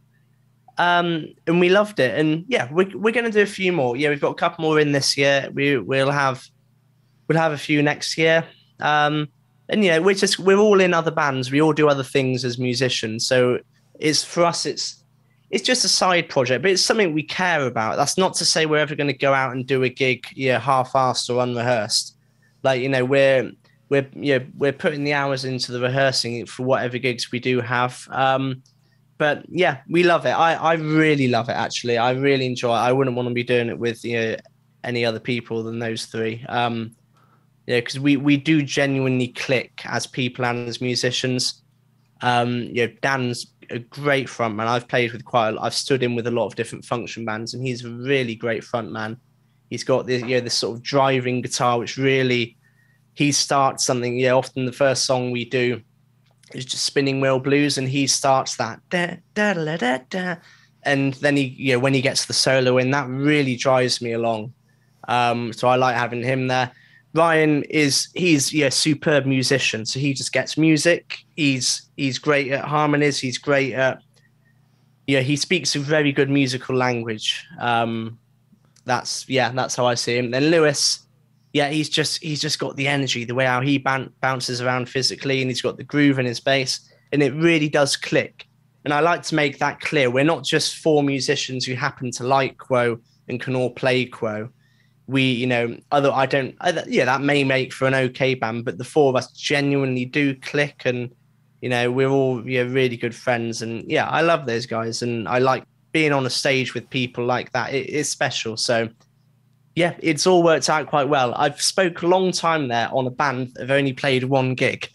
Um, 0.78 1.26
and 1.46 1.60
we 1.60 1.68
loved 1.68 2.00
it. 2.00 2.18
And 2.18 2.44
yeah, 2.48 2.68
we're, 2.72 2.96
we're 2.96 3.12
going 3.12 3.26
to 3.26 3.30
do 3.30 3.42
a 3.42 3.46
few 3.46 3.72
more. 3.72 3.96
Yeah, 3.96 4.08
we've 4.08 4.20
got 4.20 4.30
a 4.30 4.34
couple 4.34 4.62
more 4.62 4.80
in 4.80 4.92
this 4.92 5.16
year. 5.16 5.48
We 5.52 5.78
we'll 5.78 6.10
have 6.10 6.46
we'll 7.28 7.38
have 7.38 7.52
a 7.52 7.58
few 7.58 7.82
next 7.82 8.16
year. 8.16 8.44
Um, 8.80 9.28
and 9.68 9.84
you 9.84 9.90
know, 9.90 10.02
we're 10.02 10.14
just 10.14 10.38
we're 10.38 10.58
all 10.58 10.80
in 10.80 10.94
other 10.94 11.10
bands. 11.10 11.50
We 11.50 11.60
all 11.60 11.72
do 11.72 11.88
other 11.88 12.02
things 12.02 12.44
as 12.44 12.58
musicians. 12.58 13.26
So 13.26 13.60
it's 14.00 14.24
for 14.24 14.44
us, 14.44 14.66
it's 14.66 15.02
it's 15.50 15.62
just 15.62 15.84
a 15.84 15.88
side 15.88 16.28
project, 16.30 16.62
but 16.62 16.70
it's 16.70 16.82
something 16.82 17.12
we 17.12 17.22
care 17.22 17.66
about. 17.66 17.96
That's 17.96 18.16
not 18.16 18.34
to 18.34 18.44
say 18.44 18.64
we're 18.64 18.78
ever 18.78 18.94
going 18.94 19.08
to 19.08 19.12
go 19.12 19.34
out 19.34 19.52
and 19.52 19.66
do 19.66 19.82
a 19.82 19.88
gig, 19.90 20.26
yeah, 20.34 20.58
half-assed 20.58 21.28
or 21.28 21.42
unrehearsed. 21.42 22.16
Like 22.62 22.80
you 22.80 22.88
know, 22.88 23.04
we're 23.04 23.52
we're 23.92 24.08
you 24.14 24.38
know, 24.38 24.46
we're 24.56 24.72
putting 24.72 25.04
the 25.04 25.12
hours 25.12 25.44
into 25.44 25.70
the 25.70 25.78
rehearsing 25.78 26.46
for 26.46 26.62
whatever 26.62 26.96
gigs 26.96 27.30
we 27.30 27.38
do 27.38 27.60
have. 27.60 28.08
Um, 28.10 28.62
but 29.18 29.44
yeah, 29.50 29.82
we 29.86 30.02
love 30.02 30.24
it. 30.24 30.30
I, 30.30 30.54
I 30.54 30.72
really 30.76 31.28
love 31.28 31.50
it. 31.50 31.52
Actually, 31.52 31.98
I 31.98 32.12
really 32.12 32.46
enjoy 32.46 32.74
it. 32.74 32.80
I 32.88 32.90
wouldn't 32.90 33.14
want 33.14 33.28
to 33.28 33.34
be 33.34 33.44
doing 33.44 33.68
it 33.68 33.78
with 33.78 34.02
you 34.02 34.18
know, 34.18 34.36
any 34.82 35.04
other 35.04 35.20
people 35.20 35.62
than 35.62 35.78
those 35.78 36.06
three. 36.06 36.42
Um, 36.48 36.96
yeah, 37.66 37.80
because 37.80 38.00
we 38.00 38.16
we 38.16 38.38
do 38.38 38.62
genuinely 38.62 39.28
click 39.28 39.82
as 39.84 40.06
people 40.06 40.46
and 40.46 40.66
as 40.66 40.80
musicians. 40.80 41.62
Um, 42.22 42.62
you 42.62 42.86
know, 42.86 42.92
Dan's 43.02 43.52
a 43.68 43.78
great 43.78 44.26
frontman. 44.26 44.68
I've 44.68 44.88
played 44.88 45.12
with 45.12 45.26
quite. 45.26 45.50
A, 45.50 45.60
I've 45.60 45.74
stood 45.74 46.02
in 46.02 46.16
with 46.16 46.26
a 46.26 46.30
lot 46.30 46.46
of 46.46 46.56
different 46.56 46.86
function 46.86 47.26
bands, 47.26 47.52
and 47.52 47.62
he's 47.62 47.84
a 47.84 47.90
really 47.90 48.36
great 48.36 48.62
frontman. 48.62 49.18
He's 49.68 49.84
got 49.84 50.06
this, 50.06 50.22
you 50.22 50.36
know, 50.36 50.40
this 50.40 50.54
sort 50.54 50.78
of 50.78 50.82
driving 50.82 51.42
guitar, 51.42 51.78
which 51.78 51.98
really 51.98 52.56
he 53.14 53.32
starts 53.32 53.84
something. 53.84 54.18
Yeah, 54.18 54.32
often 54.32 54.66
the 54.66 54.72
first 54.72 55.04
song 55.04 55.30
we 55.30 55.44
do 55.44 55.80
is 56.54 56.64
just 56.64 56.84
spinning 56.84 57.20
wheel 57.20 57.38
blues, 57.38 57.78
and 57.78 57.88
he 57.88 58.06
starts 58.06 58.56
that 58.56 58.80
da 58.90 59.16
da 59.34 59.54
da 59.54 59.76
da 59.76 59.98
da, 60.08 60.36
and 60.82 61.14
then 61.14 61.36
he, 61.36 61.72
know, 61.72 61.78
when 61.78 61.94
he 61.94 62.00
gets 62.00 62.26
the 62.26 62.32
solo 62.32 62.78
in, 62.78 62.90
that 62.90 63.08
really 63.08 63.56
drives 63.56 64.00
me 64.00 64.12
along. 64.12 64.52
Um, 65.08 65.52
so 65.52 65.68
I 65.68 65.76
like 65.76 65.96
having 65.96 66.22
him 66.22 66.48
there. 66.48 66.70
Ryan 67.14 67.62
is 67.64 68.08
he's 68.14 68.52
yeah 68.52 68.70
superb 68.70 69.26
musician, 69.26 69.84
so 69.84 70.00
he 70.00 70.14
just 70.14 70.32
gets 70.32 70.56
music. 70.56 71.18
He's 71.36 71.82
he's 71.96 72.18
great 72.18 72.50
at 72.50 72.64
harmonies. 72.64 73.18
He's 73.18 73.38
great 73.38 73.74
at 73.74 74.02
yeah. 75.06 75.20
He 75.20 75.36
speaks 75.36 75.76
a 75.76 75.78
very 75.78 76.12
good 76.12 76.30
musical 76.30 76.74
language. 76.74 77.44
Um, 77.60 78.18
that's 78.86 79.28
yeah, 79.28 79.50
that's 79.50 79.76
how 79.76 79.86
I 79.86 79.94
see 79.94 80.16
him. 80.16 80.30
Then 80.30 80.44
Lewis, 80.44 81.01
yeah, 81.52 81.68
he's 81.68 81.88
just 81.88 82.22
he's 82.22 82.40
just 82.40 82.58
got 82.58 82.76
the 82.76 82.88
energy, 82.88 83.24
the 83.24 83.34
way 83.34 83.44
how 83.44 83.60
he 83.60 83.78
ban- 83.78 84.12
bounces 84.20 84.60
around 84.60 84.88
physically, 84.88 85.42
and 85.42 85.50
he's 85.50 85.62
got 85.62 85.76
the 85.76 85.84
groove 85.84 86.18
in 86.18 86.26
his 86.26 86.40
bass, 86.40 86.80
and 87.12 87.22
it 87.22 87.34
really 87.34 87.68
does 87.68 87.96
click. 87.96 88.46
And 88.84 88.92
I 88.92 89.00
like 89.00 89.22
to 89.24 89.34
make 89.34 89.58
that 89.58 89.80
clear. 89.80 90.10
We're 90.10 90.24
not 90.24 90.44
just 90.44 90.78
four 90.78 91.02
musicians 91.02 91.64
who 91.64 91.74
happen 91.74 92.10
to 92.12 92.24
like 92.24 92.58
Quo 92.58 92.98
and 93.28 93.40
can 93.40 93.54
all 93.54 93.70
play 93.70 94.06
Quo. 94.06 94.48
We, 95.06 95.22
you 95.22 95.46
know, 95.46 95.76
other 95.92 96.10
I 96.10 96.26
don't, 96.26 96.56
yeah, 96.86 97.04
that 97.04 97.20
may 97.20 97.44
make 97.44 97.72
for 97.72 97.86
an 97.86 97.94
okay 97.94 98.34
band, 98.34 98.64
but 98.64 98.78
the 98.78 98.84
four 98.84 99.10
of 99.10 99.16
us 99.16 99.30
genuinely 99.32 100.06
do 100.06 100.34
click, 100.36 100.82
and 100.86 101.10
you 101.60 101.68
know, 101.68 101.92
we're 101.92 102.08
all 102.08 102.48
yeah 102.48 102.62
really 102.62 102.96
good 102.96 103.14
friends, 103.14 103.60
and 103.60 103.88
yeah, 103.90 104.08
I 104.08 104.22
love 104.22 104.46
those 104.46 104.64
guys, 104.64 105.02
and 105.02 105.28
I 105.28 105.38
like 105.38 105.64
being 105.92 106.12
on 106.12 106.24
a 106.24 106.30
stage 106.30 106.72
with 106.72 106.88
people 106.88 107.26
like 107.26 107.52
that. 107.52 107.74
It 107.74 107.90
is 107.90 108.08
special. 108.08 108.56
So 108.56 108.88
yeah, 109.74 109.94
it's 110.00 110.26
all 110.26 110.42
worked 110.42 110.68
out 110.68 110.86
quite 110.86 111.08
well. 111.08 111.34
I've 111.34 111.60
spoke 111.60 112.02
a 112.02 112.06
long 112.06 112.30
time 112.30 112.68
there 112.68 112.88
on 112.92 113.06
a 113.06 113.10
band 113.10 113.52
that 113.54 113.62
have 113.62 113.70
only 113.70 113.94
played 113.94 114.24
one 114.24 114.54
gig. 114.54 114.90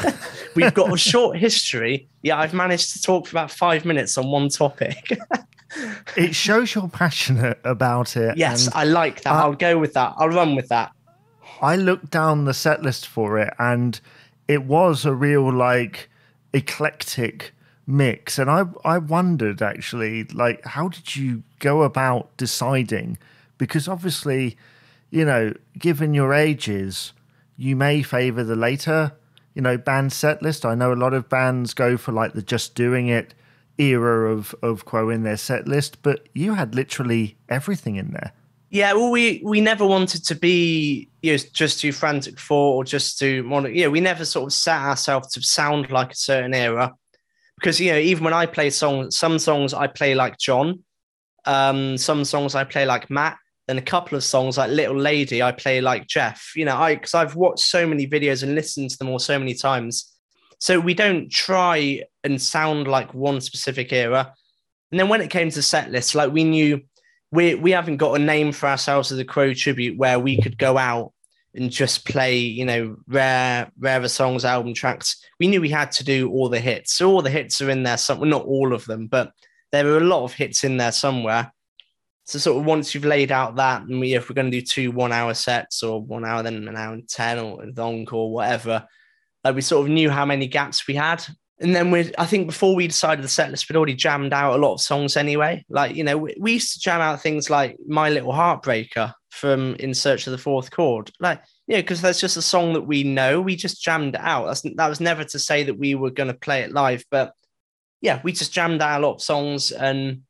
We've 0.54 0.72
got 0.72 0.92
a 0.92 0.96
short 0.96 1.36
history. 1.36 2.08
Yeah, 2.22 2.38
I've 2.38 2.54
managed 2.54 2.92
to 2.92 3.02
talk 3.02 3.26
for 3.26 3.34
about 3.34 3.50
five 3.50 3.84
minutes 3.84 4.16
on 4.16 4.28
one 4.28 4.48
topic. 4.48 5.18
it 6.16 6.34
shows 6.36 6.74
you're 6.74 6.88
passionate 6.88 7.58
about 7.64 8.16
it. 8.16 8.36
Yes, 8.36 8.68
I 8.74 8.84
like 8.84 9.22
that. 9.22 9.32
I, 9.32 9.40
I'll 9.40 9.54
go 9.54 9.78
with 9.78 9.94
that. 9.94 10.14
I'll 10.16 10.28
run 10.28 10.54
with 10.54 10.68
that. 10.68 10.92
I 11.60 11.74
looked 11.76 12.10
down 12.10 12.44
the 12.44 12.54
set 12.54 12.82
list 12.82 13.08
for 13.08 13.38
it 13.38 13.52
and 13.58 14.00
it 14.46 14.64
was 14.64 15.04
a 15.04 15.14
real 15.14 15.52
like 15.52 16.08
eclectic 16.52 17.52
mix. 17.88 18.38
And 18.38 18.48
I 18.48 18.66
I 18.84 18.98
wondered 18.98 19.62
actually, 19.62 20.24
like, 20.24 20.64
how 20.64 20.88
did 20.88 21.16
you 21.16 21.42
go 21.58 21.82
about 21.82 22.36
deciding 22.36 23.18
because 23.62 23.86
obviously, 23.86 24.56
you 25.10 25.24
know, 25.24 25.54
given 25.78 26.14
your 26.14 26.34
ages, 26.34 27.12
you 27.56 27.76
may 27.76 28.02
favor 28.02 28.42
the 28.42 28.56
later, 28.56 29.12
you 29.54 29.62
know, 29.62 29.78
band 29.78 30.12
set 30.12 30.42
list. 30.42 30.66
I 30.66 30.74
know 30.74 30.92
a 30.92 30.96
lot 30.96 31.14
of 31.14 31.28
bands 31.28 31.72
go 31.72 31.96
for 31.96 32.10
like 32.10 32.32
the 32.32 32.42
just 32.42 32.74
doing 32.74 33.06
it 33.06 33.34
era 33.78 34.32
of 34.32 34.52
of 34.64 34.84
Quo 34.84 35.10
in 35.10 35.22
their 35.22 35.36
set 35.36 35.68
list, 35.68 36.02
but 36.02 36.28
you 36.34 36.54
had 36.54 36.74
literally 36.74 37.36
everything 37.48 37.94
in 37.94 38.10
there. 38.10 38.32
Yeah, 38.70 38.94
well, 38.94 39.12
we 39.12 39.40
we 39.44 39.60
never 39.60 39.86
wanted 39.86 40.24
to 40.24 40.34
be 40.34 41.08
you 41.22 41.30
know 41.30 41.38
just 41.52 41.78
too 41.78 41.92
Frantic 41.92 42.40
Four 42.40 42.74
or 42.74 42.82
just 42.82 43.16
too 43.16 43.48
want 43.48 43.72
you 43.72 43.84
know 43.84 43.90
we 43.90 44.00
never 44.00 44.24
sort 44.24 44.46
of 44.46 44.52
set 44.52 44.80
ourselves 44.80 45.32
to 45.34 45.42
sound 45.42 45.92
like 45.92 46.10
a 46.10 46.16
certain 46.16 46.52
era 46.52 46.92
because 47.60 47.78
you 47.78 47.92
know 47.92 47.98
even 47.98 48.24
when 48.24 48.34
I 48.34 48.46
play 48.46 48.70
songs, 48.70 49.16
some 49.16 49.38
songs 49.38 49.72
I 49.72 49.86
play 49.86 50.16
like 50.16 50.36
John, 50.36 50.82
um, 51.44 51.96
some 51.96 52.24
songs 52.24 52.56
I 52.56 52.64
play 52.64 52.86
like 52.86 53.08
Matt, 53.08 53.36
and 53.68 53.78
a 53.78 53.82
couple 53.82 54.16
of 54.16 54.24
songs 54.24 54.58
like 54.58 54.70
Little 54.70 54.96
Lady 54.96 55.42
I 55.42 55.52
play 55.52 55.80
like 55.80 56.08
Jeff. 56.08 56.52
You 56.56 56.64
know, 56.64 56.76
I 56.76 56.94
because 56.94 57.14
I've 57.14 57.36
watched 57.36 57.64
so 57.64 57.86
many 57.86 58.06
videos 58.06 58.42
and 58.42 58.54
listened 58.54 58.90
to 58.90 58.98
them 58.98 59.08
all 59.08 59.18
so 59.18 59.38
many 59.38 59.54
times, 59.54 60.12
so 60.58 60.78
we 60.80 60.94
don't 60.94 61.30
try 61.30 62.02
and 62.24 62.40
sound 62.40 62.88
like 62.88 63.14
one 63.14 63.40
specific 63.40 63.92
era. 63.92 64.34
And 64.90 65.00
then 65.00 65.08
when 65.08 65.22
it 65.22 65.30
came 65.30 65.50
to 65.50 65.62
set 65.62 65.90
lists, 65.90 66.14
like 66.14 66.32
we 66.32 66.44
knew 66.44 66.80
we 67.30 67.54
we 67.54 67.70
haven't 67.70 67.96
got 67.96 68.20
a 68.20 68.22
name 68.22 68.52
for 68.52 68.68
ourselves 68.68 69.10
as 69.10 69.18
a 69.18 69.24
Quo 69.24 69.54
tribute 69.54 69.98
where 69.98 70.18
we 70.18 70.40
could 70.40 70.58
go 70.58 70.76
out 70.76 71.12
and 71.54 71.70
just 71.70 72.06
play, 72.06 72.36
you 72.36 72.64
know, 72.64 72.96
rare, 73.06 73.70
rarer 73.78 74.08
songs, 74.08 74.44
album 74.44 74.74
tracks. 74.74 75.22
We 75.38 75.48
knew 75.48 75.60
we 75.60 75.68
had 75.68 75.92
to 75.92 76.04
do 76.04 76.30
all 76.30 76.48
the 76.48 76.60
hits. 76.60 76.94
So 76.94 77.10
all 77.10 77.22
the 77.22 77.30
hits 77.30 77.60
are 77.60 77.68
in 77.68 77.82
there. 77.82 77.98
Some, 77.98 78.26
not 78.28 78.46
all 78.46 78.72
of 78.72 78.86
them, 78.86 79.06
but 79.06 79.32
there 79.70 79.86
are 79.88 79.98
a 79.98 80.04
lot 80.04 80.24
of 80.24 80.32
hits 80.32 80.64
in 80.64 80.78
there 80.78 80.92
somewhere. 80.92 81.52
So 82.32 82.38
sort 82.38 82.58
of 82.58 82.64
once 82.64 82.94
you've 82.94 83.04
laid 83.04 83.30
out 83.30 83.56
that, 83.56 83.82
and 83.82 84.00
we 84.00 84.14
if 84.14 84.28
we're 84.28 84.34
going 84.34 84.50
to 84.50 84.60
do 84.60 84.64
two 84.64 84.90
one-hour 84.90 85.34
sets 85.34 85.82
or 85.82 86.00
one 86.00 86.24
hour, 86.24 86.42
then 86.42 86.66
an 86.66 86.76
hour 86.76 86.94
and 86.94 87.08
ten 87.08 87.38
or 87.38 87.62
a 87.62 87.80
encore, 87.80 88.32
whatever, 88.32 88.86
like 89.44 89.54
we 89.54 89.60
sort 89.60 89.86
of 89.86 89.92
knew 89.92 90.10
how 90.10 90.24
many 90.24 90.46
gaps 90.46 90.86
we 90.86 90.94
had 90.94 91.24
and 91.62 91.74
then 91.74 91.90
we 91.90 92.12
I 92.18 92.26
think 92.26 92.48
before 92.48 92.74
we 92.74 92.88
decided 92.88 93.24
the 93.24 93.28
set 93.28 93.50
list, 93.50 93.68
we'd 93.68 93.76
already 93.76 93.94
jammed 93.94 94.32
out 94.32 94.54
a 94.54 94.62
lot 94.62 94.74
of 94.74 94.80
songs 94.80 95.16
anyway. 95.16 95.64
Like, 95.68 95.94
you 95.94 96.02
know, 96.02 96.18
we, 96.18 96.34
we 96.38 96.52
used 96.54 96.74
to 96.74 96.80
jam 96.80 97.00
out 97.00 97.22
things 97.22 97.48
like 97.48 97.76
My 97.86 98.10
Little 98.10 98.32
Heartbreaker 98.32 99.14
from 99.30 99.76
In 99.76 99.94
Search 99.94 100.26
of 100.26 100.32
the 100.32 100.38
Fourth 100.38 100.70
Chord. 100.72 101.12
Like, 101.20 101.40
yeah, 101.68 101.80
because 101.80 102.02
that's 102.02 102.20
just 102.20 102.36
a 102.36 102.42
song 102.42 102.72
that 102.72 102.82
we 102.82 103.04
know. 103.04 103.40
We 103.40 103.54
just 103.54 103.80
jammed 103.80 104.16
it 104.16 104.20
out. 104.20 104.46
That's, 104.46 104.62
that 104.62 104.88
was 104.88 105.00
never 105.00 105.24
to 105.24 105.38
say 105.38 105.62
that 105.62 105.78
we 105.78 105.94
were 105.94 106.10
going 106.10 106.28
to 106.28 106.34
play 106.34 106.62
it 106.62 106.72
live, 106.72 107.04
but 107.10 107.32
yeah, 108.00 108.20
we 108.24 108.32
just 108.32 108.52
jammed 108.52 108.82
out 108.82 109.00
a 109.00 109.06
lot 109.06 109.14
of 109.14 109.22
songs. 109.22 109.70
And 109.70 110.22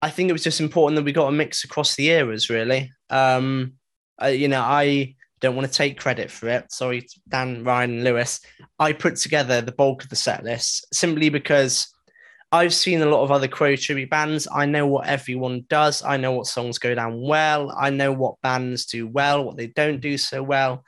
I 0.00 0.10
think 0.10 0.28
it 0.28 0.32
was 0.32 0.44
just 0.44 0.60
important 0.60 0.96
that 0.96 1.04
we 1.04 1.12
got 1.12 1.28
a 1.28 1.32
mix 1.32 1.64
across 1.64 1.96
the 1.96 2.08
eras, 2.08 2.48
really. 2.50 2.92
Um, 3.10 3.74
uh, 4.22 4.26
you 4.26 4.48
know, 4.48 4.60
I 4.60 5.16
don't 5.40 5.56
want 5.56 5.66
to 5.68 5.74
take 5.74 5.98
credit 5.98 6.30
for 6.30 6.48
it. 6.48 6.70
Sorry, 6.72 7.06
Dan, 7.28 7.64
Ryan, 7.64 8.04
Lewis. 8.04 8.40
I 8.78 8.92
put 8.92 9.16
together 9.16 9.60
the 9.60 9.72
bulk 9.72 10.02
of 10.02 10.10
the 10.10 10.16
set 10.16 10.44
list 10.44 10.86
simply 10.94 11.28
because 11.28 11.92
I've 12.50 12.74
seen 12.74 13.02
a 13.02 13.06
lot 13.06 13.22
of 13.22 13.30
other 13.30 13.48
Quo 13.48 13.76
tribute 13.76 14.10
bands. 14.10 14.48
I 14.52 14.66
know 14.66 14.86
what 14.86 15.06
everyone 15.06 15.66
does. 15.68 16.02
I 16.02 16.16
know 16.16 16.32
what 16.32 16.46
songs 16.46 16.78
go 16.78 16.94
down 16.94 17.20
well. 17.20 17.74
I 17.76 17.90
know 17.90 18.12
what 18.12 18.40
bands 18.42 18.86
do 18.86 19.06
well, 19.06 19.44
what 19.44 19.56
they 19.56 19.66
don't 19.66 20.00
do 20.00 20.16
so 20.16 20.42
well. 20.42 20.82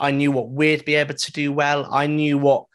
I 0.00 0.10
knew 0.10 0.32
what 0.32 0.50
we'd 0.50 0.84
be 0.84 0.94
able 0.96 1.14
to 1.14 1.32
do 1.32 1.52
well. 1.52 1.88
I 1.92 2.06
knew 2.06 2.38
what 2.38 2.66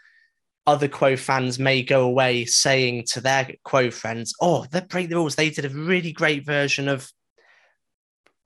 other 0.66 0.88
Quo 0.88 1.16
fans 1.18 1.60
may 1.60 1.84
go 1.84 2.04
away 2.04 2.46
saying 2.46 3.06
to 3.08 3.22
their 3.22 3.50
Quo 3.64 3.92
friends, 3.92 4.34
oh, 4.40 4.66
they 4.72 4.82
break 4.82 5.10
the 5.10 5.16
rules. 5.16 5.36
They 5.36 5.50
did 5.50 5.66
a 5.66 5.70
really 5.70 6.12
great 6.12 6.46
version 6.46 6.88
of 6.88 7.12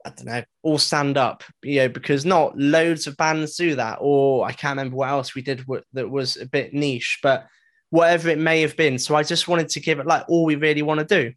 I 0.05 0.09
don't 0.11 0.25
know, 0.25 0.43
all 0.63 0.77
stand 0.77 1.17
up, 1.17 1.43
you 1.63 1.81
know, 1.81 1.89
because 1.89 2.25
not 2.25 2.57
loads 2.57 3.07
of 3.07 3.17
bands 3.17 3.57
do 3.57 3.75
that. 3.75 3.97
Or 3.99 4.45
I 4.45 4.53
can't 4.53 4.77
remember 4.77 4.95
what 4.95 5.09
else 5.09 5.35
we 5.35 5.41
did 5.41 5.65
that 5.93 6.09
was 6.09 6.37
a 6.37 6.45
bit 6.45 6.73
niche, 6.73 7.19
but 7.21 7.45
whatever 7.89 8.29
it 8.29 8.37
may 8.37 8.61
have 8.61 8.77
been. 8.77 8.99
So 8.99 9.15
I 9.15 9.23
just 9.23 9.49
wanted 9.49 9.69
to 9.69 9.81
give 9.81 9.99
it 9.99 10.05
like 10.05 10.23
all 10.29 10.45
we 10.45 10.55
really 10.55 10.81
want 10.81 11.01
to 11.01 11.05
do. 11.05 11.33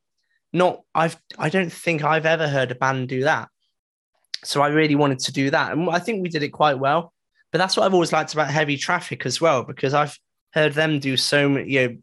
Not, 0.53 0.83
I've, 0.95 1.17
I 1.37 1.49
don't 1.49 1.73
think 1.73 2.05
I've 2.05 2.27
ever 2.27 2.47
heard 2.47 2.71
a 2.71 2.77
band 2.77 3.09
do 3.09 3.25
that. 3.25 3.49
So 4.45 4.63
I 4.63 4.69
really 4.69 4.95
wanted 4.95 5.19
to 5.21 5.33
do 5.33 5.51
that. 5.51 5.73
And 5.73 5.91
I 5.91 5.99
think 5.99 6.23
we 6.23 6.29
did 6.29 6.45
it 6.45 6.51
quite 6.51 6.79
well. 6.79 7.13
But 7.51 7.59
that's 7.59 7.77
what 7.77 7.85
I've 7.85 7.95
always 7.95 8.13
liked 8.13 8.35
about 8.35 8.51
Heavy 8.51 8.77
Traffic 8.77 9.27
as 9.27 9.41
well, 9.41 9.65
because 9.65 9.95
I've 9.95 10.17
heard 10.53 10.75
them 10.75 10.99
do 10.99 11.17
so 11.17 11.49
many, 11.49 11.71
you 11.71 11.89
know, 11.89 11.97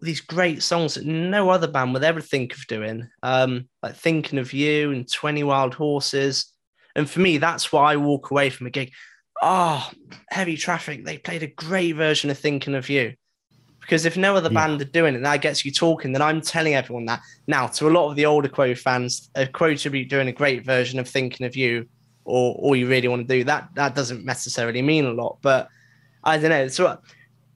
these 0.00 0.20
great 0.20 0.62
songs 0.62 0.94
that 0.94 1.04
no 1.04 1.50
other 1.50 1.66
band 1.66 1.92
would 1.92 2.04
ever 2.04 2.20
think 2.20 2.54
of 2.54 2.66
doing. 2.66 3.08
Um, 3.22 3.68
like 3.82 3.96
Thinking 3.96 4.38
of 4.38 4.52
You 4.52 4.92
and 4.92 5.10
20 5.10 5.42
Wild 5.44 5.74
Horses. 5.74 6.52
And 6.94 7.08
for 7.08 7.20
me, 7.20 7.38
that's 7.38 7.72
why 7.72 7.92
I 7.92 7.96
walk 7.96 8.30
away 8.30 8.50
from 8.50 8.66
a 8.66 8.70
gig. 8.70 8.92
Oh, 9.42 9.88
heavy 10.30 10.56
traffic. 10.56 11.04
They 11.04 11.18
played 11.18 11.42
a 11.42 11.48
great 11.48 11.96
version 11.96 12.30
of 12.30 12.38
Thinking 12.38 12.74
of 12.74 12.88
You. 12.88 13.14
Because 13.80 14.04
if 14.04 14.16
no 14.16 14.36
other 14.36 14.50
yeah. 14.52 14.66
band 14.66 14.82
are 14.82 14.84
doing 14.84 15.14
it, 15.14 15.22
that 15.22 15.40
gets 15.40 15.64
you 15.64 15.72
talking, 15.72 16.12
then 16.12 16.20
I'm 16.20 16.42
telling 16.42 16.74
everyone 16.74 17.06
that. 17.06 17.22
Now, 17.46 17.66
to 17.68 17.88
a 17.88 17.90
lot 17.90 18.10
of 18.10 18.16
the 18.16 18.26
older 18.26 18.48
Quo 18.48 18.74
fans, 18.74 19.30
a 19.34 19.46
Quo 19.46 19.74
tribute 19.74 20.10
doing 20.10 20.28
a 20.28 20.32
great 20.32 20.64
version 20.64 20.98
of 20.98 21.08
Thinking 21.08 21.46
of 21.46 21.56
You, 21.56 21.88
or 22.24 22.54
all 22.56 22.76
you 22.76 22.86
really 22.86 23.08
want 23.08 23.26
to 23.26 23.34
do, 23.34 23.44
that 23.44 23.70
that 23.74 23.94
doesn't 23.94 24.26
necessarily 24.26 24.82
mean 24.82 25.06
a 25.06 25.12
lot. 25.12 25.38
But 25.40 25.68
I 26.22 26.36
don't 26.36 26.50
know. 26.50 26.68
So 26.68 26.98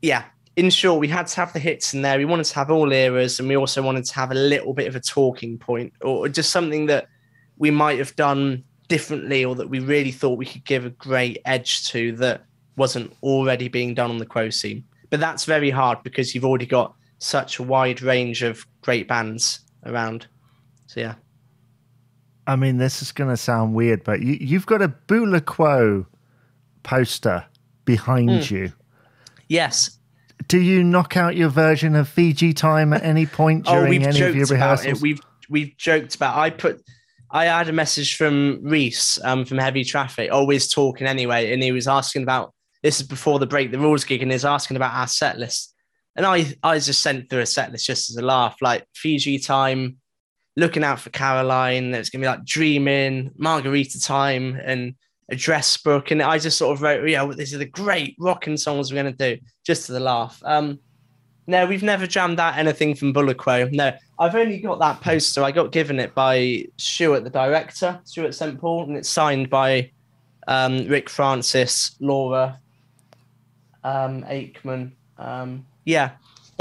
yeah, 0.03 0.25
in 0.57 0.69
short, 0.69 1.01
we 1.01 1.09
had 1.09 1.29
to 1.29 1.37
have 1.37 1.53
the 1.53 1.59
hits 1.59 1.95
in 1.95 2.03
there. 2.03 2.19
We 2.19 2.25
wanted 2.25 2.45
to 2.45 2.55
have 2.57 2.71
all 2.71 2.93
eras, 2.93 3.39
and 3.39 3.49
we 3.49 3.57
also 3.57 3.83
wanted 3.83 4.05
to 4.05 4.15
have 4.15 4.31
a 4.31 4.35
little 4.35 4.75
bit 4.75 4.89
of 4.89 4.97
a 4.97 5.01
talking 5.01 5.59
point, 5.59 5.93
or 6.03 6.29
just 6.29 6.51
something 6.51 6.87
that 6.87 7.07
we 7.57 7.71
might 7.71 7.99
have 7.99 8.15
done 8.17 8.65
differently, 8.89 9.45
or 9.45 9.55
that 9.55 9.71
we 9.71 9.79
really 9.79 10.11
thought 10.11 10.37
we 10.37 10.47
could 10.47 10.65
give 10.65 10.85
a 10.85 10.91
great 10.91 11.39
edge 11.47 11.89
to 11.89 12.13
that 12.17 12.45
wasn't 12.77 13.15
already 13.23 13.69
being 13.69 13.95
done 13.95 14.11
on 14.11 14.19
the 14.19 14.27
Quo 14.27 14.51
scene. 14.51 14.85
But 15.09 15.21
that's 15.21 15.45
very 15.45 15.71
hard 15.71 16.03
because 16.03 16.35
you've 16.35 16.45
already 16.45 16.67
got 16.67 16.95
such 17.19 17.59
a 17.59 17.63
wide 17.63 18.03
range 18.03 18.43
of 18.43 18.67
great 18.81 19.07
bands 19.07 19.61
around. 19.87 20.27
So 20.87 21.01
yeah. 21.01 21.15
I 22.47 22.57
mean, 22.57 22.79
this 22.79 23.03
is 23.03 23.13
going 23.13 23.31
to 23.31 23.37
sound 23.37 23.75
weird, 23.75 24.03
but 24.05 24.21
you, 24.21 24.37
you've 24.41 24.67
got 24.67 24.83
a 24.83 24.89
Bula 24.89 25.41
Quo 25.41 26.07
poster 26.83 27.45
behind 27.85 28.31
mm. 28.31 28.51
you. 28.51 28.73
Yes, 29.53 29.99
do 30.49 30.59
you 30.59 30.83
knock 30.83 31.15
out 31.15 31.37
your 31.37 31.51
version 31.51 31.95
of 31.95 32.09
Fiji 32.09 32.55
time 32.55 32.95
at 32.95 33.03
any 33.03 33.27
point 33.27 33.65
oh, 33.67 33.75
during 33.75 34.03
oh, 34.03 34.09
any 34.09 34.21
of 34.23 34.35
your 34.35 34.47
rehearsals? 34.47 35.03
We've 35.03 35.21
we've 35.51 35.77
joked 35.77 36.15
about. 36.15 36.39
I 36.39 36.49
put. 36.49 36.83
I 37.31 37.45
had 37.45 37.69
a 37.69 37.73
message 37.73 38.17
from 38.17 38.61
Reese 38.63 39.19
um, 39.23 39.45
from 39.45 39.59
Heavy 39.59 39.85
Traffic, 39.85 40.33
always 40.33 40.73
talking 40.73 41.07
anyway, 41.07 41.53
and 41.53 41.63
he 41.63 41.71
was 41.71 41.87
asking 41.87 42.23
about 42.23 42.55
this 42.83 42.99
is 42.99 43.07
before 43.07 43.39
the 43.39 43.47
break 43.47 43.71
the 43.71 43.79
rules 43.79 44.05
gig, 44.05 44.23
and 44.23 44.33
he's 44.33 44.47
asking 44.47 44.79
about 44.79 44.95
our 44.95 45.07
set 45.07 45.39
list. 45.39 45.75
And 46.17 46.25
I 46.25 46.55
I 46.63 46.79
just 46.79 47.03
sent 47.03 47.29
through 47.29 47.41
a 47.41 47.47
set 47.47 47.73
list 47.73 47.87
just 47.87 48.09
as 48.09 48.17
a 48.17 48.23
laugh, 48.23 48.57
like 48.63 48.87
Fiji 48.95 49.39
time, 49.39 49.99
looking 50.57 50.83
out 50.83 50.99
for 50.99 51.11
Caroline. 51.11 51.93
It's 51.93 52.09
gonna 52.09 52.23
be 52.23 52.29
like 52.29 52.47
dreaming, 52.47 53.33
Margarita 53.37 54.01
time, 54.01 54.59
and 54.65 54.95
address 55.31 55.77
book, 55.77 56.11
and 56.11 56.23
I 56.23 56.39
just 56.39 56.59
sort 56.59 56.75
of 56.75 56.83
wrote, 56.83 57.09
yeah, 57.09 57.23
well, 57.23 57.37
these 57.37 57.55
are 57.55 57.59
the 57.59 57.65
great 57.65 58.17
rocking 58.19 58.57
songs 58.57 58.93
we're 58.93 59.03
going 59.03 59.15
to 59.17 59.37
do, 59.37 59.43
just 59.65 59.87
to 59.87 59.93
the 59.93 60.01
laugh. 60.01 60.43
Um, 60.45 60.79
no, 61.47 61.67
we've 61.67 61.83
never 61.83 62.07
jammed 62.07 62.39
out 62.39 62.57
anything 62.57 62.95
from 62.95 63.13
Bula 63.13 63.35
Quo. 63.35 63.69
No, 63.73 63.93
I've 64.19 64.35
only 64.35 64.59
got 64.59 64.79
that 64.79 65.01
poster. 65.01 65.43
I 65.43 65.51
got 65.51 65.73
given 65.73 65.99
it 65.99 66.15
by 66.15 66.67
Stuart, 66.77 67.25
the 67.25 67.31
director, 67.31 68.01
Stuart 68.05 68.35
St. 68.35 68.61
Paul, 68.61 68.85
and 68.85 68.97
it's 68.97 69.09
signed 69.09 69.51
by 69.51 69.91
um, 70.47 70.87
Rick 70.87 71.11
Francis, 71.11 71.97
Laura 72.01 72.61
um, 73.85 74.23
Aikman. 74.25 74.93
Um, 75.19 75.67
yeah, 75.85 76.13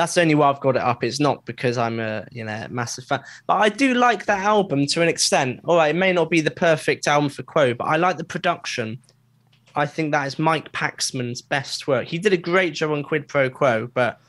that's 0.02 0.18
only 0.18 0.34
why 0.34 0.50
I've 0.50 0.60
got 0.60 0.76
it 0.76 0.82
up. 0.82 1.04
It's 1.04 1.20
not 1.20 1.46
because 1.46 1.78
I'm 1.78 2.00
a 2.00 2.26
you 2.32 2.44
know 2.44 2.66
massive 2.72 3.06
fan, 3.06 3.24
but 3.46 3.56
I 3.56 3.70
do 3.70 3.94
like 3.94 4.26
that 4.26 4.40
album 4.40 4.88
to 4.88 5.02
an 5.04 5.08
extent. 5.08 5.60
All 5.66 5.78
right, 5.78 5.96
it 5.96 5.98
may 5.98 6.12
not 6.12 6.32
be 6.32 6.42
the 6.42 6.52
perfect 6.52 7.08
album 7.08 7.30
for 7.30 7.44
Quo, 7.44 7.76
but 7.76 7.86
I 7.86 7.98
like 7.98 8.18
the 8.18 8.24
production. 8.24 8.98
I 9.76 9.86
think 9.86 10.12
that 10.12 10.26
is 10.26 10.40
Mike 10.40 10.72
Paxman's 10.72 11.42
best 11.44 11.88
work. 11.88 12.08
He 12.08 12.18
did 12.18 12.34
a 12.34 12.38
great 12.38 12.74
job 12.74 12.92
on 12.92 13.04
Quid 13.04 13.28
Pro 13.28 13.50
Quo, 13.50 13.90
but 13.94 14.20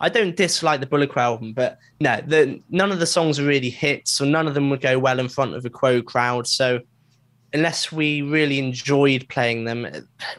I 0.00 0.08
don't 0.08 0.34
dislike 0.34 0.80
the 0.80 0.86
Bula 0.86 1.06
Quo 1.06 1.22
album. 1.22 1.52
But 1.52 1.78
no, 2.00 2.20
the, 2.26 2.60
none 2.70 2.90
of 2.90 2.98
the 2.98 3.06
songs 3.06 3.38
are 3.38 3.44
really 3.44 3.70
hits, 3.70 4.18
or 4.18 4.26
none 4.26 4.48
of 4.48 4.54
them 4.54 4.70
would 4.70 4.80
go 4.80 4.98
well 4.98 5.20
in 5.20 5.28
front 5.28 5.54
of 5.54 5.64
a 5.66 5.70
Quo 5.70 6.00
crowd. 6.00 6.46
So 6.46 6.80
unless 7.52 7.92
we 7.92 8.22
really 8.22 8.58
enjoyed 8.58 9.28
playing 9.28 9.64
them, 9.64 9.86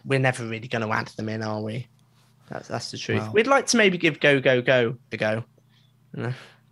we're 0.03 0.20
never 0.20 0.45
really 0.45 0.68
going 0.68 0.86
to 0.86 0.91
add 0.91 1.08
them 1.10 1.30
in, 1.30 1.43
are 1.43 1.62
we? 1.62 1.88
That's 2.50 2.68
that's 2.68 2.91
the 2.91 2.98
truth. 2.98 3.22
Wow. 3.22 3.32
We'd 3.34 3.48
like 3.48 3.68
to 3.68 3.78
maybe 3.78 3.98
give 3.98 4.20
Go 4.20 4.39
Go 4.39 4.62
Go 4.62 4.98
a 5.12 5.18
go, 5.18 5.43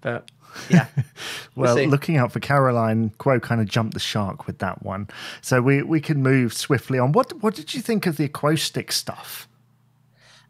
but 0.02 0.30
yeah. 0.70 0.88
well, 1.56 1.76
we'll 1.76 1.88
looking 1.88 2.18
out 2.18 2.32
for 2.32 2.40
Caroline, 2.40 3.12
Quo 3.18 3.40
kind 3.40 3.62
of 3.62 3.68
jumped 3.68 3.94
the 3.94 4.00
shark 4.00 4.48
with 4.48 4.60
that 4.60 4.84
one, 4.84 5.08
so 5.42 5.62
we 5.62 5.84
we 5.84 6.00
can 6.00 6.22
move 6.22 6.54
swiftly 6.54 7.00
on. 7.00 7.12
What 7.12 7.42
what 7.42 7.56
did 7.56 7.74
you 7.74 7.82
think 7.82 8.06
of 8.06 8.18
the 8.18 8.26
acoustic 8.26 8.92
stuff? 8.92 9.48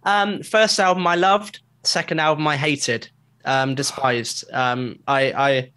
Um, 0.04 0.44
first 0.44 0.80
album 0.80 1.06
I 1.08 1.16
loved. 1.16 1.60
Second 1.84 2.20
album 2.20 2.48
I 2.48 2.58
hated, 2.58 3.10
um, 3.46 3.76
despised. 3.76 4.44
Um, 4.52 5.00
I 5.08 5.32
I 5.32 5.72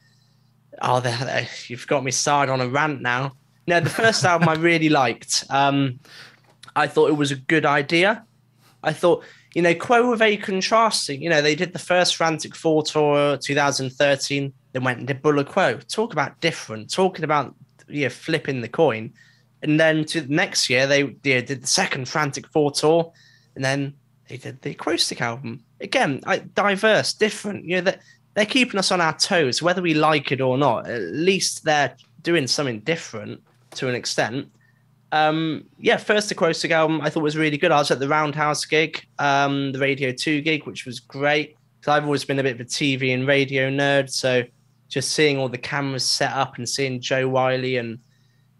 oh, 0.82 1.00
they, 1.00 1.14
they, 1.16 1.48
you've 1.68 1.86
got 1.86 2.04
me 2.04 2.10
started 2.10 2.52
on 2.52 2.60
a 2.60 2.68
rant 2.68 3.00
now. 3.00 3.34
No, 3.66 3.80
the 3.80 3.90
first 3.90 4.24
album 4.24 4.48
I 4.48 4.54
really 4.54 4.88
liked. 4.88 5.44
Um, 5.50 6.00
I 6.74 6.86
thought 6.86 7.10
it 7.10 7.16
was 7.16 7.30
a 7.30 7.36
good 7.36 7.66
idea. 7.66 8.24
I 8.82 8.92
thought, 8.92 9.24
you 9.54 9.62
know, 9.62 9.74
Quo 9.74 10.08
were 10.08 10.16
very 10.16 10.36
contrasting. 10.36 11.22
You 11.22 11.30
know, 11.30 11.40
they 11.40 11.54
did 11.54 11.72
the 11.72 11.78
first 11.78 12.16
Frantic 12.16 12.54
Four 12.54 12.82
tour 12.82 13.36
2013, 13.38 14.52
then 14.72 14.84
went 14.84 14.98
and 14.98 15.08
did 15.08 15.22
Bula 15.22 15.44
Quo. 15.44 15.78
Talk 15.88 16.12
about 16.12 16.40
different, 16.40 16.92
talking 16.92 17.24
about 17.24 17.54
you 17.88 18.04
know, 18.04 18.10
flipping 18.10 18.60
the 18.60 18.68
coin. 18.68 19.12
And 19.62 19.80
then 19.80 20.04
to 20.06 20.20
the 20.20 20.32
next 20.32 20.70
year, 20.70 20.86
they, 20.86 21.02
they 21.02 21.42
did 21.42 21.62
the 21.62 21.66
second 21.66 22.08
Frantic 22.08 22.46
Four 22.48 22.70
tour, 22.70 23.12
and 23.54 23.64
then 23.64 23.94
they 24.28 24.36
did 24.36 24.60
the 24.62 24.74
Aquostic 24.74 25.20
album. 25.20 25.64
Again, 25.80 26.20
I, 26.26 26.38
diverse, 26.38 27.12
different. 27.12 27.64
You 27.64 27.76
know, 27.76 27.82
that 27.82 28.00
they're 28.34 28.46
keeping 28.46 28.78
us 28.78 28.92
on 28.92 29.00
our 29.00 29.16
toes, 29.16 29.62
whether 29.62 29.82
we 29.82 29.94
like 29.94 30.30
it 30.30 30.40
or 30.40 30.58
not. 30.58 30.88
At 30.88 31.02
least 31.02 31.64
they're 31.64 31.96
doing 32.22 32.46
something 32.46 32.80
different 32.80 33.42
to 33.72 33.88
an 33.88 33.94
extent. 33.94 34.48
Um, 35.10 35.64
yeah, 35.78 35.96
first 35.96 36.30
Aquostic 36.30 36.70
album 36.70 37.00
I 37.00 37.10
thought 37.10 37.22
was 37.22 37.36
really 37.36 37.56
good. 37.56 37.72
I 37.72 37.78
was 37.78 37.90
at 37.90 37.98
the 37.98 38.08
Roundhouse 38.08 38.64
gig, 38.64 39.06
um, 39.18 39.72
the 39.72 39.78
Radio 39.78 40.12
2 40.12 40.42
gig, 40.42 40.66
which 40.66 40.84
was 40.84 41.00
great. 41.00 41.56
Because 41.80 41.92
I've 41.92 42.04
always 42.04 42.24
been 42.24 42.38
a 42.38 42.42
bit 42.42 42.54
of 42.54 42.60
a 42.60 42.64
TV 42.64 43.14
and 43.14 43.26
radio 43.26 43.70
nerd. 43.70 44.10
So 44.10 44.42
just 44.88 45.12
seeing 45.12 45.38
all 45.38 45.48
the 45.48 45.58
cameras 45.58 46.04
set 46.04 46.32
up 46.32 46.56
and 46.56 46.68
seeing 46.68 47.00
Jo 47.00 47.28
Whiley 47.28 47.76
and 47.76 47.98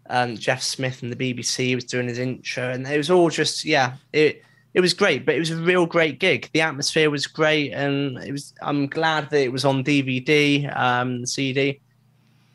um, 0.09 0.37
Jeff 0.37 0.61
Smith 0.61 1.03
and 1.03 1.11
the 1.11 1.15
BBC 1.15 1.75
was 1.75 1.85
doing 1.85 2.07
his 2.07 2.19
intro, 2.19 2.69
and 2.71 2.85
it 2.87 2.97
was 2.97 3.11
all 3.11 3.29
just 3.29 3.63
yeah, 3.63 3.93
it 4.11 4.41
it 4.73 4.81
was 4.81 4.93
great. 4.93 5.25
But 5.25 5.35
it 5.35 5.39
was 5.39 5.51
a 5.51 5.57
real 5.57 5.85
great 5.85 6.19
gig. 6.19 6.49
The 6.53 6.61
atmosphere 6.61 7.09
was 7.09 7.27
great, 7.27 7.71
and 7.73 8.17
it 8.17 8.31
was. 8.31 8.53
I'm 8.61 8.87
glad 8.87 9.29
that 9.29 9.41
it 9.41 9.51
was 9.51 9.65
on 9.65 9.83
DVD, 9.83 10.75
um, 10.75 11.25
CD. 11.25 11.79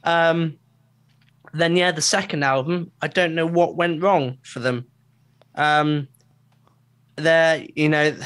Um, 0.03 0.59
then 1.61 1.77
yeah, 1.77 1.93
the 1.93 2.03
second 2.03 2.43
album, 2.43 2.91
I 3.01 3.09
don't 3.09 3.35
know 3.35 3.47
what 3.47 3.77
went 3.77 4.03
wrong 4.03 4.39
for 4.43 4.59
them. 4.59 4.87
Um, 5.55 6.09
there, 7.17 7.65
you 7.77 7.89
know, 7.89 8.17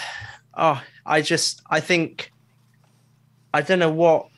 oh, 0.57 0.83
I 1.05 1.21
just 1.21 1.63
I 1.69 1.81
think 1.81 2.33
I 3.53 3.61
don't 3.61 3.79
know 3.79 3.93
what 3.93 4.29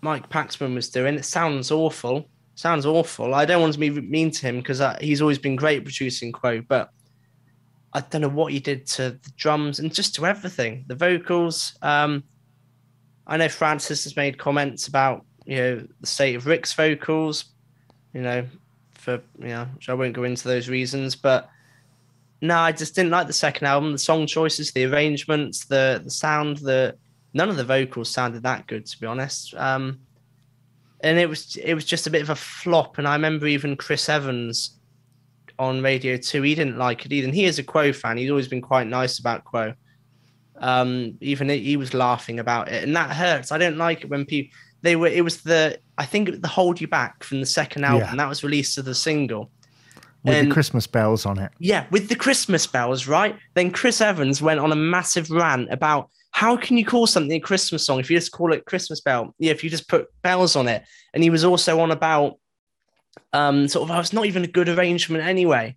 Mike 0.00 0.28
Paxman 0.28 0.74
was 0.74 0.90
doing. 0.90 1.14
It 1.14 1.24
sounds 1.24 1.70
awful. 1.70 2.28
Sounds 2.54 2.84
awful. 2.84 3.34
I 3.34 3.44
don't 3.44 3.62
want 3.62 3.74
to 3.74 3.78
be 3.78 3.90
mean 3.90 4.30
to 4.32 4.46
him 4.46 4.58
because 4.58 4.80
uh, 4.80 4.98
he's 5.00 5.22
always 5.22 5.38
been 5.38 5.56
great 5.56 5.84
producing 5.84 6.32
Quo, 6.32 6.60
but 6.60 6.90
I 7.92 8.00
don't 8.00 8.22
know 8.22 8.28
what 8.28 8.52
he 8.52 8.60
did 8.60 8.86
to 8.88 9.18
the 9.22 9.30
drums 9.36 9.78
and 9.78 9.94
just 9.94 10.14
to 10.16 10.26
everything. 10.26 10.84
The 10.88 10.94
vocals. 10.94 11.76
Um, 11.82 12.24
I 13.26 13.36
know 13.36 13.48
Francis 13.48 14.04
has 14.04 14.16
made 14.16 14.38
comments 14.38 14.88
about 14.88 15.24
you 15.46 15.56
know 15.56 15.86
the 16.00 16.06
state 16.06 16.34
of 16.34 16.46
Rick's 16.46 16.72
vocals, 16.72 17.51
you 18.14 18.22
know, 18.22 18.46
for 18.94 19.20
you 19.38 19.48
know, 19.48 19.68
I 19.88 19.94
won't 19.94 20.14
go 20.14 20.24
into 20.24 20.46
those 20.46 20.68
reasons, 20.68 21.16
but 21.16 21.48
no, 22.40 22.58
I 22.58 22.72
just 22.72 22.94
didn't 22.94 23.10
like 23.10 23.26
the 23.26 23.32
second 23.32 23.66
album. 23.66 23.92
The 23.92 23.98
song 23.98 24.26
choices, 24.26 24.72
the 24.72 24.84
arrangements, 24.84 25.64
the 25.64 26.00
the 26.02 26.10
sound, 26.10 26.58
the 26.58 26.96
none 27.34 27.48
of 27.48 27.56
the 27.56 27.64
vocals 27.64 28.10
sounded 28.10 28.42
that 28.42 28.66
good 28.66 28.86
to 28.86 29.00
be 29.00 29.06
honest. 29.06 29.54
Um, 29.54 30.00
and 31.02 31.18
it 31.18 31.28
was 31.28 31.56
it 31.56 31.74
was 31.74 31.84
just 31.84 32.06
a 32.06 32.10
bit 32.10 32.22
of 32.22 32.30
a 32.30 32.36
flop. 32.36 32.98
And 32.98 33.08
I 33.08 33.14
remember 33.14 33.46
even 33.46 33.76
Chris 33.76 34.08
Evans 34.08 34.78
on 35.58 35.82
Radio 35.82 36.16
Two, 36.16 36.42
he 36.42 36.54
didn't 36.54 36.78
like 36.78 37.06
it 37.06 37.12
either. 37.12 37.26
And 37.26 37.34
he 37.34 37.44
is 37.44 37.58
a 37.58 37.64
Quo 37.64 37.92
fan. 37.92 38.18
He's 38.18 38.30
always 38.30 38.48
been 38.48 38.62
quite 38.62 38.86
nice 38.86 39.18
about 39.18 39.44
Quo. 39.44 39.74
Um, 40.58 41.16
even 41.20 41.48
he 41.48 41.76
was 41.76 41.92
laughing 41.92 42.38
about 42.38 42.68
it, 42.68 42.84
and 42.84 42.94
that 42.94 43.10
hurts. 43.10 43.50
I 43.50 43.58
don't 43.58 43.78
like 43.78 44.02
it 44.02 44.10
when 44.10 44.24
people 44.24 44.56
they 44.82 44.96
were. 44.96 45.08
It 45.08 45.24
was 45.24 45.42
the 45.42 45.78
I 46.02 46.04
think 46.04 46.28
it 46.28 46.42
the 46.42 46.48
Hold 46.48 46.80
You 46.80 46.88
Back 46.88 47.22
from 47.22 47.38
the 47.38 47.46
second 47.46 47.84
album 47.84 48.08
yeah. 48.08 48.16
that 48.16 48.28
was 48.28 48.42
released 48.42 48.76
as 48.76 48.88
a 48.88 48.94
single. 48.94 49.52
With 50.24 50.34
and, 50.34 50.50
the 50.50 50.52
Christmas 50.52 50.84
bells 50.88 51.24
on 51.26 51.38
it. 51.38 51.52
Yeah, 51.60 51.86
with 51.92 52.08
the 52.08 52.16
Christmas 52.16 52.66
bells, 52.66 53.06
right? 53.06 53.36
Then 53.54 53.70
Chris 53.70 54.00
Evans 54.00 54.42
went 54.42 54.58
on 54.58 54.72
a 54.72 54.76
massive 54.76 55.30
rant 55.30 55.72
about 55.72 56.08
how 56.32 56.56
can 56.56 56.76
you 56.76 56.84
call 56.84 57.06
something 57.06 57.36
a 57.36 57.40
Christmas 57.40 57.86
song 57.86 58.00
if 58.00 58.10
you 58.10 58.16
just 58.16 58.32
call 58.32 58.52
it 58.52 58.64
Christmas 58.64 59.00
bell? 59.00 59.32
Yeah, 59.38 59.52
if 59.52 59.62
you 59.62 59.70
just 59.70 59.88
put 59.88 60.08
bells 60.22 60.56
on 60.56 60.66
it. 60.66 60.82
And 61.14 61.22
he 61.22 61.30
was 61.30 61.44
also 61.44 61.78
on 61.78 61.92
about 61.92 62.38
um 63.32 63.68
sort 63.68 63.88
of 63.88 63.96
oh, 63.96 64.00
it's 64.00 64.12
not 64.12 64.26
even 64.26 64.42
a 64.42 64.48
good 64.48 64.68
arrangement 64.68 65.22
anyway. 65.22 65.76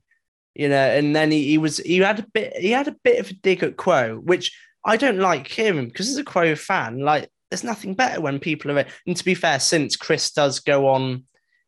You 0.55 0.69
know, 0.69 0.75
and 0.75 1.15
then 1.15 1.29
he, 1.29 1.49
he 1.49 1.57
was 1.59 1.77
he 1.77 1.97
had 1.97 2.19
a 2.19 2.25
bit 2.33 2.57
he 2.57 2.71
had 2.71 2.87
a 2.87 2.95
bit 3.03 3.19
of 3.19 3.29
a 3.29 3.33
dig 3.33 3.61
at 3.61 3.77
Quo, 3.77 4.15
which 4.15 4.57
I 4.83 4.97
don't 4.97 5.19
like 5.19 5.47
hearing 5.47 5.87
because 5.87 6.09
as 6.09 6.17
a 6.17 6.23
Quo 6.23 6.55
fan, 6.55 6.99
like 6.99 7.29
there's 7.49 7.63
nothing 7.63 7.93
better 7.93 8.21
when 8.21 8.39
people 8.39 8.71
are. 8.71 8.85
And 9.05 9.15
to 9.15 9.25
be 9.25 9.35
fair, 9.35 9.59
since 9.59 9.95
Chris 9.95 10.31
does 10.31 10.59
go 10.59 10.87
on, 10.87 11.25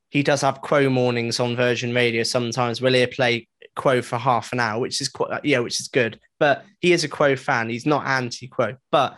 he 0.09 0.23
does 0.23 0.41
have 0.41 0.61
Quo 0.61 0.89
mornings 0.89 1.39
on 1.39 1.55
Virgin 1.55 1.93
Radio 1.93 2.23
sometimes. 2.23 2.82
Will 2.82 2.93
he 2.93 3.05
play 3.07 3.47
Quo 3.78 4.01
for 4.01 4.17
half 4.17 4.51
an 4.51 4.59
hour, 4.59 4.82
which 4.82 4.99
is 4.99 5.07
quite 5.07 5.32
uh, 5.32 5.39
yeah, 5.43 5.59
which 5.59 5.80
is 5.80 5.88
good. 5.88 6.19
But 6.39 6.65
he 6.82 6.91
is 6.91 7.05
a 7.05 7.07
Quo 7.07 7.38
fan. 7.38 7.69
He's 7.69 7.86
not 7.86 8.05
anti-Quo. 8.05 8.75
But 8.91 9.17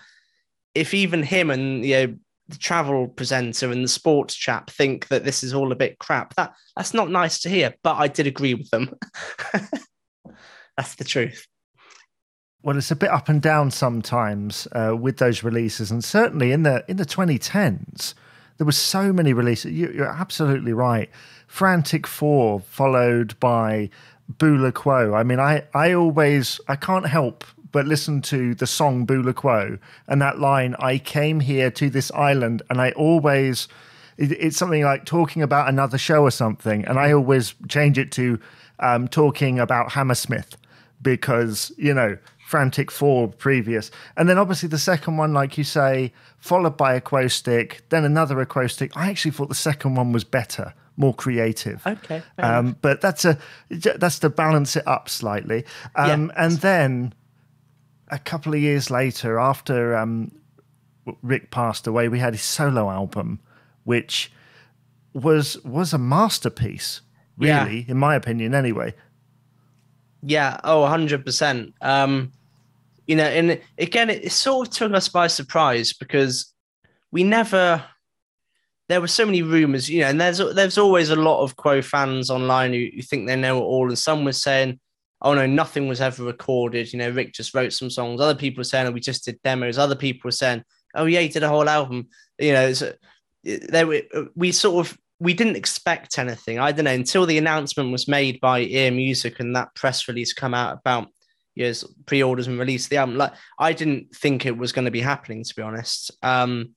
if 0.76 0.94
even 0.94 1.24
him 1.24 1.50
and 1.50 1.84
you 1.84 1.96
know 1.96 2.16
the 2.50 2.58
travel 2.58 3.08
presenter 3.08 3.72
and 3.72 3.84
the 3.84 3.88
sports 3.88 4.36
chap 4.36 4.70
think 4.70 5.08
that 5.08 5.24
this 5.24 5.44
is 5.44 5.54
all 5.54 5.72
a 5.72 5.76
bit 5.76 5.98
crap, 5.98 6.36
that 6.36 6.54
that's 6.76 6.94
not 6.94 7.10
nice 7.10 7.40
to 7.42 7.50
hear. 7.50 7.74
But 7.82 7.96
I 7.96 8.08
did 8.08 8.28
agree 8.28 8.54
with 8.54 8.70
them. 8.70 8.94
that's 10.78 10.96
the 10.96 11.04
truth. 11.04 11.48
Well, 12.62 12.78
it's 12.78 12.92
a 12.92 12.96
bit 12.96 13.10
up 13.10 13.30
and 13.30 13.42
down 13.42 13.72
sometimes 13.72 14.68
uh, 14.74 14.94
with 15.00 15.18
those 15.18 15.44
releases, 15.44 15.92
and 15.92 16.04
certainly 16.04 16.52
in 16.52 16.64
the 16.64 16.84
in 16.90 16.98
the 16.98 17.06
2010s, 17.06 18.14
there 18.58 18.66
were 18.66 18.74
so 18.74 19.14
many 19.14 19.32
releases. 19.32 19.72
You, 19.72 20.04
are 20.04 20.08
absolutely 20.08 20.74
right. 20.74 21.10
Frantic 21.48 22.06
Four, 22.06 22.60
followed 22.60 23.40
by 23.40 23.90
Bula 24.28 24.74
Quo. 24.74 25.14
I 25.14 25.24
mean, 25.24 25.40
I 25.40 25.64
I 25.74 25.94
always 25.94 26.60
I 26.68 26.76
can't 26.76 27.08
help 27.08 27.46
but 27.72 27.86
listen 27.86 28.22
to 28.24 28.56
the 28.56 28.68
song 28.68 29.06
Bula 29.06 29.34
Quo 29.34 29.78
and 30.08 30.22
that 30.22 30.40
line. 30.40 30.76
I 30.80 30.98
came 30.98 31.40
here 31.40 31.72
to 31.72 31.90
this 31.90 32.12
island, 32.12 32.62
and 32.70 32.82
I 32.82 32.92
always 32.92 33.70
it's 34.18 34.58
something 34.58 34.84
like 34.84 35.06
talking 35.06 35.42
about 35.42 35.70
another 35.70 35.98
show 35.98 36.24
or 36.24 36.32
something, 36.32 36.84
and 36.86 37.00
I 37.00 37.14
always 37.14 37.56
change 37.70 37.98
it 37.98 38.12
to 38.14 38.38
um, 38.80 39.08
talking 39.08 39.60
about 39.60 39.94
Hammersmith 39.94 40.58
because 41.02 41.72
you 41.78 41.94
know 41.94 42.18
Frantic 42.50 42.90
Four 42.90 43.28
previous. 43.28 43.92
And 44.18 44.28
then 44.28 44.40
obviously 44.40 44.70
the 44.70 44.80
second 44.80 45.18
one, 45.18 45.34
like 45.34 45.56
you 45.56 45.64
say, 45.64 46.12
followed 46.40 46.78
by 46.78 47.00
Aquostic, 47.00 47.82
then 47.90 48.04
another 48.04 48.44
Aquostic. 48.44 48.92
I 48.96 49.12
actually 49.12 49.30
thought 49.30 49.50
the 49.50 49.56
second 49.56 49.94
one 49.94 50.12
was 50.12 50.24
better, 50.24 50.74
more 50.98 51.14
creative. 51.14 51.86
Okay. 51.86 52.24
Um, 52.40 52.76
but 52.82 53.02
that's 53.02 53.24
a 53.24 53.38
that's 53.70 54.18
to 54.20 54.32
balance 54.32 54.76
it 54.76 54.88
up 54.88 55.10
slightly. 55.10 55.64
Um, 55.96 56.32
yeah. 56.36 56.44
And 56.44 56.54
then 56.54 57.14
a 58.08 58.18
couple 58.18 58.56
of 58.56 58.60
years 58.60 58.90
later, 58.90 59.38
after 59.38 59.96
um, 59.96 60.32
Rick 61.22 61.52
passed 61.52 61.86
away, 61.86 62.08
we 62.08 62.18
had 62.18 62.34
his 62.34 62.42
solo 62.42 62.90
album, 62.90 63.42
which 63.84 64.32
was 65.14 65.64
was 65.64 65.94
a 65.94 66.00
masterpiece, 66.00 67.02
really, 67.38 67.82
yeah. 67.82 67.92
in 67.92 67.98
my 67.98 68.16
opinion, 68.16 68.56
anyway. 68.56 68.96
Yeah. 70.22 70.60
Oh, 70.64 70.82
100%. 70.82 71.74
Um, 71.82 72.32
you 73.10 73.16
know, 73.16 73.24
and 73.24 73.60
again, 73.80 74.12
it, 74.12 74.32
sort 74.32 74.68
of 74.68 74.74
took 74.74 74.94
us 74.94 75.10
by 75.10 75.26
surprise 75.26 75.94
because 75.94 76.54
we 77.12 77.24
never. 77.24 77.84
There 78.88 79.02
were 79.02 79.08
so 79.08 79.26
many 79.26 79.42
rumors, 79.42 79.90
you 79.90 80.02
know, 80.02 80.10
and 80.10 80.22
there's 80.22 80.38
there's 80.38 80.78
always 80.78 81.10
a 81.10 81.16
lot 81.16 81.42
of 81.42 81.56
Quo 81.56 81.82
fans 81.82 82.30
online 82.30 82.72
who, 82.72 82.88
who 82.94 83.02
think 83.02 83.26
they 83.26 83.36
know 83.36 83.58
it 83.58 83.66
all, 83.66 83.88
and 83.88 83.98
some 83.98 84.26
were 84.26 84.32
saying, 84.32 84.80
"Oh 85.24 85.34
no, 85.34 85.48
nothing 85.48 85.88
was 85.88 86.02
ever 86.02 86.24
recorded." 86.24 86.94
You 86.94 87.00
know, 87.00 87.10
Rick 87.10 87.34
just 87.34 87.56
wrote 87.56 87.74
some 87.74 87.90
songs. 87.90 88.22
Other 88.22 88.36
people 88.36 88.60
were 88.62 88.64
saying, 88.64 88.86
"Oh, 88.86 88.92
we 88.92 89.00
just 89.00 89.26
did 89.26 89.42
demos." 89.42 89.80
Other 89.80 89.96
people 89.96 90.28
were 90.28 90.32
saying, 90.32 90.64
"Oh 90.94 91.06
yeah, 91.06 91.22
he 91.22 91.30
did 91.30 91.42
a 91.42 91.50
whole 91.50 91.68
album." 91.68 92.10
You 92.38 92.54
know, 92.54 92.74
there 93.44 93.88
we 94.36 94.52
sort 94.52 94.86
of 94.86 94.96
we 95.20 95.34
didn't 95.34 95.56
expect 95.56 96.20
anything. 96.20 96.60
I 96.60 96.72
don't 96.72 96.86
know 96.86 96.92
until 96.92 97.26
the 97.26 97.40
announcement 97.40 97.92
was 97.92 98.08
made 98.08 98.40
by 98.40 98.60
Ear 98.60 98.92
Music 98.92 99.40
and 99.40 99.56
that 99.56 99.74
press 99.74 100.08
release 100.08 100.32
come 100.32 100.54
out 100.54 100.78
about 100.78 101.08
years 101.60 101.84
pre-orders 102.06 102.48
and 102.48 102.60
release 102.60 102.88
the 102.88 102.98
album. 102.98 103.18
Like 103.18 103.34
I 103.60 103.74
didn't 103.74 104.16
think 104.16 104.46
it 104.46 104.58
was 104.58 104.72
going 104.72 104.86
to 104.86 104.92
be 104.92 105.02
happening, 105.02 105.44
to 105.44 105.56
be 105.56 105.62
honest. 105.62 106.12
Um, 106.24 106.72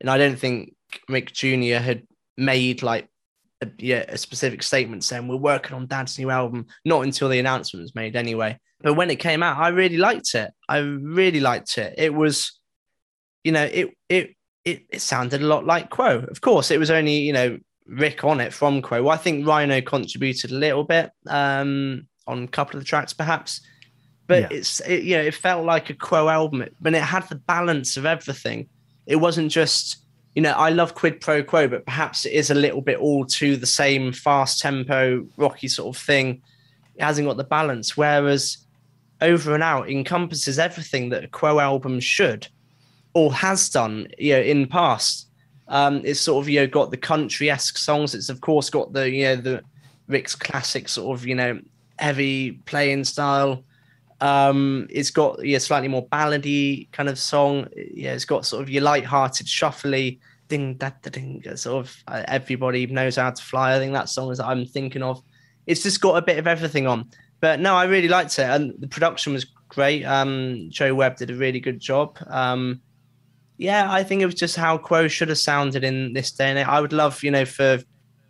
and 0.00 0.10
I 0.10 0.18
don't 0.18 0.38
think 0.38 0.74
Rick 1.08 1.32
Jr. 1.32 1.76
had 1.76 2.02
made 2.36 2.82
like 2.82 3.08
a, 3.62 3.68
yeah, 3.78 4.04
a 4.08 4.18
specific 4.18 4.62
statement 4.62 5.04
saying 5.04 5.26
we're 5.26 5.36
working 5.36 5.74
on 5.74 5.86
Dad's 5.86 6.18
new 6.18 6.30
album. 6.30 6.66
Not 6.84 7.02
until 7.02 7.28
the 7.28 7.38
announcement 7.38 7.82
was 7.82 7.94
made, 7.94 8.16
anyway. 8.16 8.58
But 8.80 8.94
when 8.94 9.10
it 9.10 9.16
came 9.16 9.42
out, 9.42 9.58
I 9.58 9.68
really 9.68 9.96
liked 9.96 10.34
it. 10.34 10.52
I 10.68 10.78
really 10.78 11.40
liked 11.40 11.78
it. 11.78 11.94
It 11.96 12.12
was, 12.12 12.58
you 13.42 13.52
know, 13.52 13.64
it 13.64 13.96
it 14.08 14.36
it, 14.64 14.82
it 14.90 15.00
sounded 15.00 15.40
a 15.40 15.46
lot 15.46 15.64
like 15.64 15.90
Quo. 15.90 16.18
Of 16.18 16.40
course, 16.40 16.70
it 16.70 16.78
was 16.78 16.90
only 16.90 17.18
you 17.18 17.32
know 17.32 17.58
Rick 17.86 18.24
on 18.24 18.40
it 18.40 18.52
from 18.52 18.82
Quo. 18.82 19.02
Well, 19.02 19.14
I 19.14 19.16
think 19.16 19.46
Rhino 19.46 19.80
contributed 19.80 20.50
a 20.50 20.56
little 20.56 20.84
bit 20.84 21.10
um, 21.28 22.06
on 22.26 22.44
a 22.44 22.48
couple 22.48 22.76
of 22.76 22.84
the 22.84 22.88
tracks, 22.88 23.12
perhaps 23.12 23.60
but 24.26 24.42
yeah. 24.42 24.58
it's 24.58 24.80
it, 24.80 25.04
you 25.04 25.16
know 25.16 25.22
it 25.22 25.34
felt 25.34 25.64
like 25.64 25.90
a 25.90 25.94
Quo 25.94 26.28
album, 26.28 26.66
but 26.80 26.94
it 26.94 27.02
had 27.02 27.28
the 27.28 27.36
balance 27.36 27.96
of 27.96 28.06
everything. 28.06 28.68
It 29.06 29.16
wasn't 29.16 29.50
just 29.50 29.98
you 30.34 30.42
know 30.42 30.52
I 30.52 30.70
love 30.70 30.94
Quid 30.94 31.20
Pro 31.20 31.42
Quo, 31.42 31.68
but 31.68 31.84
perhaps 31.84 32.26
it 32.26 32.32
is 32.32 32.50
a 32.50 32.54
little 32.54 32.82
bit 32.82 32.98
all 32.98 33.24
to 33.26 33.56
the 33.56 33.66
same 33.66 34.12
fast 34.12 34.60
tempo, 34.60 35.26
rocky 35.36 35.68
sort 35.68 35.96
of 35.96 36.02
thing. 36.02 36.42
It 36.96 37.02
hasn't 37.02 37.26
got 37.28 37.36
the 37.36 37.44
balance. 37.44 37.96
Whereas 37.96 38.58
over 39.20 39.54
and 39.54 39.62
out 39.62 39.88
encompasses 39.88 40.58
everything 40.58 41.08
that 41.10 41.24
a 41.24 41.28
Quo 41.28 41.58
album 41.58 42.00
should 42.00 42.48
or 43.14 43.32
has 43.32 43.70
done, 43.70 44.08
you 44.18 44.34
know, 44.34 44.40
in 44.40 44.66
past. 44.66 45.28
Um, 45.68 46.02
it's 46.04 46.20
sort 46.20 46.44
of 46.44 46.48
you 46.48 46.60
know 46.60 46.66
got 46.66 46.90
the 46.90 46.96
country 46.96 47.50
esque 47.50 47.78
songs. 47.78 48.14
It's 48.14 48.28
of 48.28 48.40
course 48.40 48.70
got 48.70 48.92
the 48.92 49.10
you 49.10 49.24
know 49.24 49.36
the 49.36 49.62
Rick's 50.06 50.34
classic 50.36 50.88
sort 50.88 51.18
of 51.18 51.26
you 51.26 51.34
know 51.34 51.60
heavy 51.98 52.52
playing 52.66 53.04
style. 53.04 53.64
Um, 54.20 54.86
it's 54.90 55.10
got 55.10 55.44
yeah 55.44 55.58
slightly 55.58 55.88
more 55.88 56.06
ballady 56.08 56.90
kind 56.92 57.08
of 57.08 57.18
song. 57.18 57.68
Yeah, 57.74 58.12
it's 58.12 58.24
got 58.24 58.46
sort 58.46 58.62
of 58.62 58.70
your 58.70 58.82
light-hearted, 58.82 59.46
shuffly 59.46 60.18
ding 60.48 60.74
da 60.74 60.90
da 61.02 61.10
ding. 61.10 61.42
Sort 61.56 61.86
of 61.86 61.96
uh, 62.08 62.22
everybody 62.26 62.86
knows 62.86 63.16
how 63.16 63.30
to 63.30 63.42
fly. 63.42 63.74
I 63.74 63.78
think 63.78 63.92
that 63.92 64.08
song 64.08 64.30
is 64.30 64.40
I'm 64.40 64.66
thinking 64.66 65.02
of. 65.02 65.22
It's 65.66 65.82
just 65.82 66.00
got 66.00 66.16
a 66.16 66.22
bit 66.22 66.38
of 66.38 66.46
everything 66.46 66.86
on. 66.86 67.10
But 67.40 67.60
no, 67.60 67.74
I 67.74 67.84
really 67.84 68.08
liked 68.08 68.38
it, 68.38 68.44
and 68.44 68.72
the 68.78 68.88
production 68.88 69.32
was 69.32 69.44
great. 69.68 70.04
Um, 70.04 70.68
Joe 70.70 70.94
Webb 70.94 71.16
did 71.16 71.30
a 71.30 71.34
really 71.34 71.60
good 71.60 71.80
job. 71.80 72.16
Um, 72.28 72.80
yeah, 73.58 73.90
I 73.90 74.02
think 74.02 74.22
it 74.22 74.26
was 74.26 74.34
just 74.34 74.56
how 74.56 74.78
Quo 74.78 75.08
should 75.08 75.28
have 75.28 75.38
sounded 75.38 75.84
in 75.84 76.12
this 76.12 76.30
day 76.30 76.50
and 76.50 76.58
age. 76.58 76.66
I 76.66 76.80
would 76.80 76.92
love, 76.92 77.22
you 77.22 77.30
know, 77.30 77.44
for 77.44 77.82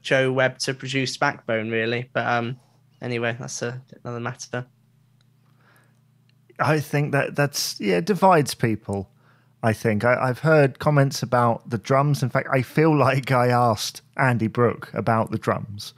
Joe 0.03 0.33
Webb 0.33 0.59
to 0.61 0.75
produce 0.75 1.17
Backbone, 1.17 1.71
really. 1.71 2.11
But 2.13 2.27
um, 2.27 2.59
anyway, 3.03 3.37
that's 3.39 3.63
a, 3.63 3.81
another 4.05 4.21
matter. 4.21 4.67
I 6.59 6.81
think 6.81 7.13
that 7.13 7.37
that's 7.37 7.81
yeah 7.81 8.01
divides 8.01 8.55
people. 8.55 9.11
I 9.63 9.73
think 9.73 10.05
I, 10.05 10.27
have 10.27 10.41
heard 10.41 10.79
comments 10.79 11.23
about 11.23 11.69
the 11.69 11.79
drums. 11.79 12.23
In 12.23 12.29
fact, 12.29 12.49
I 12.53 12.63
feel 12.63 12.97
like 13.07 13.31
I 13.31 13.49
asked 13.49 14.03
Andy 14.17 14.47
Brook 14.47 14.91
about 14.95 15.31
the 15.31 15.39
drums, 15.39 15.95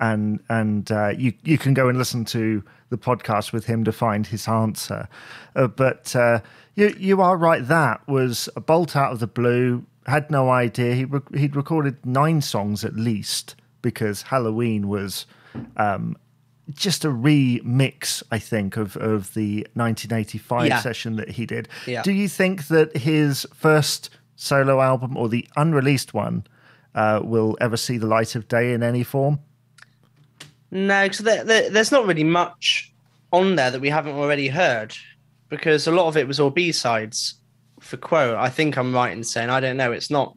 and 0.00 0.40
and 0.48 0.90
uh, 0.90 1.12
you 1.16 1.32
you 1.42 1.58
can 1.58 1.74
go 1.74 1.88
and 1.88 1.98
listen 1.98 2.24
to 2.26 2.62
the 2.90 2.98
podcast 2.98 3.52
with 3.52 3.66
him 3.66 3.84
to 3.84 3.92
find 3.92 4.26
his 4.26 4.48
answer. 4.48 5.08
Uh, 5.54 5.66
but 5.66 6.14
uh, 6.14 6.40
you 6.74 6.94
you 6.98 7.20
are 7.20 7.36
right. 7.36 7.66
That 7.66 8.06
was 8.06 8.48
a 8.56 8.60
bolt 8.60 8.96
out 8.96 9.12
of 9.12 9.20
the 9.20 9.26
blue. 9.26 9.84
Had 10.06 10.30
no 10.30 10.50
idea. 10.50 10.94
He 10.94 11.04
re- 11.04 11.20
he'd 11.38 11.56
recorded 11.56 12.04
nine 12.04 12.40
songs 12.40 12.84
at 12.84 12.94
least 12.94 13.56
because 13.82 14.22
Halloween 14.22 14.88
was 14.88 15.26
um, 15.76 16.16
just 16.74 17.04
a 17.04 17.08
remix, 17.08 18.22
I 18.30 18.38
think, 18.38 18.76
of 18.76 18.96
of 18.96 19.34
the 19.34 19.66
1985 19.74 20.66
yeah. 20.66 20.80
session 20.80 21.16
that 21.16 21.30
he 21.30 21.46
did. 21.46 21.68
Yeah. 21.86 22.02
Do 22.02 22.12
you 22.12 22.28
think 22.28 22.68
that 22.68 22.96
his 22.96 23.46
first 23.54 24.10
solo 24.36 24.80
album 24.80 25.16
or 25.16 25.28
the 25.28 25.46
unreleased 25.56 26.14
one 26.14 26.46
uh, 26.94 27.20
will 27.22 27.56
ever 27.60 27.76
see 27.76 27.98
the 27.98 28.06
light 28.06 28.34
of 28.34 28.48
day 28.48 28.72
in 28.72 28.82
any 28.82 29.02
form? 29.02 29.40
No, 30.70 31.04
because 31.04 31.18
there, 31.18 31.44
there, 31.44 31.70
there's 31.70 31.92
not 31.92 32.06
really 32.06 32.24
much 32.24 32.92
on 33.32 33.56
there 33.56 33.70
that 33.70 33.80
we 33.80 33.88
haven't 33.88 34.16
already 34.16 34.48
heard 34.48 34.94
because 35.48 35.86
a 35.86 35.92
lot 35.92 36.08
of 36.08 36.16
it 36.16 36.26
was 36.26 36.38
all 36.40 36.50
B 36.50 36.72
sides 36.72 37.34
for 37.80 37.96
Quo. 37.96 38.36
I 38.38 38.50
think 38.50 38.76
I'm 38.76 38.94
right 38.94 39.12
in 39.12 39.24
saying 39.24 39.50
I 39.50 39.60
don't 39.60 39.76
know. 39.76 39.92
It's 39.92 40.10
not. 40.10 40.36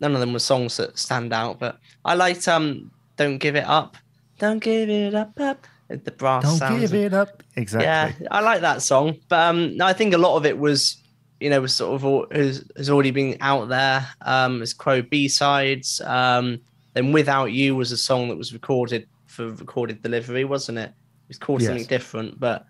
None 0.00 0.14
of 0.14 0.20
them 0.20 0.32
were 0.32 0.40
songs 0.40 0.76
that 0.78 0.98
stand 0.98 1.32
out, 1.32 1.58
but 1.58 1.78
I 2.04 2.14
liked 2.14 2.46
um 2.48 2.90
"Don't 3.16 3.38
Give 3.38 3.56
It 3.56 3.64
Up." 3.64 3.96
Don't 4.42 4.58
give 4.58 4.90
it 4.90 5.14
up, 5.14 5.38
up. 5.38 5.68
The 5.88 6.10
brass 6.10 6.42
Don't 6.42 6.56
sounds. 6.56 6.80
give 6.80 6.94
it 6.94 7.14
up. 7.14 7.44
Exactly. 7.54 7.86
Yeah, 7.86 8.10
I 8.32 8.40
like 8.40 8.60
that 8.62 8.82
song, 8.82 9.16
but 9.28 9.38
um, 9.38 9.76
I 9.80 9.92
think 9.92 10.14
a 10.14 10.18
lot 10.18 10.36
of 10.36 10.44
it 10.44 10.58
was, 10.58 10.96
you 11.38 11.48
know, 11.48 11.60
was 11.60 11.72
sort 11.72 12.02
of 12.02 12.32
has, 12.32 12.68
has 12.76 12.90
already 12.90 13.12
been 13.12 13.36
out 13.40 13.68
there. 13.68 14.04
Um, 14.22 14.60
as 14.60 14.74
Quo 14.74 15.00
B 15.00 15.28
sides. 15.28 16.00
Um, 16.00 16.60
then 16.94 17.12
"Without 17.12 17.52
You" 17.52 17.76
was 17.76 17.92
a 17.92 17.96
song 17.96 18.30
that 18.30 18.36
was 18.36 18.52
recorded 18.52 19.06
for 19.26 19.50
recorded 19.50 20.02
delivery, 20.02 20.44
wasn't 20.44 20.78
it? 20.78 20.88
It 20.88 21.28
was 21.28 21.38
called 21.38 21.60
yes. 21.60 21.68
something 21.68 21.86
different, 21.86 22.40
but 22.40 22.66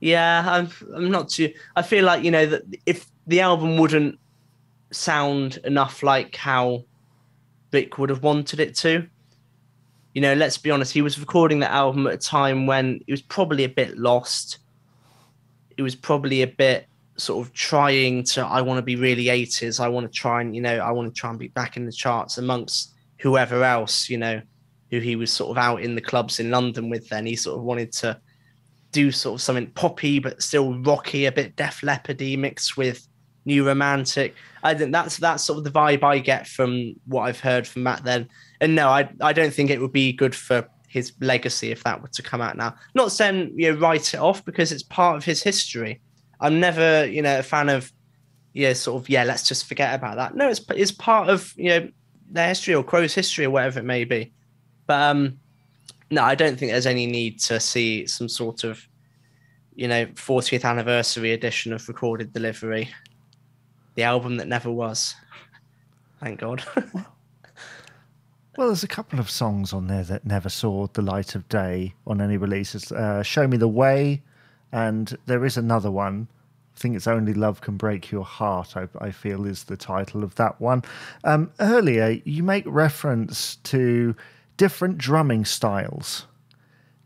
yeah, 0.00 0.44
I'm 0.48 0.68
I'm 0.96 1.12
not 1.12 1.28
too. 1.28 1.52
I 1.76 1.82
feel 1.82 2.04
like 2.04 2.24
you 2.24 2.32
know 2.32 2.46
that 2.46 2.62
if 2.86 3.06
the 3.28 3.40
album 3.40 3.76
wouldn't 3.76 4.18
sound 4.90 5.60
enough 5.62 6.02
like 6.02 6.34
how 6.34 6.86
Rick 7.72 7.98
would 7.98 8.10
have 8.10 8.24
wanted 8.24 8.58
it 8.58 8.74
to, 8.78 9.06
you 10.14 10.20
know, 10.20 10.34
let's 10.34 10.58
be 10.58 10.70
honest, 10.70 10.92
he 10.92 11.02
was 11.02 11.18
recording 11.18 11.60
the 11.60 11.70
album 11.70 12.06
at 12.06 12.14
a 12.14 12.18
time 12.18 12.66
when 12.66 13.00
he 13.06 13.12
was 13.12 13.22
probably 13.22 13.64
a 13.64 13.68
bit 13.68 13.96
lost. 13.96 14.58
He 15.76 15.82
was 15.82 15.94
probably 15.94 16.42
a 16.42 16.46
bit 16.46 16.86
sort 17.16 17.46
of 17.46 17.52
trying 17.52 18.24
to. 18.24 18.44
I 18.44 18.60
want 18.62 18.78
to 18.78 18.82
be 18.82 18.96
really 18.96 19.26
80s. 19.26 19.78
I 19.78 19.88
want 19.88 20.10
to 20.10 20.12
try 20.12 20.40
and 20.40 20.54
you 20.54 20.62
know, 20.62 20.78
I 20.78 20.90
want 20.90 21.12
to 21.14 21.18
try 21.18 21.30
and 21.30 21.38
be 21.38 21.48
back 21.48 21.76
in 21.76 21.86
the 21.86 21.92
charts 21.92 22.38
amongst 22.38 22.92
whoever 23.18 23.62
else, 23.62 24.08
you 24.08 24.18
know, 24.18 24.40
who 24.90 24.98
he 24.98 25.14
was 25.14 25.32
sort 25.32 25.56
of 25.56 25.58
out 25.58 25.82
in 25.82 25.94
the 25.94 26.00
clubs 26.00 26.40
in 26.40 26.50
London 26.50 26.90
with. 26.90 27.08
Then 27.08 27.26
he 27.26 27.36
sort 27.36 27.58
of 27.58 27.64
wanted 27.64 27.92
to 27.92 28.20
do 28.92 29.12
sort 29.12 29.34
of 29.34 29.42
something 29.42 29.70
poppy 29.70 30.18
but 30.18 30.42
still 30.42 30.76
rocky, 30.80 31.26
a 31.26 31.32
bit 31.32 31.54
Def 31.54 31.82
Leppardy 31.82 32.36
mixed 32.36 32.76
with 32.76 33.06
new 33.50 33.66
romantic. 33.66 34.34
I 34.62 34.74
think 34.74 34.92
that's 34.92 35.16
that's 35.18 35.44
sort 35.44 35.58
of 35.58 35.64
the 35.64 35.70
vibe 35.70 36.02
I 36.02 36.18
get 36.18 36.46
from 36.46 36.94
what 37.06 37.22
I've 37.22 37.40
heard 37.40 37.66
from 37.66 37.82
Matt 37.82 38.04
then. 38.04 38.28
And 38.60 38.74
no, 38.74 38.88
I 38.88 39.10
I 39.20 39.32
don't 39.32 39.52
think 39.52 39.70
it 39.70 39.80
would 39.80 39.92
be 39.92 40.12
good 40.12 40.34
for 40.34 40.68
his 40.88 41.12
legacy 41.20 41.70
if 41.70 41.84
that 41.84 42.02
were 42.02 42.08
to 42.08 42.22
come 42.22 42.40
out 42.40 42.56
now. 42.56 42.74
Not 42.94 43.12
saying 43.12 43.52
you 43.56 43.72
know 43.72 43.78
write 43.78 44.14
it 44.14 44.20
off 44.20 44.44
because 44.44 44.72
it's 44.72 44.82
part 44.82 45.16
of 45.16 45.24
his 45.24 45.42
history. 45.42 46.00
I'm 46.40 46.60
never 46.60 47.06
you 47.06 47.22
know 47.22 47.38
a 47.38 47.42
fan 47.42 47.68
of 47.68 47.92
yeah 48.52 48.72
sort 48.72 49.02
of 49.02 49.08
yeah 49.08 49.24
let's 49.24 49.46
just 49.46 49.66
forget 49.66 49.94
about 49.94 50.16
that. 50.16 50.34
No, 50.34 50.48
it's 50.48 50.62
it's 50.70 50.92
part 50.92 51.28
of 51.28 51.52
you 51.56 51.68
know 51.70 51.88
their 52.30 52.48
history 52.48 52.74
or 52.74 52.84
Quo's 52.84 53.14
history 53.14 53.44
or 53.44 53.50
whatever 53.50 53.80
it 53.80 53.84
may 53.84 54.04
be. 54.04 54.32
But 54.86 55.02
um 55.02 55.38
no, 56.10 56.22
I 56.22 56.34
don't 56.34 56.58
think 56.58 56.72
there's 56.72 56.86
any 56.86 57.06
need 57.06 57.38
to 57.40 57.60
see 57.60 58.06
some 58.06 58.28
sort 58.28 58.64
of, 58.64 58.86
you 59.76 59.86
know, 59.86 60.06
40th 60.06 60.64
anniversary 60.64 61.32
edition 61.32 61.72
of 61.72 61.86
Recorded 61.86 62.32
Delivery, 62.32 62.88
the 64.00 64.06
album 64.06 64.38
that 64.38 64.48
never 64.48 64.70
was. 64.70 65.14
Thank 66.20 66.40
God. 66.40 66.64
well, 68.56 68.68
there's 68.68 68.82
a 68.82 68.88
couple 68.88 69.20
of 69.20 69.28
songs 69.28 69.74
on 69.74 69.88
there 69.88 70.04
that 70.04 70.24
never 70.24 70.48
saw 70.48 70.86
the 70.86 71.02
light 71.02 71.34
of 71.34 71.46
day 71.50 71.92
on 72.06 72.22
any 72.22 72.38
releases. 72.38 72.90
Uh, 72.90 73.22
Show 73.22 73.46
Me 73.46 73.58
the 73.58 73.68
Way, 73.68 74.22
and 74.72 75.14
there 75.26 75.44
is 75.44 75.58
another 75.58 75.90
one. 75.90 76.28
I 76.74 76.78
think 76.78 76.96
it's 76.96 77.06
Only 77.06 77.34
Love 77.34 77.60
Can 77.60 77.76
Break 77.76 78.10
Your 78.10 78.24
Heart, 78.24 78.74
I, 78.74 78.88
I 78.98 79.10
feel 79.10 79.44
is 79.44 79.64
the 79.64 79.76
title 79.76 80.24
of 80.24 80.34
that 80.36 80.58
one. 80.62 80.82
Um, 81.24 81.52
earlier, 81.60 82.22
you 82.24 82.42
make 82.42 82.64
reference 82.66 83.56
to 83.64 84.16
different 84.56 84.96
drumming 84.96 85.44
styles. 85.44 86.26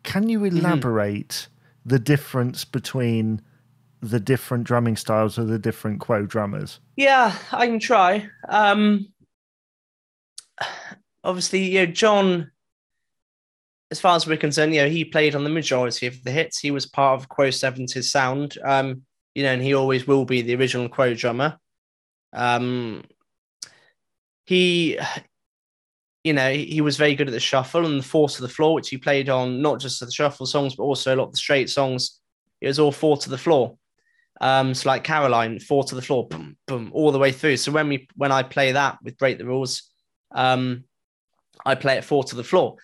Can 0.04 0.28
you 0.28 0.38
mm-hmm. 0.38 0.58
elaborate 0.58 1.28
mm-hmm. 1.28 1.88
the 1.88 1.98
difference 1.98 2.64
between 2.64 3.42
the 4.10 4.20
different 4.20 4.64
drumming 4.64 4.96
styles 4.96 5.38
of 5.38 5.48
the 5.48 5.58
different 5.58 6.00
Quo 6.00 6.26
drummers? 6.26 6.80
Yeah, 6.96 7.36
I 7.52 7.66
can 7.66 7.78
try. 7.78 8.28
Um, 8.48 9.08
obviously, 11.22 11.64
you 11.64 11.86
know, 11.86 11.92
John, 11.92 12.50
as 13.90 14.00
far 14.00 14.16
as 14.16 14.26
we're 14.26 14.36
concerned, 14.36 14.74
you 14.74 14.82
know, 14.82 14.88
he 14.88 15.04
played 15.04 15.34
on 15.34 15.44
the 15.44 15.50
majority 15.50 16.06
of 16.06 16.22
the 16.24 16.30
hits. 16.30 16.58
He 16.58 16.70
was 16.70 16.86
part 16.86 17.20
of 17.20 17.28
Quo 17.28 17.48
70s 17.48 18.04
sound, 18.04 18.58
um, 18.64 19.02
you 19.34 19.42
know, 19.42 19.52
and 19.52 19.62
he 19.62 19.74
always 19.74 20.06
will 20.06 20.24
be 20.24 20.42
the 20.42 20.56
original 20.56 20.88
Quo 20.88 21.14
drummer. 21.14 21.58
Um, 22.32 23.04
he 24.46 24.98
you 26.24 26.32
know, 26.32 26.50
he 26.50 26.80
was 26.80 26.96
very 26.96 27.14
good 27.14 27.28
at 27.28 27.32
the 27.32 27.38
shuffle 27.40 27.84
and 27.84 27.98
the 27.98 28.02
four 28.02 28.30
to 28.30 28.40
the 28.40 28.48
floor, 28.48 28.74
which 28.74 28.88
he 28.88 28.96
played 28.96 29.28
on 29.28 29.60
not 29.60 29.78
just 29.78 30.00
the 30.00 30.10
shuffle 30.10 30.46
songs, 30.46 30.74
but 30.74 30.82
also 30.82 31.14
a 31.14 31.16
lot 31.16 31.26
of 31.26 31.32
the 31.32 31.36
straight 31.36 31.68
songs. 31.68 32.18
It 32.62 32.66
was 32.66 32.78
all 32.78 32.92
four 32.92 33.18
to 33.18 33.28
the 33.28 33.36
floor. 33.36 33.76
Um, 34.40 34.74
so 34.74 34.88
like 34.88 35.04
Caroline, 35.04 35.58
four 35.58 35.84
to 35.84 35.94
the 35.94 36.02
floor, 36.02 36.28
boom, 36.28 36.56
boom, 36.66 36.90
all 36.92 37.12
the 37.12 37.18
way 37.18 37.32
through. 37.32 37.56
So 37.56 37.72
when 37.72 37.88
we 37.88 38.08
when 38.16 38.32
I 38.32 38.42
play 38.42 38.72
that 38.72 38.98
with 39.02 39.18
Break 39.18 39.38
the 39.38 39.46
Rules, 39.46 39.90
um, 40.34 40.84
I 41.64 41.74
play 41.74 41.96
it 41.96 42.04
four 42.04 42.24
to 42.24 42.36
the 42.36 42.44
floor. 42.44 42.76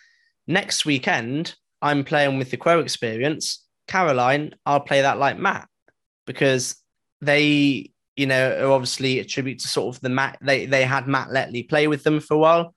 Next 0.46 0.84
weekend, 0.86 1.54
I'm 1.82 2.04
playing 2.04 2.38
with 2.38 2.50
the 2.50 2.56
Quo 2.56 2.80
Experience. 2.80 3.66
Caroline, 3.88 4.54
I'll 4.64 4.80
play 4.80 5.02
that 5.02 5.18
like 5.18 5.38
Matt 5.38 5.68
because 6.26 6.76
they, 7.20 7.92
you 8.16 8.26
know, 8.26 8.56
are 8.64 8.70
obviously 8.70 9.18
a 9.18 9.24
tribute 9.24 9.58
to 9.60 9.68
sort 9.68 9.94
of 9.94 10.00
the 10.00 10.08
Matt. 10.08 10.38
They 10.40 10.66
they 10.66 10.84
had 10.84 11.08
Matt 11.08 11.28
Letley 11.28 11.68
play 11.68 11.88
with 11.88 12.04
them 12.04 12.20
for 12.20 12.34
a 12.34 12.38
while 12.38 12.74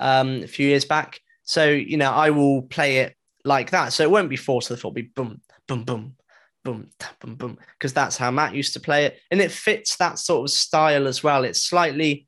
um, 0.00 0.42
a 0.42 0.48
few 0.48 0.66
years 0.66 0.84
back. 0.84 1.20
So, 1.42 1.68
you 1.68 1.96
know, 1.96 2.10
I 2.10 2.30
will 2.30 2.62
play 2.62 2.98
it 2.98 3.16
like 3.44 3.70
that. 3.70 3.92
So 3.92 4.02
it 4.02 4.10
won't 4.10 4.28
be 4.28 4.36
four 4.36 4.60
to 4.60 4.68
the 4.68 4.76
floor, 4.76 4.90
it'll 4.90 4.94
be 4.94 5.10
boom, 5.14 5.40
boom, 5.66 5.84
boom, 5.84 6.16
boom, 6.64 6.90
boom, 7.20 7.34
boom, 7.36 7.58
because 7.74 7.92
that's 7.92 8.16
how 8.16 8.30
Matt 8.30 8.54
used 8.54 8.74
to 8.74 8.80
play 8.80 9.06
it. 9.06 9.18
And 9.30 9.40
it 9.40 9.50
fits 9.50 9.96
that 9.96 10.18
sort 10.18 10.44
of 10.44 10.50
style 10.50 11.06
as 11.06 11.22
well. 11.22 11.44
It's 11.44 11.62
slightly, 11.62 12.26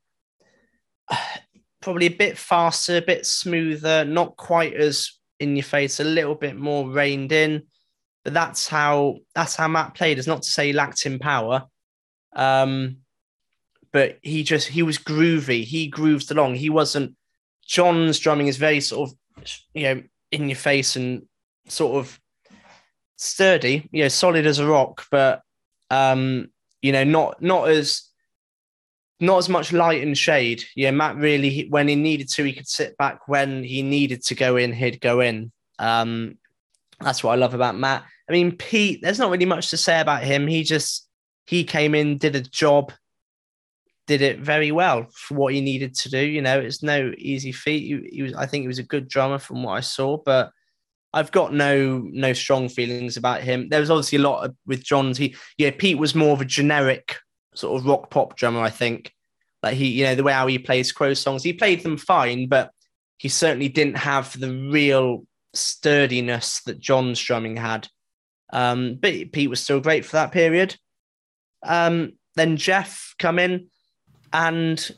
probably 1.81 2.07
a 2.07 2.15
bit 2.15 2.37
faster, 2.37 2.97
a 2.97 3.01
bit 3.01 3.25
smoother, 3.25 4.05
not 4.05 4.37
quite 4.37 4.73
as 4.73 5.19
in 5.39 5.55
your 5.55 5.63
face, 5.63 5.99
a 5.99 6.03
little 6.03 6.35
bit 6.35 6.55
more 6.55 6.89
reined 6.89 7.31
in. 7.31 7.63
But 8.23 8.35
that's 8.35 8.67
how 8.67 9.17
that's 9.33 9.55
how 9.55 9.67
Matt 9.67 9.95
played. 9.95 10.19
It's 10.19 10.27
not 10.27 10.43
to 10.43 10.49
say 10.49 10.67
he 10.67 10.73
lacked 10.73 11.07
in 11.07 11.17
power, 11.17 11.63
um, 12.35 12.97
but 13.91 14.19
he 14.21 14.43
just 14.43 14.67
he 14.67 14.83
was 14.83 14.99
groovy. 14.99 15.63
He 15.63 15.87
grooved 15.87 16.29
along. 16.29 16.53
He 16.53 16.69
wasn't 16.69 17.15
John's 17.65 18.19
drumming 18.19 18.47
is 18.47 18.57
very 18.57 18.79
sort 18.79 19.09
of, 19.09 19.51
you 19.73 19.83
know, 19.83 20.03
in 20.31 20.49
your 20.49 20.57
face 20.57 20.95
and 20.95 21.23
sort 21.67 21.97
of 21.97 22.20
sturdy, 23.21 23.87
you 23.91 24.03
know, 24.03 24.07
solid 24.07 24.47
as 24.47 24.57
a 24.57 24.67
rock, 24.67 25.05
but 25.11 25.41
um, 25.91 26.47
you 26.81 26.91
know, 26.91 27.03
not 27.03 27.41
not 27.41 27.69
as 27.69 28.09
not 29.19 29.37
as 29.37 29.47
much 29.47 29.71
light 29.71 30.01
and 30.01 30.17
shade. 30.17 30.63
Yeah, 30.75 30.91
Matt 30.91 31.15
really, 31.17 31.67
when 31.69 31.87
he 31.87 31.95
needed 31.95 32.29
to, 32.29 32.43
he 32.43 32.53
could 32.53 32.67
sit 32.67 32.97
back. 32.97 33.27
When 33.27 33.63
he 33.63 33.83
needed 33.83 34.23
to 34.25 34.35
go 34.35 34.57
in, 34.57 34.73
he'd 34.73 34.99
go 34.99 35.19
in. 35.19 35.51
Um, 35.77 36.39
that's 36.99 37.23
what 37.23 37.33
I 37.33 37.35
love 37.35 37.53
about 37.53 37.77
Matt. 37.77 38.03
I 38.27 38.31
mean, 38.31 38.53
Pete, 38.53 39.01
there's 39.01 39.19
not 39.19 39.29
really 39.29 39.45
much 39.45 39.69
to 39.69 39.77
say 39.77 39.99
about 39.99 40.23
him. 40.23 40.47
He 40.47 40.63
just 40.63 41.07
he 41.45 41.63
came 41.63 41.93
in, 41.93 42.17
did 42.17 42.35
a 42.35 42.41
job, 42.41 42.91
did 44.07 44.23
it 44.23 44.39
very 44.39 44.71
well 44.71 45.07
for 45.13 45.35
what 45.35 45.53
he 45.53 45.61
needed 45.61 45.93
to 45.95 46.09
do. 46.09 46.25
You 46.25 46.41
know, 46.41 46.59
it's 46.59 46.81
no 46.81 47.13
easy 47.17 47.51
feat. 47.51 47.83
He, 47.83 48.15
he 48.15 48.23
was, 48.23 48.33
I 48.33 48.47
think, 48.47 48.63
he 48.63 48.67
was 48.67 48.79
a 48.79 48.83
good 48.83 49.07
drummer 49.07 49.37
from 49.37 49.61
what 49.61 49.73
I 49.73 49.81
saw, 49.81 50.17
but 50.17 50.51
I've 51.13 51.31
got 51.31 51.53
no 51.53 51.99
no 52.11 52.33
strong 52.33 52.69
feelings 52.69 53.17
about 53.17 53.41
him. 53.41 53.69
There 53.69 53.79
was 53.79 53.89
obviously 53.89 54.19
a 54.19 54.21
lot 54.21 54.45
of, 54.45 54.55
with 54.65 54.83
John's. 54.83 55.17
He 55.17 55.35
yeah, 55.57 55.71
Pete 55.77 55.97
was 55.97 56.15
more 56.15 56.33
of 56.33 56.41
a 56.41 56.45
generic 56.45 57.17
sort 57.53 57.79
of 57.79 57.85
rock 57.85 58.09
pop 58.09 58.37
drummer. 58.37 58.61
I 58.61 58.69
think 58.69 59.13
like 59.61 59.75
he, 59.75 59.87
you 59.87 60.05
know, 60.05 60.15
the 60.15 60.23
way 60.23 60.33
how 60.33 60.47
he 60.47 60.57
plays 60.57 60.91
Quo 60.91 61.13
songs, 61.13 61.43
he 61.43 61.53
played 61.53 61.83
them 61.83 61.97
fine, 61.97 62.47
but 62.47 62.71
he 63.17 63.29
certainly 63.29 63.69
didn't 63.69 63.97
have 63.97 64.39
the 64.39 64.51
real 64.71 65.25
sturdiness 65.53 66.61
that 66.61 66.79
John's 66.79 67.21
drumming 67.21 67.57
had. 67.57 67.87
Um, 68.53 68.97
but 68.99 69.31
Pete 69.31 69.49
was 69.49 69.59
still 69.59 69.79
great 69.79 70.05
for 70.05 70.13
that 70.13 70.31
period. 70.31 70.75
Um, 71.63 72.13
then 72.35 72.57
Jeff 72.57 73.13
come 73.19 73.37
in, 73.37 73.67
and 74.33 74.91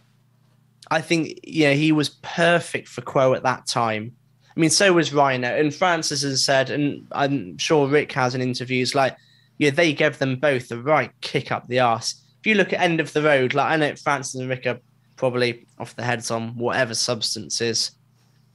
I 0.89 1.01
think 1.01 1.39
yeah 1.43 1.73
he 1.73 1.91
was 1.91 2.09
perfect 2.09 2.87
for 2.87 3.01
Quo 3.01 3.33
at 3.33 3.43
that 3.43 3.67
time. 3.67 4.13
I 4.55 4.59
mean, 4.59 4.69
so 4.69 4.93
was 4.93 5.13
Rhino 5.13 5.47
and 5.47 5.73
Francis 5.73 6.21
has 6.21 6.45
said, 6.45 6.69
and 6.69 7.07
I'm 7.11 7.57
sure 7.57 7.87
Rick 7.87 8.11
has 8.13 8.35
in 8.35 8.41
interviews 8.41 8.93
like, 8.93 9.17
yeah, 9.57 9.71
they 9.71 9.93
gave 9.93 10.17
them 10.19 10.35
both 10.35 10.69
the 10.69 10.81
right 10.81 11.11
kick 11.21 11.51
up 11.51 11.67
the 11.67 11.79
ass. 11.79 12.21
If 12.39 12.47
you 12.47 12.55
look 12.55 12.73
at 12.73 12.81
End 12.81 12.99
of 12.99 13.13
the 13.13 13.23
Road, 13.23 13.53
like 13.53 13.71
I 13.71 13.77
know 13.77 13.95
Francis 13.95 14.35
and 14.35 14.49
Rick 14.49 14.65
are 14.67 14.79
probably 15.15 15.65
off 15.79 15.95
the 15.95 16.03
heads 16.03 16.31
on 16.31 16.55
whatever 16.57 16.93
substances, 16.93 17.91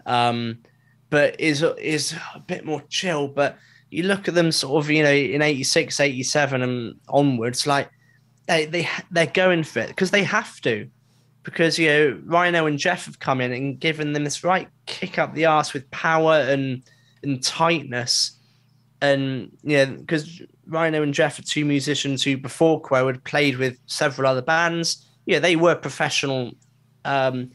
um, 0.06 0.58
but 1.10 1.40
is 1.40 1.62
is 1.62 2.14
a 2.34 2.40
bit 2.40 2.64
more 2.64 2.82
chill. 2.88 3.28
But 3.28 3.56
you 3.90 4.02
look 4.02 4.28
at 4.28 4.34
them 4.34 4.52
sort 4.52 4.84
of, 4.84 4.90
you 4.90 5.02
know, 5.02 5.12
in 5.12 5.40
86, 5.40 5.98
87 5.98 6.62
and 6.62 6.94
onwards, 7.08 7.66
like 7.66 7.90
they 8.46 8.66
they 8.66 8.88
they're 9.10 9.26
going 9.26 9.64
for 9.64 9.80
it 9.80 9.88
because 9.88 10.10
they 10.10 10.24
have 10.24 10.60
to, 10.62 10.88
because 11.48 11.78
you 11.78 11.88
know 11.88 12.20
Rhino 12.24 12.66
and 12.66 12.78
Jeff 12.78 13.06
have 13.06 13.18
come 13.18 13.40
in 13.40 13.52
and 13.52 13.80
given 13.80 14.12
them 14.12 14.24
this 14.24 14.44
right 14.44 14.68
kick 14.86 15.18
up 15.18 15.34
the 15.34 15.46
ass 15.46 15.72
with 15.72 15.90
power 15.90 16.34
and 16.34 16.82
and 17.22 17.42
tightness, 17.42 18.32
and 19.00 19.50
yeah, 19.62 19.86
because 19.86 20.42
Rhino 20.66 21.02
and 21.02 21.14
Jeff 21.14 21.38
are 21.38 21.42
two 21.42 21.64
musicians 21.64 22.22
who 22.22 22.36
before 22.36 22.80
Quo 22.80 23.06
had 23.06 23.24
played 23.24 23.56
with 23.56 23.78
several 23.86 24.28
other 24.28 24.42
bands. 24.42 25.06
Yeah, 25.26 25.38
they 25.38 25.56
were 25.56 25.74
professional 25.74 26.52
um, 27.04 27.50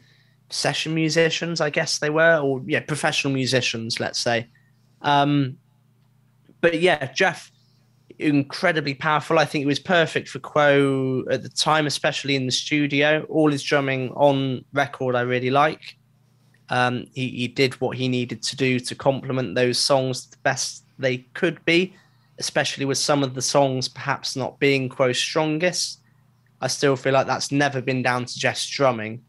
session 0.50 0.94
musicians, 0.94 1.62
I 1.62 1.70
guess 1.70 2.00
they 2.00 2.10
were, 2.10 2.38
or 2.38 2.62
yeah, 2.66 2.82
professional 2.82 3.34
musicians, 3.34 4.00
let's 4.00 4.20
say. 4.20 4.48
Um, 5.02 5.58
but 6.62 6.80
yeah, 6.80 7.12
Jeff 7.14 7.52
incredibly 8.20 8.94
powerful. 8.94 9.40
I 9.40 9.46
think 9.46 9.64
it 9.64 9.68
was 9.68 9.80
perfect 9.80 10.30
for 10.30 10.40
Quo 10.40 11.24
at 11.30 11.44
the 11.44 11.50
time, 11.50 11.88
especially 11.88 12.36
in 12.36 12.46
the 12.46 12.52
studio. 12.52 13.26
All 13.30 13.52
his 13.52 13.64
drumming 13.64 14.12
on 14.12 14.64
record, 14.74 15.16
I 15.16 15.22
really 15.22 15.50
like. 15.50 15.98
Um, 16.70 17.06
he, 17.14 17.30
he 17.30 17.48
did 17.48 17.74
what 17.76 17.98
he 17.98 18.08
needed 18.08 18.42
to 18.44 18.56
do 18.56 18.80
to 18.80 18.96
complement 18.96 19.56
those 19.56 19.78
songs 19.78 20.28
the 20.28 20.38
best 20.44 20.86
they 20.98 21.20
could 21.34 21.64
be, 21.66 21.94
especially 22.40 22.86
with 22.86 22.98
some 22.98 23.24
of 23.24 23.36
the 23.36 23.42
songs 23.42 23.88
perhaps 23.88 24.36
not 24.36 24.60
being 24.60 24.90
Quo's 24.90 25.20
strongest. 25.20 26.00
I 26.62 26.68
still 26.68 26.96
feel 26.96 27.14
like 27.14 27.28
that's 27.28 27.52
never 27.52 27.82
been 27.82 28.02
down 28.02 28.26
to 28.26 28.40
Jeff's 28.40 28.68
drumming. 28.68 29.24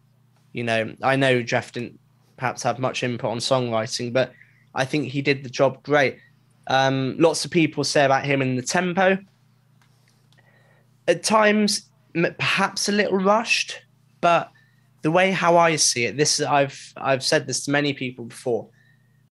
You 0.53 0.64
know, 0.64 0.95
I 1.03 1.16
know 1.16 1.43
Jeff 1.43 1.72
didn't 1.72 1.99
perhaps 2.37 2.62
have 2.62 2.78
much 2.78 3.03
input 3.03 3.30
on 3.30 3.39
songwriting, 3.39 4.12
but 4.12 4.32
I 4.74 4.85
think 4.85 5.09
he 5.09 5.22
did 5.22 5.43
the 5.43 5.51
job 5.51 5.82
great. 5.82 6.18
Um, 6.66 7.16
lots 7.18 7.44
of 7.44 7.50
people 7.50 7.84
say 7.84 8.04
about 8.04 8.24
him 8.24 8.42
in 8.42 8.56
the 8.56 8.62
tempo. 8.62 9.18
At 11.06 11.22
times, 11.22 11.90
perhaps 12.38 12.88
a 12.88 12.92
little 12.92 13.18
rushed, 13.18 13.82
but 14.20 14.50
the 15.02 15.10
way 15.10 15.30
how 15.30 15.56
I 15.56 15.76
see 15.76 16.06
it, 16.06 16.16
this 16.16 16.40
I've 16.40 16.92
I've 16.96 17.22
said 17.22 17.46
this 17.46 17.64
to 17.64 17.70
many 17.70 17.92
people 17.92 18.24
before. 18.24 18.70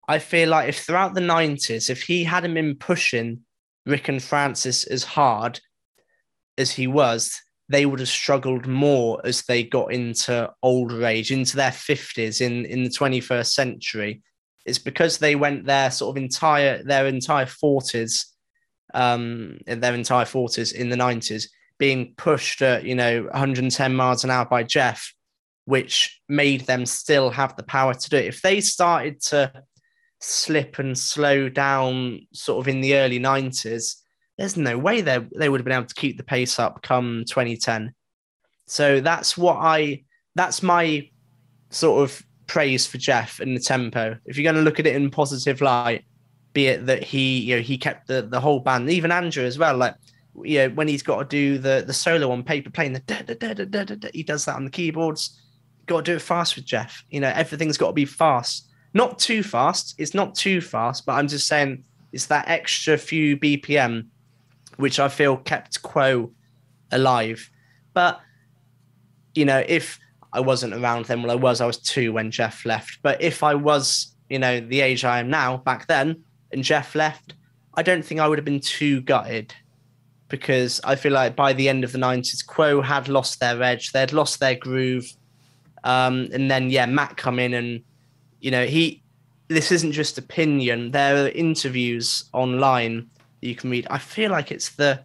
I 0.07 0.19
feel 0.19 0.49
like 0.49 0.69
if 0.69 0.79
throughout 0.79 1.15
the 1.15 1.21
nineties, 1.21 1.89
if 1.89 2.03
he 2.03 2.23
hadn't 2.23 2.53
been 2.53 2.75
pushing 2.75 3.39
Rick 3.86 4.09
and 4.09 4.21
Francis 4.21 4.84
as 4.84 5.03
hard 5.03 5.59
as 6.57 6.71
he 6.71 6.86
was, 6.86 7.41
they 7.69 7.88
would 7.88 7.99
have 7.99 8.09
struggled 8.09 8.67
more 8.67 9.19
as 9.25 9.41
they 9.43 9.63
got 9.63 9.91
into 9.91 10.51
older 10.61 11.05
age, 11.05 11.31
into 11.31 11.55
their 11.55 11.71
fifties 11.71 12.41
in 12.41 12.65
in 12.65 12.84
the 12.84 12.89
twenty 12.89 13.19
first 13.19 13.55
century 13.55 14.21
it's 14.66 14.80
because 14.80 15.18
they 15.18 15.36
went 15.36 15.66
their 15.66 15.91
sort 15.91 16.16
of 16.16 16.24
entire 16.24 16.84
their 16.84 17.07
entire 17.07 17.45
forties, 17.45 18.28
um, 18.93 19.59
their 19.66 19.93
entire 19.93 20.26
forties 20.26 20.72
in 20.72 20.89
the 20.89 20.97
nineties, 20.97 21.49
being 21.78 22.14
pushed 22.18 22.61
at 22.61 22.86
you 22.86 22.95
know 22.95 23.24
110 23.32 23.95
miles 23.95 24.24
an 24.24 24.30
hour 24.30 24.45
by 24.45 24.64
Jeff, 24.64 25.14
which 25.66 26.22
made 26.30 26.61
them 26.61 26.86
still 26.86 27.30
have 27.30 27.55
the 27.55 27.64
power 27.64 27.93
to 27.93 28.09
do 28.09 28.18
it. 28.18 28.26
If 28.26 28.41
they 28.41 28.61
started 28.61 29.22
to 29.24 29.51
slip 30.20 30.80
and 30.80 30.97
slow 30.97 31.49
down, 31.49 32.22
sort 32.34 32.59
of 32.61 32.68
in 32.68 32.82
the 32.82 32.95
early 32.95 33.20
90s, 33.20 33.95
there's 34.38 34.57
no 34.57 34.78
way 34.78 35.01
they 35.01 35.20
they 35.38 35.49
would 35.49 35.59
have 35.59 35.66
been 35.66 35.74
able 35.74 35.86
to 35.86 35.95
keep 35.95 36.18
the 36.18 36.24
pace 36.24 36.59
up 36.59 36.82
come 36.82 37.24
2010. 37.28 37.93
So 38.66 39.01
that's 39.01 39.38
what 39.38 39.57
I 39.59 40.03
that's 40.36 40.64
my 40.64 41.09
sort 41.70 42.03
of 42.03 42.24
praise 42.48 42.86
for 42.86 42.98
Jeff 42.98 43.39
and 43.39 43.56
the 43.56 43.62
tempo. 43.62 44.18
If 44.26 44.38
you're 44.38 44.44
going 44.44 44.56
to 44.56 44.62
look 44.62 44.80
at 44.80 44.88
it 44.88 44.96
in 44.96 45.10
positive 45.10 45.62
light, 45.62 46.06
be 46.54 46.68
it 46.68 46.86
that 46.86 47.04
he, 47.04 47.39
you 47.39 47.56
know, 47.56 47.62
he 47.62 47.78
kept 47.78 48.08
the, 48.08 48.22
the 48.22 48.39
whole 48.39 48.60
band, 48.60 48.89
even 48.89 49.12
Andrew 49.12 49.44
as 49.44 49.58
well. 49.58 49.76
Like, 49.76 49.96
you 50.44 50.60
know, 50.60 50.70
when 50.70 50.88
he's 50.88 51.04
got 51.04 51.20
to 51.20 51.26
do 51.26 51.58
the 51.58 51.84
the 51.86 51.94
solo 51.94 52.32
on 52.32 52.44
paper, 52.44 52.70
playing 52.70 52.94
the 52.94 53.00
da, 53.02 53.22
da, 53.22 53.36
da, 53.36 53.54
da, 53.54 53.66
da, 53.66 53.96
da, 53.96 54.10
he 54.14 54.24
does 54.24 54.46
that 54.46 54.56
on 54.56 54.66
the 54.66 54.72
keyboards. 54.72 55.39
Got 55.86 56.06
to 56.06 56.12
do 56.12 56.16
it 56.16 56.22
fast 56.22 56.56
with 56.56 56.66
Jeff. 56.66 57.04
You 57.10 57.20
know, 57.20 57.32
everything's 57.36 57.78
got 57.78 57.88
to 57.88 57.94
be 57.94 58.06
fast, 58.06 58.68
not 58.94 59.20
too 59.20 59.44
fast. 59.44 59.96
It's 59.98 60.14
not 60.14 60.36
too 60.36 60.62
fast, 60.62 61.06
but 61.06 61.14
I'm 61.14 61.28
just 61.28 61.48
saying 61.48 61.84
it's 62.12 62.28
that 62.28 62.48
extra 62.48 62.98
few 62.98 63.38
BPM, 63.38 64.08
which 64.78 65.00
I 65.00 65.08
feel 65.08 65.38
kept 65.38 65.82
Quo 65.82 66.32
alive. 66.91 67.50
But 67.94 68.20
you 69.36 69.46
know, 69.46 69.64
if 69.68 70.00
I 70.34 70.39
wasn't 70.39 70.73
around 70.73 71.05
then. 71.05 71.21
Well, 71.21 71.31
I 71.31 71.36
was. 71.36 71.61
I 71.61 71.65
was 71.65 71.77
two 71.77 72.11
when 72.11 72.31
Jeff 72.31 72.65
left. 72.65 72.99
But 73.01 73.21
if 73.21 73.43
I 73.43 73.53
was, 73.53 74.15
you 74.29 74.39
know, 74.39 74.59
the 74.59 74.81
age 74.81 75.05
I 75.05 75.19
am 75.19 75.29
now 75.29 75.57
back 75.57 75.88
then, 75.88 76.23
and 76.51 76.63
Jeff 76.63 76.95
left, 76.95 77.36
I 77.75 77.84
don't 77.84 78.03
think 78.03 78.19
I 78.19 78.27
would 78.27 78.38
have 78.38 78.45
been 78.45 78.59
too 78.59 79.01
gutted 79.01 79.53
because 80.27 80.81
I 80.84 80.95
feel 80.95 81.13
like 81.13 81.36
by 81.36 81.53
the 81.53 81.69
end 81.69 81.84
of 81.84 81.91
the 81.91 81.99
90s, 81.99 82.45
Quo 82.45 82.81
had 82.81 83.07
lost 83.07 83.39
their 83.39 83.61
edge. 83.61 83.91
They'd 83.91 84.13
lost 84.13 84.39
their 84.39 84.55
groove. 84.55 85.05
Um, 85.84 86.29
and 86.34 86.49
then, 86.49 86.71
yeah, 86.71 86.88
Matt 86.88 87.17
come 87.17 87.38
in 87.38 87.53
and, 87.53 87.84
you 88.39 88.49
know, 88.49 88.65
he, 88.65 89.03
this 89.49 89.71
isn't 89.71 89.91
just 89.91 90.17
opinion. 90.17 90.91
There 90.91 91.25
are 91.25 91.29
interviews 91.29 92.25
online 92.34 93.09
that 93.41 93.47
you 93.47 93.55
can 93.55 93.69
read. 93.69 93.86
I 93.91 93.99
feel 93.99 94.31
like 94.31 94.51
it's 94.51 94.69
the, 94.69 95.03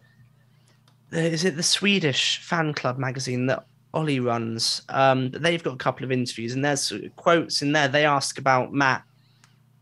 the 1.11 1.21
is 1.21 1.45
it 1.45 1.57
the 1.57 1.63
Swedish 1.63 2.41
fan 2.41 2.73
club 2.73 2.97
magazine 2.97 3.47
that 3.47 3.67
Ollie 3.95 4.21
runs. 4.21 4.83
Um, 4.89 5.31
they've 5.31 5.63
got 5.63 5.75
a 5.75 5.79
couple 5.79 6.05
of 6.05 6.13
interviews, 6.13 6.55
and 6.55 6.65
there's 6.65 6.93
quotes 7.17 7.63
in 7.63 7.73
there. 7.73 7.89
They 7.89 8.05
ask 8.05 8.39
about 8.39 8.73
Matt. 8.73 9.03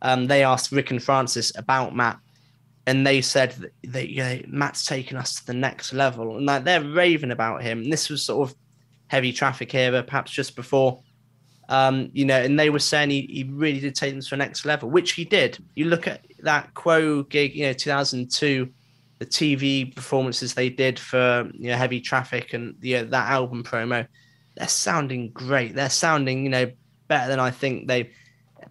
Um, 0.02 0.26
they 0.26 0.44
asked 0.44 0.72
Rick 0.72 0.90
and 0.90 1.02
Francis 1.02 1.52
about 1.56 1.96
Matt, 1.96 2.18
and 2.86 3.06
they 3.06 3.20
said 3.20 3.52
that, 3.52 3.72
that 3.92 4.08
you 4.10 4.22
know, 4.22 4.40
Matt's 4.46 4.84
taken 4.84 5.16
us 5.16 5.36
to 5.36 5.46
the 5.46 5.54
next 5.54 5.92
level, 5.92 6.36
and 6.36 6.46
like 6.46 6.64
they're 6.64 6.84
raving 6.84 7.32
about 7.32 7.62
him. 7.62 7.82
And 7.82 7.92
this 7.92 8.08
was 8.08 8.22
sort 8.22 8.48
of 8.48 8.56
heavy 9.08 9.32
traffic 9.32 9.74
era, 9.74 10.02
perhaps 10.02 10.30
just 10.30 10.56
before. 10.56 11.00
Um, 11.68 12.10
you 12.12 12.24
know, 12.24 12.40
and 12.40 12.58
they 12.58 12.70
were 12.70 12.78
saying 12.78 13.10
he, 13.10 13.22
he 13.22 13.44
really 13.44 13.80
did 13.80 13.96
take 13.96 14.12
them 14.12 14.20
to 14.20 14.30
the 14.30 14.36
next 14.36 14.64
level, 14.64 14.88
which 14.88 15.12
he 15.12 15.24
did. 15.24 15.58
You 15.74 15.86
look 15.86 16.06
at 16.06 16.24
that 16.40 16.72
Quo 16.74 17.24
gig, 17.24 17.56
you 17.56 17.66
know, 17.66 17.72
2002 17.72 18.72
the 19.18 19.26
TV 19.26 19.94
performances 19.94 20.54
they 20.54 20.68
did 20.68 20.98
for 20.98 21.50
you 21.54 21.70
know 21.70 21.76
heavy 21.76 22.00
traffic 22.00 22.52
and 22.52 22.74
uh, 22.76 23.04
that 23.04 23.30
album 23.30 23.64
promo, 23.64 24.06
they're 24.56 24.68
sounding 24.68 25.30
great. 25.30 25.74
They're 25.74 25.90
sounding 25.90 26.44
you 26.44 26.50
know 26.50 26.70
better 27.08 27.28
than 27.28 27.40
I 27.40 27.50
think 27.50 27.88
they 27.88 28.10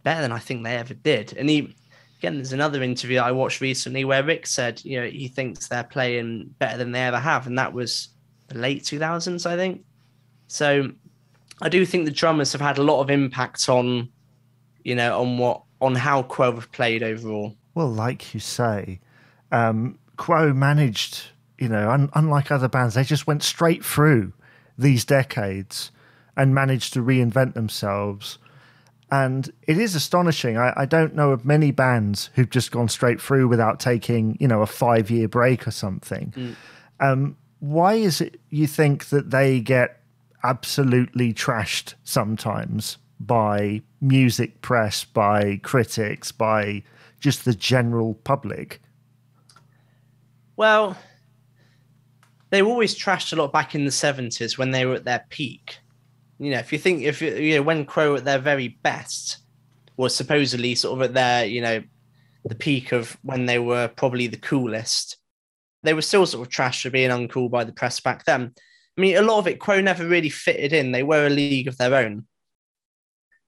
better 0.03 0.21
than 0.21 0.31
I 0.31 0.39
think 0.39 0.63
they 0.63 0.75
ever 0.75 0.93
did. 0.93 1.35
And 1.37 1.49
he 1.49 1.75
again, 2.19 2.35
there's 2.35 2.53
another 2.53 2.81
interview 2.83 3.19
I 3.19 3.31
watched 3.31 3.61
recently 3.61 4.05
where 4.05 4.23
Rick 4.23 4.47
said 4.47 4.81
you 4.83 4.99
know 4.99 5.07
he 5.07 5.27
thinks 5.27 5.67
they're 5.67 5.83
playing 5.83 6.53
better 6.59 6.77
than 6.77 6.91
they 6.91 7.01
ever 7.01 7.19
have, 7.19 7.47
and 7.47 7.57
that 7.57 7.73
was 7.73 8.09
the 8.47 8.57
late 8.57 8.83
2000s, 8.83 9.45
I 9.45 9.55
think. 9.55 9.83
So 10.47 10.91
I 11.61 11.69
do 11.69 11.85
think 11.85 12.05
the 12.05 12.11
drummers 12.11 12.51
have 12.51 12.61
had 12.61 12.77
a 12.77 12.83
lot 12.83 13.01
of 13.01 13.09
impact 13.09 13.67
on 13.69 14.09
you 14.83 14.95
know 14.95 15.19
on 15.19 15.37
what 15.37 15.63
on 15.81 15.95
how 15.95 16.23
Quo 16.23 16.53
have 16.53 16.71
played 16.71 17.03
overall. 17.03 17.55
Well, 17.73 17.89
like 17.89 18.33
you 18.33 18.39
say, 18.39 19.01
um, 19.51 19.99
Quo 20.17 20.53
managed, 20.53 21.23
you 21.57 21.69
know, 21.69 21.89
un- 21.89 22.09
unlike 22.13 22.51
other 22.51 22.67
bands, 22.67 22.95
they 22.95 23.03
just 23.03 23.27
went 23.27 23.43
straight 23.43 23.83
through 23.83 24.33
these 24.77 25.05
decades 25.05 25.91
and 26.35 26.53
managed 26.53 26.93
to 26.93 27.01
reinvent 27.01 27.53
themselves. 27.53 28.37
And 29.11 29.51
it 29.67 29.77
is 29.77 29.95
astonishing. 29.95 30.57
I, 30.57 30.73
I 30.75 30.85
don't 30.85 31.15
know 31.15 31.31
of 31.31 31.45
many 31.45 31.71
bands 31.71 32.29
who've 32.33 32.49
just 32.49 32.71
gone 32.71 32.89
straight 32.89 33.21
through 33.21 33.47
without 33.47 33.79
taking, 33.79 34.37
you 34.39 34.47
know, 34.47 34.61
a 34.61 34.67
five 34.67 35.09
year 35.09 35.27
break 35.27 35.67
or 35.67 35.71
something. 35.71 36.33
Mm. 36.35 36.55
Um, 36.99 37.37
why 37.59 37.93
is 37.93 38.21
it 38.21 38.39
you 38.49 38.67
think 38.67 39.05
that 39.09 39.31
they 39.31 39.59
get 39.59 40.01
absolutely 40.43 41.33
trashed 41.33 41.93
sometimes 42.03 42.97
by 43.19 43.81
music 44.01 44.61
press, 44.61 45.03
by 45.03 45.59
critics, 45.63 46.31
by 46.31 46.83
just 47.19 47.45
the 47.45 47.53
general 47.53 48.15
public? 48.23 48.81
Well, 50.57 50.97
they 52.49 52.61
were 52.61 52.69
always 52.69 52.97
trashed 52.97 53.33
a 53.33 53.35
lot 53.35 53.51
back 53.51 53.75
in 53.75 53.85
the 53.85 53.91
70s 53.91 54.57
when 54.57 54.71
they 54.71 54.85
were 54.85 54.95
at 54.95 55.05
their 55.05 55.25
peak. 55.29 55.79
You 56.39 56.51
know, 56.51 56.59
if 56.59 56.71
you 56.71 56.79
think, 56.79 57.03
if 57.03 57.21
you 57.21 57.33
you 57.35 57.55
know, 57.55 57.61
when 57.61 57.85
Quo 57.85 58.15
at 58.15 58.25
their 58.25 58.39
very 58.39 58.79
best 58.83 59.39
was 59.97 60.15
supposedly 60.15 60.75
sort 60.75 60.99
of 60.99 61.09
at 61.09 61.13
their, 61.13 61.45
you 61.45 61.61
know, 61.61 61.83
the 62.45 62.55
peak 62.55 62.91
of 62.91 63.17
when 63.23 63.45
they 63.45 63.59
were 63.59 63.87
probably 63.87 64.27
the 64.27 64.37
coolest, 64.37 65.17
they 65.83 65.93
were 65.93 66.01
still 66.01 66.25
sort 66.25 66.45
of 66.45 66.53
trashed 66.53 66.83
for 66.83 66.89
being 66.89 67.09
uncool 67.09 67.49
by 67.49 67.63
the 67.63 67.71
press 67.71 67.99
back 67.99 68.25
then. 68.25 68.53
I 68.97 69.01
mean, 69.01 69.17
a 69.17 69.21
lot 69.21 69.39
of 69.39 69.47
it, 69.47 69.59
Quo 69.59 69.81
never 69.81 70.07
really 70.07 70.29
fitted 70.29 70.71
in. 70.71 70.91
They 70.91 71.03
were 71.03 71.27
a 71.27 71.29
league 71.29 71.67
of 71.67 71.77
their 71.77 71.95
own. 71.95 72.25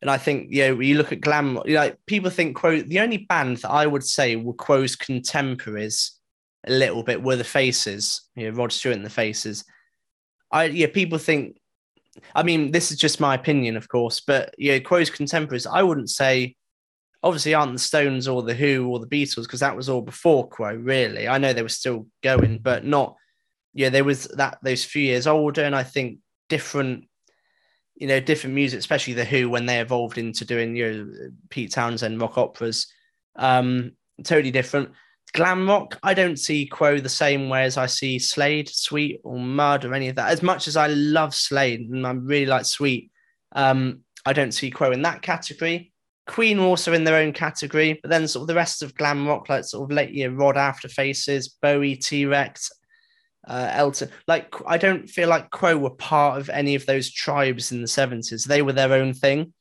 And 0.01 0.11
I 0.11 0.17
think, 0.17 0.51
you 0.51 0.67
know, 0.67 0.79
you 0.79 0.95
look 0.95 1.11
at 1.11 1.21
glam, 1.21 1.59
like 1.65 1.97
people 2.05 2.29
think 2.29 2.55
Quo, 2.55 2.81
the 2.81 2.99
only 2.99 3.17
band 3.17 3.57
that 3.57 3.71
I 3.71 3.87
would 3.87 4.03
say 4.03 4.35
were 4.35 4.53
Quo's 4.53 4.95
contemporaries 4.95 6.16
a 6.67 6.71
little 6.71 7.03
bit 7.03 7.21
were 7.21 7.35
the 7.35 7.43
faces, 7.43 8.21
you 8.35 8.49
know, 8.49 8.57
Rod 8.57 8.71
Stewart 8.71 8.95
and 8.95 9.05
the 9.05 9.09
faces. 9.09 9.65
I, 10.51 10.65
yeah, 10.65 10.87
people 10.87 11.17
think, 11.17 11.57
I 12.33 12.43
mean, 12.43 12.71
this 12.71 12.91
is 12.91 12.97
just 12.97 13.19
my 13.19 13.35
opinion, 13.35 13.77
of 13.77 13.89
course, 13.89 14.21
but, 14.21 14.53
yeah, 14.57 14.73
you 14.73 14.79
know, 14.79 14.85
Quo's 14.85 15.09
contemporaries, 15.09 15.67
I 15.67 15.83
wouldn't 15.83 16.09
say, 16.09 16.55
obviously 17.23 17.53
aren't 17.53 17.73
the 17.73 17.79
Stones 17.79 18.27
or 18.27 18.43
the 18.43 18.53
Who 18.53 18.87
or 18.87 18.99
the 18.99 19.07
Beatles, 19.07 19.43
because 19.43 19.59
that 19.59 19.75
was 19.75 19.89
all 19.89 20.01
before 20.01 20.47
Quo, 20.47 20.73
really. 20.73 21.27
I 21.27 21.37
know 21.37 21.53
they 21.53 21.63
were 21.63 21.69
still 21.69 22.07
going, 22.23 22.59
but 22.59 22.85
not, 22.85 23.15
yeah, 23.73 23.89
there 23.89 24.03
was 24.03 24.25
that, 24.35 24.57
those 24.63 24.83
few 24.83 25.03
years 25.03 25.27
older, 25.27 25.63
and 25.63 25.75
I 25.75 25.83
think 25.83 26.19
different 26.49 27.05
you 27.97 28.07
know, 28.07 28.19
different 28.19 28.55
music, 28.55 28.79
especially 28.79 29.13
the 29.13 29.25
Who 29.25 29.49
when 29.49 29.65
they 29.65 29.79
evolved 29.79 30.17
into 30.17 30.45
doing 30.45 30.75
you 30.75 30.93
know 30.93 31.29
Pete 31.49 31.71
Townshend 31.71 32.21
rock 32.21 32.37
operas. 32.37 32.87
Um, 33.35 33.93
totally 34.23 34.51
different. 34.51 34.91
Glam 35.33 35.67
rock, 35.67 35.99
I 36.03 36.13
don't 36.13 36.37
see 36.37 36.65
Quo 36.65 36.99
the 36.99 37.09
same 37.09 37.49
way 37.49 37.63
as 37.63 37.77
I 37.77 37.85
see 37.85 38.17
Slade, 38.19 38.69
Sweet, 38.69 39.21
or 39.23 39.39
Mud, 39.39 39.85
or 39.85 39.93
any 39.93 40.09
of 40.09 40.15
that. 40.15 40.31
As 40.31 40.41
much 40.41 40.67
as 40.67 40.75
I 40.75 40.87
love 40.87 41.35
Slade 41.35 41.81
and 41.81 42.07
I 42.07 42.11
really 42.11 42.45
like 42.45 42.65
Sweet, 42.65 43.11
um, 43.53 44.01
I 44.25 44.33
don't 44.33 44.53
see 44.53 44.71
Quo 44.71 44.91
in 44.91 45.01
that 45.03 45.21
category. 45.21 45.91
Queen 46.27 46.59
also 46.59 46.93
in 46.93 47.03
their 47.03 47.15
own 47.15 47.31
category, 47.31 47.99
but 48.01 48.09
then 48.09 48.27
sort 48.27 48.43
of 48.43 48.47
the 48.47 48.55
rest 48.55 48.83
of 48.83 48.93
glam 48.95 49.25
rock, 49.25 49.47
like 49.47 49.63
sort 49.63 49.89
of 49.89 49.95
late 49.95 50.11
year 50.11 50.29
Rod 50.29 50.57
After 50.57 50.89
Faces, 50.89 51.47
Bowie, 51.61 51.95
T 51.95 52.25
Rex, 52.25 52.69
uh, 53.47 53.69
Elton. 53.71 54.09
Like, 54.27 54.53
I 54.67 54.77
don't 54.77 55.09
feel 55.09 55.29
like 55.29 55.49
Quo 55.51 55.77
were 55.77 55.91
part 55.91 56.39
of 56.39 56.49
any 56.49 56.75
of 56.75 56.85
those 56.85 57.11
tribes 57.11 57.71
in 57.71 57.81
the 57.81 57.87
70s. 57.87 58.45
They 58.45 58.61
were 58.61 58.73
their 58.73 58.93
own 58.93 59.13
thing. 59.13 59.53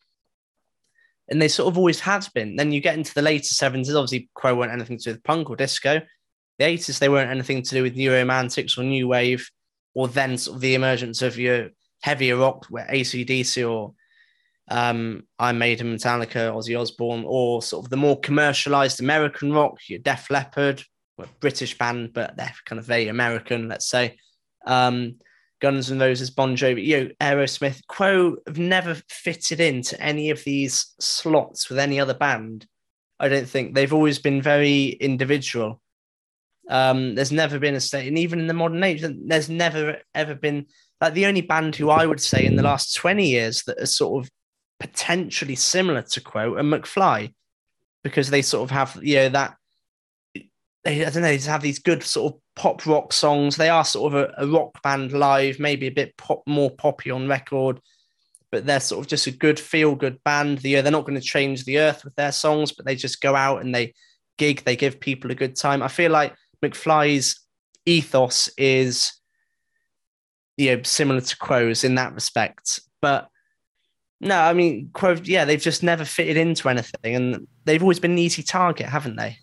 And 1.28 1.42
they 1.42 1.48
sort 1.48 1.72
of 1.72 1.76
always 1.76 2.00
have 2.00 2.32
been. 2.34 2.56
Then 2.56 2.72
you 2.72 2.80
get 2.80 2.96
into 2.96 3.12
the 3.14 3.22
later 3.22 3.52
70s, 3.52 3.94
obviously, 3.94 4.28
Quo 4.34 4.54
weren't 4.54 4.72
anything 4.72 4.98
to 4.98 5.04
do 5.04 5.10
with 5.12 5.24
punk 5.24 5.50
or 5.50 5.56
disco. 5.56 6.00
The 6.58 6.64
80s, 6.64 6.98
they 6.98 7.08
weren't 7.08 7.30
anything 7.30 7.62
to 7.62 7.74
do 7.74 7.82
with 7.82 7.96
new 7.96 8.12
romantics 8.12 8.78
or 8.78 8.84
new 8.84 9.08
wave, 9.08 9.48
or 9.94 10.08
then 10.08 10.38
sort 10.38 10.56
of 10.56 10.60
the 10.60 10.74
emergence 10.74 11.22
of 11.22 11.36
your 11.36 11.70
heavier 12.02 12.36
rock, 12.36 12.66
where 12.70 12.86
ACDC 12.86 13.68
or 13.68 13.94
um, 14.68 15.24
Iron 15.38 15.58
Maiden, 15.58 15.94
Metallica, 15.94 16.52
Ozzy 16.52 16.80
Osbourne, 16.80 17.24
or 17.26 17.62
sort 17.62 17.84
of 17.84 17.90
the 17.90 17.96
more 17.96 18.18
commercialized 18.20 19.00
American 19.00 19.52
rock, 19.52 19.78
your 19.88 19.98
Def 19.98 20.30
Leppard, 20.30 20.82
British 21.40 21.76
band, 21.78 22.12
but 22.12 22.36
they're 22.36 22.52
kind 22.64 22.78
of 22.78 22.84
very 22.84 23.08
American, 23.08 23.68
let's 23.68 23.88
say. 23.88 24.16
Um, 24.66 25.16
Guns 25.60 25.90
N' 25.90 25.98
Roses, 25.98 26.30
Bon 26.30 26.56
Jovi, 26.56 26.84
you 26.84 27.04
know, 27.04 27.10
Aerosmith, 27.20 27.86
Quo 27.86 28.36
have 28.46 28.58
never 28.58 28.94
fitted 29.08 29.60
into 29.60 30.00
any 30.00 30.30
of 30.30 30.44
these 30.44 30.94
slots 31.00 31.68
with 31.68 31.78
any 31.78 31.98
other 31.98 32.14
band. 32.14 32.66
I 33.18 33.28
don't 33.28 33.48
think 33.48 33.74
they've 33.74 33.92
always 33.92 34.18
been 34.18 34.42
very 34.42 34.88
individual. 34.88 35.80
Um, 36.68 37.14
there's 37.14 37.32
never 37.32 37.58
been 37.58 37.74
a 37.74 37.80
state, 37.80 38.08
and 38.08 38.18
even 38.18 38.40
in 38.40 38.48
the 38.48 38.54
modern 38.54 38.82
age, 38.82 39.02
there's 39.02 39.48
never 39.48 39.98
ever 40.14 40.34
been 40.34 40.66
like 41.00 41.14
the 41.14 41.26
only 41.26 41.42
band 41.42 41.76
who 41.76 41.90
I 41.90 42.06
would 42.06 42.20
say 42.20 42.44
in 42.44 42.56
the 42.56 42.62
last 42.62 42.94
20 42.94 43.28
years 43.28 43.62
that 43.64 43.80
are 43.80 43.86
sort 43.86 44.24
of 44.24 44.30
potentially 44.80 45.54
similar 45.54 46.02
to 46.02 46.20
Quo 46.20 46.56
and 46.56 46.72
McFly, 46.72 47.32
because 48.02 48.30
they 48.30 48.42
sort 48.42 48.64
of 48.64 48.70
have, 48.70 48.98
you 49.02 49.16
know, 49.16 49.28
that 49.30 49.56
they, 50.84 51.04
I 51.04 51.10
don't 51.10 51.22
know, 51.22 51.36
they 51.36 51.50
have 51.50 51.62
these 51.62 51.78
good 51.78 52.02
sort 52.02 52.34
of 52.34 52.40
pop 52.56 52.84
rock 52.86 53.12
songs. 53.12 53.56
They 53.56 53.68
are 53.68 53.84
sort 53.84 54.12
of 54.12 54.20
a, 54.20 54.44
a 54.44 54.46
rock 54.46 54.82
band 54.82 55.12
live, 55.12 55.60
maybe 55.60 55.86
a 55.86 55.92
bit 55.92 56.16
pop, 56.16 56.42
more 56.46 56.70
poppy 56.70 57.10
on 57.10 57.28
record, 57.28 57.80
but 58.50 58.66
they're 58.66 58.80
sort 58.80 59.04
of 59.04 59.08
just 59.08 59.26
a 59.26 59.30
good 59.30 59.60
feel 59.60 59.94
good 59.94 60.22
band. 60.24 60.58
The, 60.58 60.78
uh, 60.78 60.82
they're 60.82 60.92
not 60.92 61.04
going 61.04 61.20
to 61.20 61.26
change 61.26 61.64
the 61.64 61.78
earth 61.78 62.04
with 62.04 62.14
their 62.16 62.32
songs, 62.32 62.72
but 62.72 62.86
they 62.86 62.96
just 62.96 63.20
go 63.20 63.36
out 63.36 63.60
and 63.60 63.74
they 63.74 63.94
gig, 64.38 64.64
they 64.64 64.76
give 64.76 64.98
people 64.98 65.30
a 65.30 65.36
good 65.36 65.54
time. 65.54 65.82
I 65.82 65.88
feel 65.88 66.10
like 66.10 66.34
McFly's 66.64 67.40
ethos 67.84 68.48
is 68.56 69.12
you 70.56 70.74
know, 70.74 70.82
similar 70.82 71.20
to 71.20 71.36
Quo's 71.36 71.84
in 71.84 71.96
that 71.96 72.14
respect. 72.14 72.80
But 73.02 73.28
no, 74.20 74.40
I 74.40 74.54
mean, 74.54 74.88
Quo, 74.94 75.12
yeah, 75.22 75.44
they've 75.44 75.60
just 75.60 75.82
never 75.82 76.06
fitted 76.06 76.38
into 76.38 76.70
anything 76.70 77.14
and 77.14 77.46
they've 77.66 77.82
always 77.82 78.00
been 78.00 78.12
an 78.12 78.18
easy 78.18 78.42
target, 78.42 78.86
haven't 78.86 79.16
they? 79.16 79.36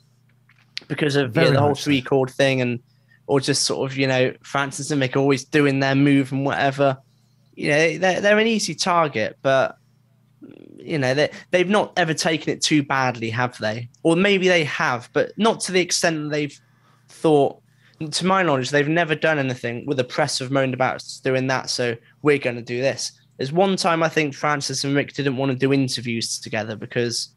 because 0.88 1.16
of 1.16 1.36
yeah, 1.36 1.50
the 1.50 1.60
whole 1.60 1.76
three 1.76 2.02
chord 2.02 2.30
thing 2.30 2.62
and 2.62 2.80
or 3.28 3.40
just 3.40 3.64
sort 3.64 3.90
of 3.90 3.98
you 3.98 4.08
know 4.08 4.34
Francis 4.42 4.92
and 4.92 5.02
Mick 5.02 5.16
always 5.16 5.44
doing 5.44 5.80
their 5.80 5.96
move 5.96 6.32
and 6.32 6.46
whatever. 6.46 6.98
You 7.56 7.70
know 7.70 7.98
they're 7.98 8.22
they're 8.22 8.40
an 8.40 8.48
easy 8.48 8.76
target, 8.76 9.38
but 9.42 9.78
you 10.78 10.98
know 10.98 11.14
they 11.14 11.30
they've 11.52 11.70
not 11.70 11.94
ever 11.98 12.14
taken 12.14 12.54
it 12.54 12.62
too 12.62 12.84
badly, 12.84 13.30
have 13.30 13.58
they? 13.58 13.90
Or 14.04 14.16
maybe 14.16 14.48
they 14.48 14.64
have, 14.66 15.10
but 15.14 15.32
not 15.38 15.60
to 15.62 15.72
the 15.72 15.82
extent 15.82 16.24
that 16.24 16.30
they've 16.30 16.60
thought. 17.10 17.60
To 18.12 18.26
my 18.26 18.44
knowledge, 18.44 18.72
they've 18.72 18.88
never 18.88 19.16
done 19.16 19.40
anything 19.40 19.86
with 19.86 19.96
the 19.98 20.04
press 20.04 20.40
have 20.40 20.52
moaned 20.52 20.74
about 20.74 21.04
doing 21.24 21.48
that. 21.48 21.70
So 21.70 21.96
we're 22.22 22.40
going 22.40 22.58
to 22.58 22.62
do 22.62 22.82
this. 22.82 23.14
There's 23.38 23.54
one 23.54 23.78
time 23.78 24.04
I 24.04 24.10
think 24.10 24.34
Francis 24.34 24.84
and 24.84 24.96
Mick 24.96 25.14
didn't 25.14 25.38
want 25.38 25.52
to 25.52 25.58
do 25.58 25.72
interviews 25.72 26.40
together 26.40 26.76
because 26.76 27.30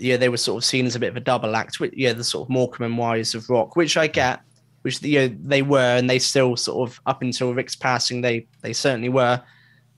yeah, 0.00 0.16
they 0.16 0.28
were 0.28 0.36
sort 0.36 0.62
of 0.62 0.64
seen 0.64 0.86
as 0.86 0.96
a 0.96 0.98
bit 0.98 1.10
of 1.10 1.16
a 1.16 1.20
double 1.20 1.56
act. 1.56 1.78
Yeah, 1.92 2.12
the 2.12 2.24
sort 2.24 2.46
of 2.46 2.50
Morecambe 2.50 2.86
and 2.86 2.98
Wise 2.98 3.34
of 3.34 3.48
rock, 3.50 3.76
which 3.76 3.96
I 3.96 4.06
get, 4.06 4.40
which 4.82 5.02
you 5.02 5.20
know, 5.20 5.36
they 5.42 5.62
were, 5.62 5.96
and 5.96 6.08
they 6.08 6.18
still 6.18 6.56
sort 6.56 6.88
of 6.88 7.00
up 7.06 7.22
until 7.22 7.54
Rick's 7.54 7.76
passing, 7.76 8.20
they 8.20 8.46
they 8.62 8.72
certainly 8.72 9.08
were. 9.08 9.42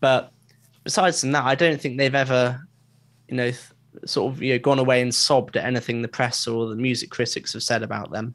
But 0.00 0.32
besides 0.84 1.20
from 1.20 1.32
that, 1.32 1.44
I 1.44 1.54
don't 1.54 1.80
think 1.80 1.98
they've 1.98 2.14
ever, 2.14 2.60
you 3.28 3.36
know, 3.36 3.52
sort 4.04 4.32
of 4.32 4.42
you 4.42 4.52
know 4.52 4.58
gone 4.58 4.78
away 4.78 5.00
and 5.00 5.14
sobbed 5.14 5.56
at 5.56 5.64
anything 5.64 6.02
the 6.02 6.08
press 6.08 6.46
or 6.46 6.68
the 6.68 6.76
music 6.76 7.10
critics 7.10 7.52
have 7.52 7.62
said 7.62 7.82
about 7.82 8.10
them. 8.10 8.34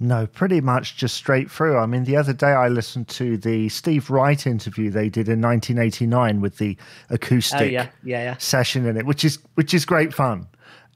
No, 0.00 0.28
pretty 0.28 0.60
much 0.60 0.96
just 0.96 1.16
straight 1.16 1.50
through. 1.50 1.76
I 1.76 1.86
mean, 1.86 2.04
the 2.04 2.16
other 2.16 2.32
day 2.32 2.52
I 2.52 2.68
listened 2.68 3.08
to 3.08 3.36
the 3.36 3.68
Steve 3.68 4.10
Wright 4.10 4.46
interview 4.46 4.90
they 4.90 5.08
did 5.08 5.28
in 5.28 5.40
1989 5.40 6.40
with 6.40 6.58
the 6.58 6.76
acoustic 7.10 7.60
oh, 7.60 7.64
yeah. 7.64 7.88
Yeah, 8.04 8.22
yeah. 8.22 8.36
session 8.36 8.86
in 8.86 8.96
it, 8.96 9.06
which 9.06 9.24
is 9.24 9.38
which 9.54 9.74
is 9.74 9.84
great 9.84 10.14
fun. 10.14 10.46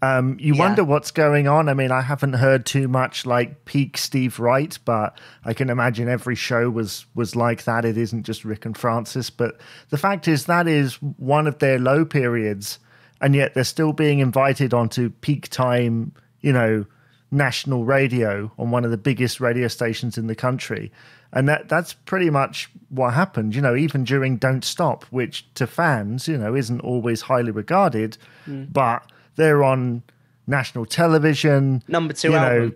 Um, 0.03 0.37
you 0.41 0.57
wonder 0.57 0.83
what's 0.83 1.13
going 1.13 1.47
on. 1.47 1.69
I 1.69 1.75
mean, 1.75 1.93
I 1.93 2.01
haven't 2.01 2.33
heard 2.33 2.67
too 2.67 2.89
much 2.89 3.25
like 3.25 3.65
peak 3.67 3.97
Steve 3.97 4.41
Wright, 4.41 4.77
but 4.85 5.17
I 5.45 5.55
can 5.55 5.71
imagine 5.71 6.09
every 6.09 6.35
show 6.35 6.69
was 6.69 7.07
was 7.15 7.37
like 7.37 7.65
that. 7.65 7.85
It 7.85 7.97
isn't 7.97 8.25
just 8.25 8.45
Rick 8.45 8.67
and 8.67 8.77
Francis, 8.77 9.31
but 9.31 9.61
the 9.91 9.99
fact 9.99 10.27
is 10.27 10.47
that 10.47 10.67
is 10.67 10.95
one 10.97 11.47
of 11.47 11.61
their 11.61 11.79
low 11.79 12.05
periods, 12.05 12.81
and 13.21 13.37
yet 13.37 13.55
they're 13.55 13.63
still 13.63 13.93
being 13.93 14.19
invited 14.19 14.75
onto 14.75 15.11
peak 15.11 15.49
time. 15.49 16.13
You 16.41 16.53
know 16.53 16.85
national 17.33 17.85
radio 17.85 18.53
on 18.59 18.71
one 18.71 18.85
of 18.85 18.91
the 18.91 18.99
biggest 18.99 19.41
radio 19.41 19.67
stations 19.67 20.19
in 20.19 20.27
the 20.27 20.35
country. 20.35 20.93
And 21.33 21.49
that 21.49 21.69
that's 21.69 21.95
pretty 21.95 22.29
much 22.29 22.71
what 22.91 23.15
happened, 23.15 23.55
you 23.55 23.63
know, 23.63 23.75
even 23.75 24.05
during 24.05 24.37
Don't 24.37 24.63
Stop, 24.63 25.05
which 25.05 25.47
to 25.55 25.67
fans, 25.67 26.29
you 26.29 26.37
know, 26.37 26.55
isn't 26.55 26.81
always 26.81 27.23
highly 27.23 27.51
regarded, 27.51 28.19
mm. 28.47 28.71
but 28.71 29.11
they're 29.37 29.65
on 29.65 30.03
national 30.47 30.87
television. 30.87 31.83
Number 31.89 32.13
two 32.15 32.31
you 32.31 32.37
album. 32.37 32.69
Know, 32.69 32.75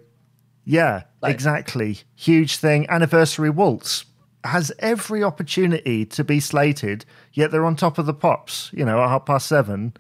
yeah, 0.65 1.03
like, 1.23 1.33
exactly. 1.33 2.01
Huge 2.17 2.57
thing. 2.57 2.87
Anniversary 2.89 3.51
Waltz 3.51 4.05
has 4.45 4.73
every 4.79 5.23
opportunity 5.23 6.05
to 6.07 6.25
be 6.25 6.41
slated, 6.41 7.05
yet 7.33 7.51
they're 7.51 7.65
on 7.65 7.77
top 7.77 7.99
of 7.99 8.07
the 8.07 8.15
pops, 8.15 8.71
you 8.73 8.85
know, 8.85 9.03
at 9.03 9.09
half 9.09 9.27
past 9.27 9.47
seven 9.47 9.95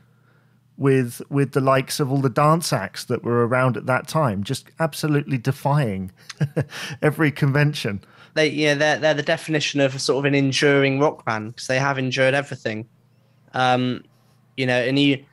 with 0.76 1.22
with 1.30 1.52
the 1.52 1.60
likes 1.60 2.00
of 2.00 2.10
all 2.12 2.20
the 2.20 2.28
dance 2.28 2.72
acts 2.72 3.04
that 3.04 3.22
were 3.22 3.46
around 3.46 3.76
at 3.76 3.86
that 3.86 4.08
time, 4.08 4.44
just 4.44 4.68
absolutely 4.78 5.38
defying 5.38 6.12
every 7.02 7.30
convention. 7.30 8.00
They 8.34 8.48
yeah, 8.48 8.74
they're 8.74 8.98
they're 8.98 9.14
the 9.14 9.22
definition 9.22 9.80
of 9.80 9.98
sort 10.00 10.18
of 10.18 10.24
an 10.26 10.34
enduring 10.34 11.00
rock 11.00 11.24
band 11.24 11.54
because 11.54 11.68
they 11.68 11.78
have 11.78 11.98
endured 11.98 12.34
everything. 12.34 12.88
Um, 13.54 14.04
you 14.56 14.66
know, 14.66 14.78
and 14.78 14.98
you 14.98 15.24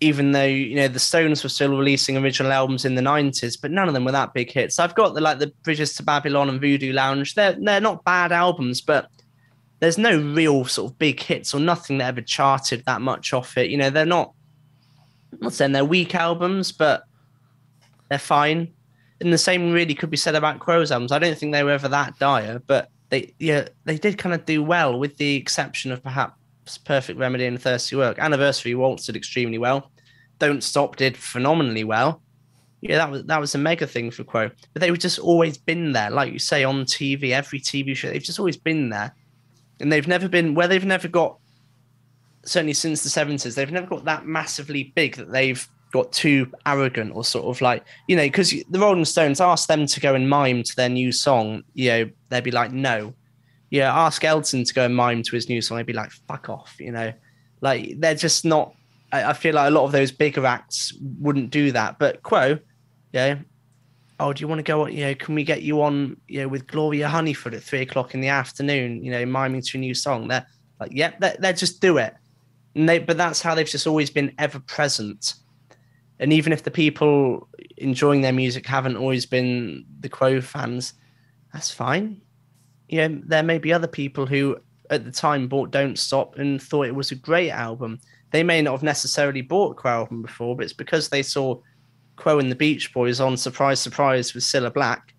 even 0.00 0.32
though 0.32 0.44
you 0.44 0.74
know 0.76 0.88
the 0.88 0.98
Stones 0.98 1.42
were 1.42 1.48
still 1.48 1.76
releasing 1.76 2.16
original 2.16 2.52
albums 2.52 2.84
in 2.84 2.94
the 2.94 3.02
nineties, 3.02 3.56
but 3.56 3.70
none 3.70 3.88
of 3.88 3.94
them 3.94 4.04
were 4.04 4.12
that 4.12 4.34
big 4.34 4.50
hits. 4.50 4.78
I've 4.78 4.94
got 4.94 5.14
the 5.14 5.20
like 5.20 5.38
the 5.38 5.52
Bridges 5.62 5.94
to 5.94 6.02
Babylon 6.02 6.48
and 6.48 6.60
Voodoo 6.60 6.92
Lounge. 6.92 7.34
They're 7.34 7.56
they're 7.60 7.80
not 7.80 8.04
bad 8.04 8.32
albums, 8.32 8.80
but 8.80 9.08
there's 9.80 9.98
no 9.98 10.18
real 10.18 10.64
sort 10.64 10.92
of 10.92 10.98
big 10.98 11.20
hits 11.20 11.54
or 11.54 11.60
nothing 11.60 11.98
that 11.98 12.08
ever 12.08 12.22
charted 12.22 12.84
that 12.86 13.00
much 13.00 13.32
off 13.32 13.56
it. 13.58 13.70
You 13.70 13.76
know, 13.76 13.90
they're 13.90 14.06
not 14.06 14.32
I'm 15.32 15.38
not 15.40 15.52
saying 15.52 15.72
they're 15.72 15.84
weak 15.84 16.14
albums, 16.14 16.72
but 16.72 17.04
they're 18.08 18.18
fine. 18.18 18.72
And 19.20 19.32
the 19.32 19.38
same 19.38 19.72
really 19.72 19.94
could 19.94 20.10
be 20.10 20.16
said 20.16 20.34
about 20.34 20.60
Quo's 20.60 20.90
albums. 20.90 21.12
I 21.12 21.18
don't 21.18 21.36
think 21.36 21.52
they 21.52 21.62
were 21.62 21.70
ever 21.70 21.88
that 21.88 22.18
dire, 22.18 22.60
but 22.66 22.90
they 23.10 23.34
yeah, 23.38 23.68
they 23.84 23.98
did 23.98 24.16
kind 24.16 24.34
of 24.34 24.46
do 24.46 24.62
well, 24.62 24.98
with 24.98 25.16
the 25.18 25.36
exception 25.36 25.92
of 25.92 26.02
perhaps 26.02 26.39
Perfect 26.84 27.18
Remedy 27.18 27.46
and 27.46 27.60
Thirsty 27.60 27.96
Work. 27.96 28.18
Anniversary 28.18 28.74
Waltz 28.74 29.06
did 29.06 29.16
extremely 29.16 29.58
well. 29.58 29.90
Don't 30.38 30.62
Stop 30.62 30.96
did 30.96 31.16
phenomenally 31.16 31.84
well. 31.84 32.22
Yeah, 32.80 32.96
that 32.96 33.10
was 33.10 33.24
that 33.24 33.40
was 33.40 33.54
a 33.54 33.58
mega 33.58 33.86
thing 33.86 34.10
for 34.10 34.24
Quo. 34.24 34.50
But 34.72 34.80
they've 34.80 34.98
just 34.98 35.18
always 35.18 35.58
been 35.58 35.92
there, 35.92 36.10
like 36.10 36.32
you 36.32 36.38
say 36.38 36.64
on 36.64 36.84
TV, 36.84 37.30
every 37.30 37.60
TV 37.60 37.94
show. 37.94 38.08
They've 38.08 38.22
just 38.22 38.38
always 38.38 38.56
been 38.56 38.88
there, 38.88 39.14
and 39.80 39.92
they've 39.92 40.08
never 40.08 40.28
been 40.28 40.54
where 40.54 40.68
they've 40.68 40.84
never 40.84 41.08
got. 41.08 41.36
Certainly 42.44 42.72
since 42.72 43.02
the 43.02 43.10
seventies, 43.10 43.54
they've 43.54 43.70
never 43.70 43.86
got 43.86 44.06
that 44.06 44.26
massively 44.26 44.92
big 44.94 45.16
that 45.16 45.30
they've 45.30 45.68
got 45.92 46.10
too 46.12 46.50
arrogant 46.66 47.12
or 47.14 47.24
sort 47.24 47.46
of 47.46 47.60
like 47.60 47.84
you 48.06 48.14
know 48.14 48.22
because 48.22 48.54
the 48.70 48.78
Rolling 48.78 49.04
Stones 49.04 49.40
asked 49.40 49.66
them 49.66 49.86
to 49.86 50.00
go 50.00 50.14
and 50.14 50.30
mime 50.30 50.62
to 50.62 50.76
their 50.76 50.88
new 50.88 51.12
song, 51.12 51.62
you 51.74 51.90
know 51.90 52.10
they'd 52.30 52.44
be 52.44 52.50
like 52.50 52.72
no, 52.72 53.12
yeah, 53.70 53.96
ask 53.96 54.24
Elton 54.24 54.64
to 54.64 54.74
go 54.74 54.84
and 54.84 54.94
mime 54.94 55.22
to 55.22 55.32
his 55.32 55.48
new 55.48 55.62
song. 55.62 55.78
I'd 55.78 55.86
be 55.86 55.92
like, 55.92 56.10
fuck 56.10 56.48
off, 56.48 56.76
you 56.78 56.90
know, 56.90 57.12
like 57.60 57.94
they're 57.98 58.16
just 58.16 58.44
not. 58.44 58.74
I, 59.12 59.30
I, 59.30 59.32
feel 59.32 59.54
like 59.54 59.68
a 59.68 59.70
lot 59.70 59.84
of 59.84 59.92
those 59.92 60.12
bigger 60.12 60.44
acts 60.44 60.92
wouldn't 61.18 61.50
do 61.50 61.72
that. 61.72 61.98
But 61.98 62.22
Quo, 62.22 62.58
yeah, 63.12 63.38
oh, 64.18 64.32
do 64.32 64.40
you 64.40 64.48
want 64.48 64.58
to 64.58 64.64
go? 64.64 64.86
You 64.86 65.06
know, 65.06 65.14
can 65.14 65.36
we 65.36 65.44
get 65.44 65.62
you 65.62 65.82
on, 65.82 66.16
you 66.26 66.40
know, 66.40 66.48
with 66.48 66.66
Gloria 66.66 67.08
Hunniford 67.08 67.54
at 67.54 67.62
three 67.62 67.80
o'clock 67.80 68.12
in 68.12 68.20
the 68.20 68.28
afternoon? 68.28 69.04
You 69.04 69.12
know, 69.12 69.24
miming 69.24 69.62
to 69.62 69.78
a 69.78 69.80
new 69.80 69.94
song. 69.94 70.28
They're 70.28 70.46
like, 70.80 70.92
yep, 70.92 71.16
yeah, 71.22 71.36
they 71.38 71.52
just 71.52 71.80
do 71.80 71.98
it. 71.98 72.14
And 72.74 72.88
they, 72.88 72.98
but 72.98 73.16
that's 73.16 73.40
how 73.40 73.54
they've 73.54 73.66
just 73.66 73.86
always 73.86 74.10
been 74.10 74.32
ever 74.38 74.58
present. 74.60 75.34
And 76.18 76.32
even 76.32 76.52
if 76.52 76.64
the 76.64 76.70
people 76.70 77.48
enjoying 77.78 78.20
their 78.20 78.32
music 78.32 78.66
haven't 78.66 78.96
always 78.96 79.26
been 79.26 79.86
the 80.00 80.08
Quo 80.08 80.40
fans, 80.40 80.94
that's 81.52 81.70
fine 81.70 82.20
you 82.90 83.08
know, 83.08 83.20
there 83.24 83.44
may 83.44 83.58
be 83.58 83.72
other 83.72 83.86
people 83.86 84.26
who 84.26 84.58
at 84.90 85.04
the 85.04 85.12
time 85.12 85.46
bought 85.46 85.70
Don't 85.70 85.96
Stop 85.96 86.36
and 86.36 86.60
thought 86.60 86.86
it 86.86 86.94
was 86.94 87.12
a 87.12 87.14
great 87.14 87.50
album. 87.50 88.00
They 88.32 88.42
may 88.42 88.60
not 88.60 88.72
have 88.72 88.82
necessarily 88.82 89.42
bought 89.42 89.76
Quo 89.76 89.90
album 89.90 90.22
before, 90.22 90.56
but 90.56 90.64
it's 90.64 90.72
because 90.72 91.08
they 91.08 91.22
saw 91.22 91.60
Quo 92.16 92.40
and 92.40 92.50
the 92.50 92.56
Beach 92.56 92.92
Boys 92.92 93.20
on 93.20 93.36
Surprise 93.36 93.80
Surprise 93.80 94.34
with 94.34 94.42
Cilla 94.42 94.74
Black 94.74 95.14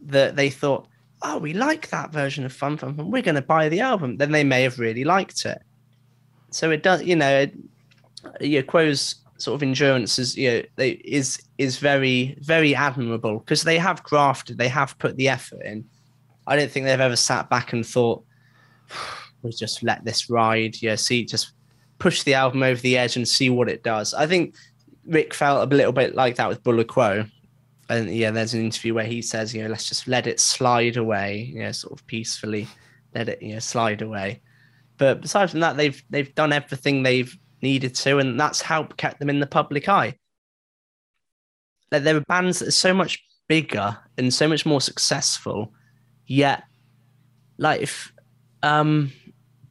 that 0.00 0.34
they 0.34 0.50
thought, 0.50 0.88
oh, 1.22 1.38
we 1.38 1.52
like 1.52 1.88
that 1.90 2.12
version 2.12 2.44
of 2.44 2.52
Fun 2.52 2.76
Fun 2.76 2.96
Fun. 2.96 3.12
We're 3.12 3.22
going 3.22 3.36
to 3.36 3.42
buy 3.42 3.68
the 3.68 3.80
album. 3.80 4.16
Then 4.16 4.32
they 4.32 4.44
may 4.44 4.62
have 4.62 4.80
really 4.80 5.04
liked 5.04 5.44
it. 5.44 5.62
So 6.50 6.72
it 6.72 6.82
does, 6.82 7.04
you 7.04 7.14
know, 7.14 7.40
it, 7.42 7.54
yeah, 8.40 8.62
Quo's 8.62 9.14
sort 9.38 9.54
of 9.54 9.62
endurance 9.62 10.18
is, 10.18 10.36
you 10.36 10.50
know, 10.50 10.62
they, 10.74 10.90
is 10.90 11.40
is 11.58 11.78
very 11.78 12.36
very 12.40 12.74
admirable 12.74 13.38
because 13.38 13.62
they 13.62 13.78
have 13.78 14.02
grafted, 14.02 14.58
they 14.58 14.68
have 14.68 14.98
put 14.98 15.16
the 15.16 15.28
effort 15.28 15.62
in 15.62 15.84
I 16.46 16.56
don't 16.56 16.70
think 16.70 16.86
they've 16.86 17.00
ever 17.00 17.16
sat 17.16 17.48
back 17.48 17.72
and 17.72 17.86
thought, 17.86 18.24
we 19.42 19.52
just 19.52 19.82
let 19.82 20.04
this 20.04 20.30
ride. 20.30 20.80
Yeah, 20.80 20.96
see, 20.96 21.24
just 21.24 21.52
push 21.98 22.22
the 22.22 22.34
album 22.34 22.62
over 22.62 22.80
the 22.80 22.98
edge 22.98 23.16
and 23.16 23.26
see 23.26 23.50
what 23.50 23.68
it 23.68 23.82
does. 23.82 24.14
I 24.14 24.26
think 24.26 24.54
Rick 25.06 25.34
felt 25.34 25.72
a 25.72 25.76
little 25.76 25.92
bit 25.92 26.14
like 26.14 26.36
that 26.36 26.48
with 26.48 26.62
Bula 26.62 26.84
Quo. 26.84 27.24
And 27.90 28.10
yeah, 28.10 28.30
there's 28.30 28.54
an 28.54 28.60
interview 28.60 28.94
where 28.94 29.04
he 29.04 29.20
says, 29.20 29.54
you 29.54 29.62
know, 29.62 29.68
let's 29.68 29.88
just 29.88 30.08
let 30.08 30.26
it 30.26 30.40
slide 30.40 30.96
away, 30.96 31.50
you 31.54 31.60
know, 31.60 31.72
sort 31.72 31.98
of 31.98 32.06
peacefully 32.06 32.66
let 33.14 33.28
it, 33.28 33.42
you 33.42 33.54
know, 33.54 33.58
slide 33.58 34.02
away. 34.02 34.40
But 34.96 35.20
besides 35.20 35.50
from 35.50 35.60
that, 35.60 35.76
they've 35.76 36.02
they've 36.08 36.34
done 36.34 36.52
everything 36.52 37.02
they've 37.02 37.36
needed 37.62 37.94
to, 37.96 38.18
and 38.18 38.38
that's 38.38 38.62
helped 38.62 38.96
kept 38.96 39.18
them 39.18 39.30
in 39.30 39.40
the 39.40 39.46
public 39.46 39.88
eye. 39.88 40.16
Like 41.90 42.04
there 42.04 42.16
are 42.16 42.20
bands 42.20 42.60
that 42.60 42.68
are 42.68 42.72
so 42.72 42.94
much 42.94 43.22
bigger 43.48 43.96
and 44.16 44.32
so 44.32 44.48
much 44.48 44.64
more 44.64 44.80
successful 44.80 45.72
yet 46.26 46.64
like 47.58 47.80
if 47.80 48.12
um 48.62 49.12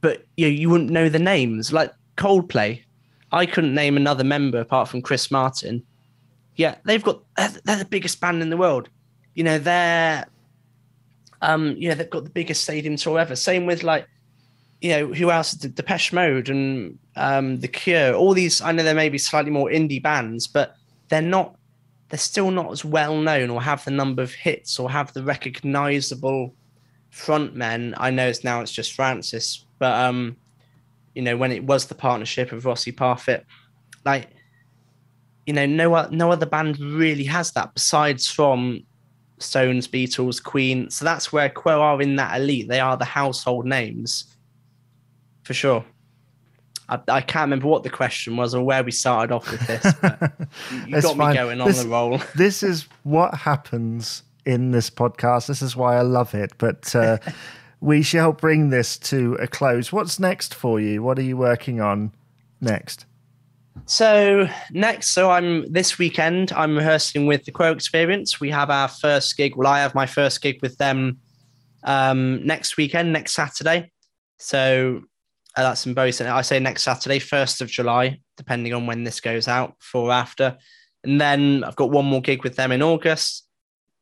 but 0.01 0.25
you 0.35 0.47
know, 0.47 0.51
you 0.51 0.69
wouldn't 0.69 0.89
know 0.89 1.07
the 1.07 1.19
names. 1.19 1.71
Like 1.71 1.93
coldplay 2.17 2.83
i 3.31 3.45
couldn't 3.45 3.73
name 3.73 3.97
another 3.97 4.23
member 4.23 4.59
apart 4.59 4.87
from 4.87 5.01
chris 5.01 5.31
martin. 5.31 5.83
Yeah 6.55 6.75
they've 6.85 7.03
got 7.03 7.23
they're 7.35 7.77
the 7.77 7.87
biggest 7.89 8.21
band 8.21 8.41
in 8.41 8.49
the 8.49 8.57
world. 8.57 8.89
You 9.33 9.43
know 9.43 9.57
they're 9.57 10.25
um 11.41 11.75
you 11.77 11.89
know 11.89 11.95
they've 11.95 12.09
got 12.09 12.23
the 12.23 12.29
biggest 12.29 12.63
stadium 12.63 12.95
tour 12.95 13.19
ever. 13.19 13.35
Same 13.35 13.65
with 13.65 13.83
like 13.83 14.07
you 14.81 14.89
know 14.91 15.07
who 15.13 15.31
else? 15.31 15.53
Did 15.53 15.75
depeche 15.75 16.13
mode 16.13 16.49
and 16.49 16.99
um 17.15 17.59
the 17.59 17.67
cure. 17.67 18.13
All 18.13 18.33
these 18.33 18.61
i 18.61 18.71
know 18.71 18.83
there 18.83 18.93
may 18.93 19.09
be 19.09 19.17
slightly 19.17 19.51
more 19.51 19.69
indie 19.69 20.01
bands 20.01 20.45
but 20.47 20.75
they're 21.09 21.21
not 21.21 21.55
they're 22.13 22.19
still 22.19 22.51
not 22.51 22.71
as 22.71 22.85
well 22.85 23.17
known 23.17 23.49
or 23.49 23.59
have 23.59 23.83
the 23.85 23.89
number 23.89 24.21
of 24.21 24.31
hits 24.31 24.77
or 24.77 24.87
have 24.87 25.11
the 25.13 25.23
recognizable 25.23 26.53
frontmen. 27.11 27.95
I 27.97 28.11
know 28.11 28.27
it's 28.27 28.43
now 28.43 28.61
it's 28.61 28.71
just 28.71 28.93
Francis, 28.93 29.65
but 29.79 29.99
um, 29.99 30.37
you 31.15 31.23
know 31.23 31.35
when 31.35 31.51
it 31.51 31.63
was 31.63 31.87
the 31.87 31.95
partnership 31.95 32.51
of 32.51 32.65
Rossi 32.65 32.91
Parfitt, 32.91 33.47
like 34.05 34.29
you 35.47 35.53
know 35.53 35.65
no 35.65 36.07
no 36.11 36.31
other 36.31 36.45
band 36.45 36.79
really 36.79 37.23
has 37.23 37.51
that 37.53 37.73
besides 37.73 38.27
from 38.27 38.83
Stones, 39.39 39.87
Beatles, 39.87 40.43
Queen. 40.43 40.91
So 40.91 41.05
that's 41.05 41.33
where 41.33 41.49
Quo 41.49 41.81
are 41.81 41.99
in 41.99 42.17
that 42.17 42.39
elite. 42.39 42.67
They 42.67 42.79
are 42.79 42.95
the 42.95 43.05
household 43.05 43.65
names 43.65 44.25
for 45.41 45.55
sure. 45.55 45.83
I, 46.89 46.99
I, 47.07 47.21
can't 47.21 47.45
remember 47.45 47.67
what 47.67 47.83
the 47.83 47.89
question 47.89 48.35
was 48.35 48.53
or 48.53 48.63
where 48.63 48.83
we 48.83 48.91
started 48.91 49.33
off 49.33 49.49
with 49.49 49.65
this. 49.67 49.83
you 50.87 51.01
got 51.01 51.17
fine. 51.17 51.29
me 51.29 51.35
going 51.35 51.61
on 51.61 51.67
this, 51.67 51.83
the 51.83 51.89
roll. 51.89 52.19
this 52.35 52.63
is 52.63 52.87
what 53.03 53.33
happens 53.33 54.23
in 54.45 54.71
this 54.71 54.89
podcast. 54.89 55.47
This 55.47 55.61
is 55.61 55.75
why 55.75 55.97
I 55.97 56.01
love 56.01 56.33
it. 56.33 56.51
But 56.57 56.93
uh, 56.95 57.17
we 57.81 58.01
shall 58.01 58.33
bring 58.33 58.69
this 58.69 58.97
to 58.99 59.35
a 59.35 59.47
close. 59.47 59.91
What's 59.91 60.19
next 60.19 60.53
for 60.53 60.79
you? 60.79 61.01
What 61.01 61.17
are 61.17 61.23
you 61.23 61.37
working 61.37 61.79
on 61.79 62.11
next? 62.59 63.05
So 63.85 64.47
next, 64.71 65.09
so 65.09 65.31
I'm 65.31 65.71
this 65.71 65.97
weekend. 65.97 66.51
I'm 66.53 66.75
rehearsing 66.75 67.25
with 67.25 67.45
the 67.45 67.51
Quo 67.51 67.71
Experience. 67.71 68.39
We 68.39 68.49
have 68.51 68.69
our 68.69 68.87
first 68.87 69.35
gig. 69.35 69.55
Well, 69.55 69.67
I 69.67 69.79
have 69.79 69.95
my 69.95 70.05
first 70.05 70.41
gig 70.41 70.61
with 70.61 70.77
them 70.77 71.19
um, 71.83 72.45
next 72.45 72.77
weekend, 72.77 73.11
next 73.13 73.33
Saturday. 73.33 73.91
So 74.37 75.01
uh, 75.55 75.63
that's 75.63 75.85
in. 75.85 76.27
I 76.27 76.41
say 76.41 76.59
next 76.59 76.83
Saturday, 76.83 77.19
1st 77.19 77.61
of 77.61 77.69
July, 77.69 78.19
depending 78.37 78.73
on 78.73 78.87
when 78.87 79.03
this 79.03 79.19
goes 79.19 79.47
out, 79.47 79.75
for 79.79 80.11
after. 80.11 80.57
And 81.03 81.19
then 81.19 81.63
I've 81.63 81.75
got 81.75 81.91
one 81.91 82.05
more 82.05 82.21
gig 82.21 82.43
with 82.43 82.55
them 82.55 82.71
in 82.71 82.81
August. 82.81 83.47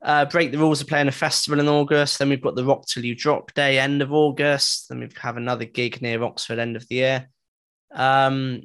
Uh, 0.01 0.25
Break 0.25 0.51
the 0.51 0.57
Rules 0.57 0.81
are 0.81 0.85
playing 0.85 1.09
a 1.09 1.11
festival 1.11 1.59
in 1.59 1.67
August. 1.67 2.19
Then 2.19 2.29
we've 2.29 2.41
got 2.41 2.55
the 2.55 2.65
Rock 2.65 2.85
Till 2.87 3.05
You 3.05 3.15
Drop 3.15 3.53
Day, 3.53 3.79
end 3.79 4.01
of 4.01 4.13
August. 4.13 4.87
Then 4.89 5.01
we 5.01 5.09
have 5.19 5.37
another 5.37 5.65
gig 5.65 6.01
near 6.01 6.23
Oxford, 6.23 6.57
end 6.57 6.75
of 6.75 6.87
the 6.87 6.95
year. 6.95 7.29
Um, 7.93 8.61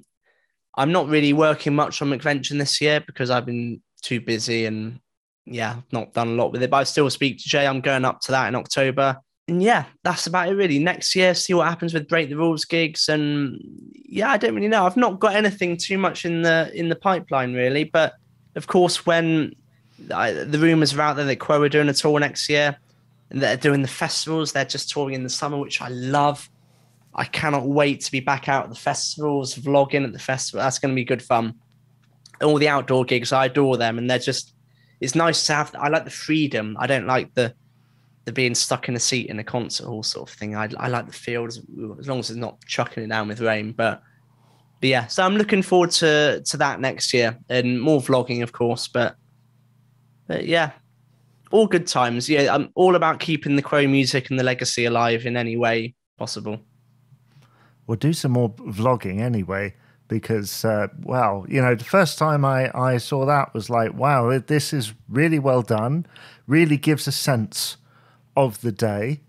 I'm 0.76 0.92
not 0.92 1.08
really 1.08 1.32
working 1.32 1.74
much 1.74 2.00
on 2.00 2.10
McVention 2.10 2.58
this 2.58 2.80
year 2.80 3.02
because 3.04 3.30
I've 3.30 3.46
been 3.46 3.82
too 4.02 4.20
busy 4.20 4.66
and 4.66 5.00
yeah, 5.44 5.80
not 5.92 6.12
done 6.12 6.28
a 6.28 6.32
lot 6.32 6.52
with 6.52 6.62
it. 6.62 6.70
But 6.70 6.78
I 6.78 6.84
still 6.84 7.10
speak 7.10 7.38
to 7.38 7.48
Jay. 7.48 7.66
I'm 7.66 7.80
going 7.80 8.04
up 8.04 8.20
to 8.22 8.32
that 8.32 8.48
in 8.48 8.54
October 8.54 9.18
and 9.48 9.62
yeah, 9.62 9.84
that's 10.02 10.26
about 10.26 10.48
it 10.48 10.54
really. 10.54 10.78
Next 10.78 11.14
year, 11.14 11.34
see 11.34 11.54
what 11.54 11.68
happens 11.68 11.94
with 11.94 12.08
break 12.08 12.28
the 12.28 12.36
rules 12.36 12.64
gigs, 12.64 13.08
and 13.08 13.60
yeah, 14.04 14.30
I 14.30 14.36
don't 14.36 14.54
really 14.54 14.68
know. 14.68 14.84
I've 14.86 14.96
not 14.96 15.20
got 15.20 15.34
anything 15.34 15.76
too 15.76 15.98
much 15.98 16.24
in 16.24 16.42
the 16.42 16.70
in 16.74 16.88
the 16.88 16.96
pipeline 16.96 17.54
really, 17.54 17.84
but 17.84 18.14
of 18.56 18.66
course, 18.66 19.06
when 19.06 19.54
I, 20.12 20.32
the 20.32 20.58
rumors 20.58 20.94
are 20.94 21.00
out 21.00 21.16
there 21.16 21.24
that 21.24 21.36
Quo 21.36 21.62
are 21.62 21.68
doing 21.68 21.88
a 21.88 21.94
tour 21.94 22.18
next 22.18 22.48
year, 22.48 22.76
and 23.30 23.40
they're 23.40 23.56
doing 23.56 23.82
the 23.82 23.88
festivals, 23.88 24.52
they're 24.52 24.64
just 24.64 24.90
touring 24.90 25.14
in 25.14 25.22
the 25.22 25.30
summer, 25.30 25.58
which 25.58 25.80
I 25.80 25.88
love. 25.88 26.50
I 27.14 27.24
cannot 27.24 27.66
wait 27.66 28.02
to 28.02 28.12
be 28.12 28.20
back 28.20 28.48
out 28.48 28.64
at 28.64 28.70
the 28.70 28.76
festivals, 28.76 29.54
vlogging 29.54 30.04
at 30.04 30.12
the 30.12 30.18
festival. 30.18 30.62
That's 30.62 30.78
going 30.78 30.92
to 30.92 30.96
be 30.96 31.04
good 31.04 31.22
fun. 31.22 31.54
All 32.42 32.58
the 32.58 32.68
outdoor 32.68 33.04
gigs, 33.04 33.32
I 33.32 33.46
adore 33.46 33.76
them, 33.76 33.98
and 33.98 34.10
they're 34.10 34.18
just. 34.18 34.54
It's 34.98 35.14
nice 35.14 35.46
to 35.46 35.54
have. 35.54 35.74
I 35.78 35.88
like 35.88 36.04
the 36.04 36.10
freedom. 36.10 36.76
I 36.80 36.86
don't 36.86 37.06
like 37.06 37.32
the 37.34 37.54
the 38.26 38.32
being 38.32 38.56
stuck 38.56 38.88
in 38.88 38.96
a 38.96 39.00
seat 39.00 39.30
in 39.30 39.38
a 39.38 39.44
concert 39.44 39.86
hall 39.86 40.02
sort 40.02 40.28
of 40.28 40.36
thing. 40.36 40.56
I, 40.56 40.68
I 40.78 40.88
like 40.88 41.06
the 41.06 41.12
field 41.12 41.48
as, 41.48 41.62
long 42.08 42.18
as 42.18 42.28
it's 42.28 42.38
not 42.38 42.60
chucking 42.66 43.04
it 43.04 43.06
down 43.06 43.28
with 43.28 43.40
rain. 43.40 43.72
But 43.72 44.02
but 44.80 44.88
yeah, 44.90 45.06
so 45.06 45.24
I'm 45.24 45.36
looking 45.36 45.62
forward 45.62 45.92
to 45.92 46.42
to 46.44 46.56
that 46.58 46.80
next 46.80 47.14
year 47.14 47.38
and 47.48 47.80
more 47.80 48.00
vlogging, 48.00 48.42
of 48.42 48.52
course. 48.52 48.88
But, 48.88 49.16
but 50.26 50.44
yeah, 50.44 50.72
all 51.52 51.68
good 51.68 51.86
times. 51.86 52.28
Yeah, 52.28 52.52
I'm 52.52 52.70
all 52.74 52.96
about 52.96 53.20
keeping 53.20 53.54
the 53.54 53.62
Quo 53.62 53.86
music 53.86 54.28
and 54.28 54.38
the 54.38 54.44
legacy 54.44 54.84
alive 54.84 55.24
in 55.24 55.36
any 55.36 55.56
way 55.56 55.94
possible. 56.18 56.60
We'll 57.86 57.96
do 57.96 58.12
some 58.12 58.32
more 58.32 58.50
vlogging 58.50 59.20
anyway, 59.20 59.76
because 60.08 60.64
uh, 60.64 60.88
well, 61.04 61.46
you 61.48 61.62
know, 61.62 61.76
the 61.76 61.84
first 61.84 62.18
time 62.18 62.44
I 62.44 62.76
I 62.76 62.98
saw 62.98 63.24
that 63.24 63.54
was 63.54 63.70
like, 63.70 63.94
wow, 63.94 64.36
this 64.40 64.72
is 64.72 64.94
really 65.08 65.38
well 65.38 65.62
done. 65.62 66.06
Really 66.48 66.76
gives 66.76 67.06
a 67.06 67.12
sense 67.12 67.76
of 68.36 68.60
the 68.60 68.72
day, 68.72 69.20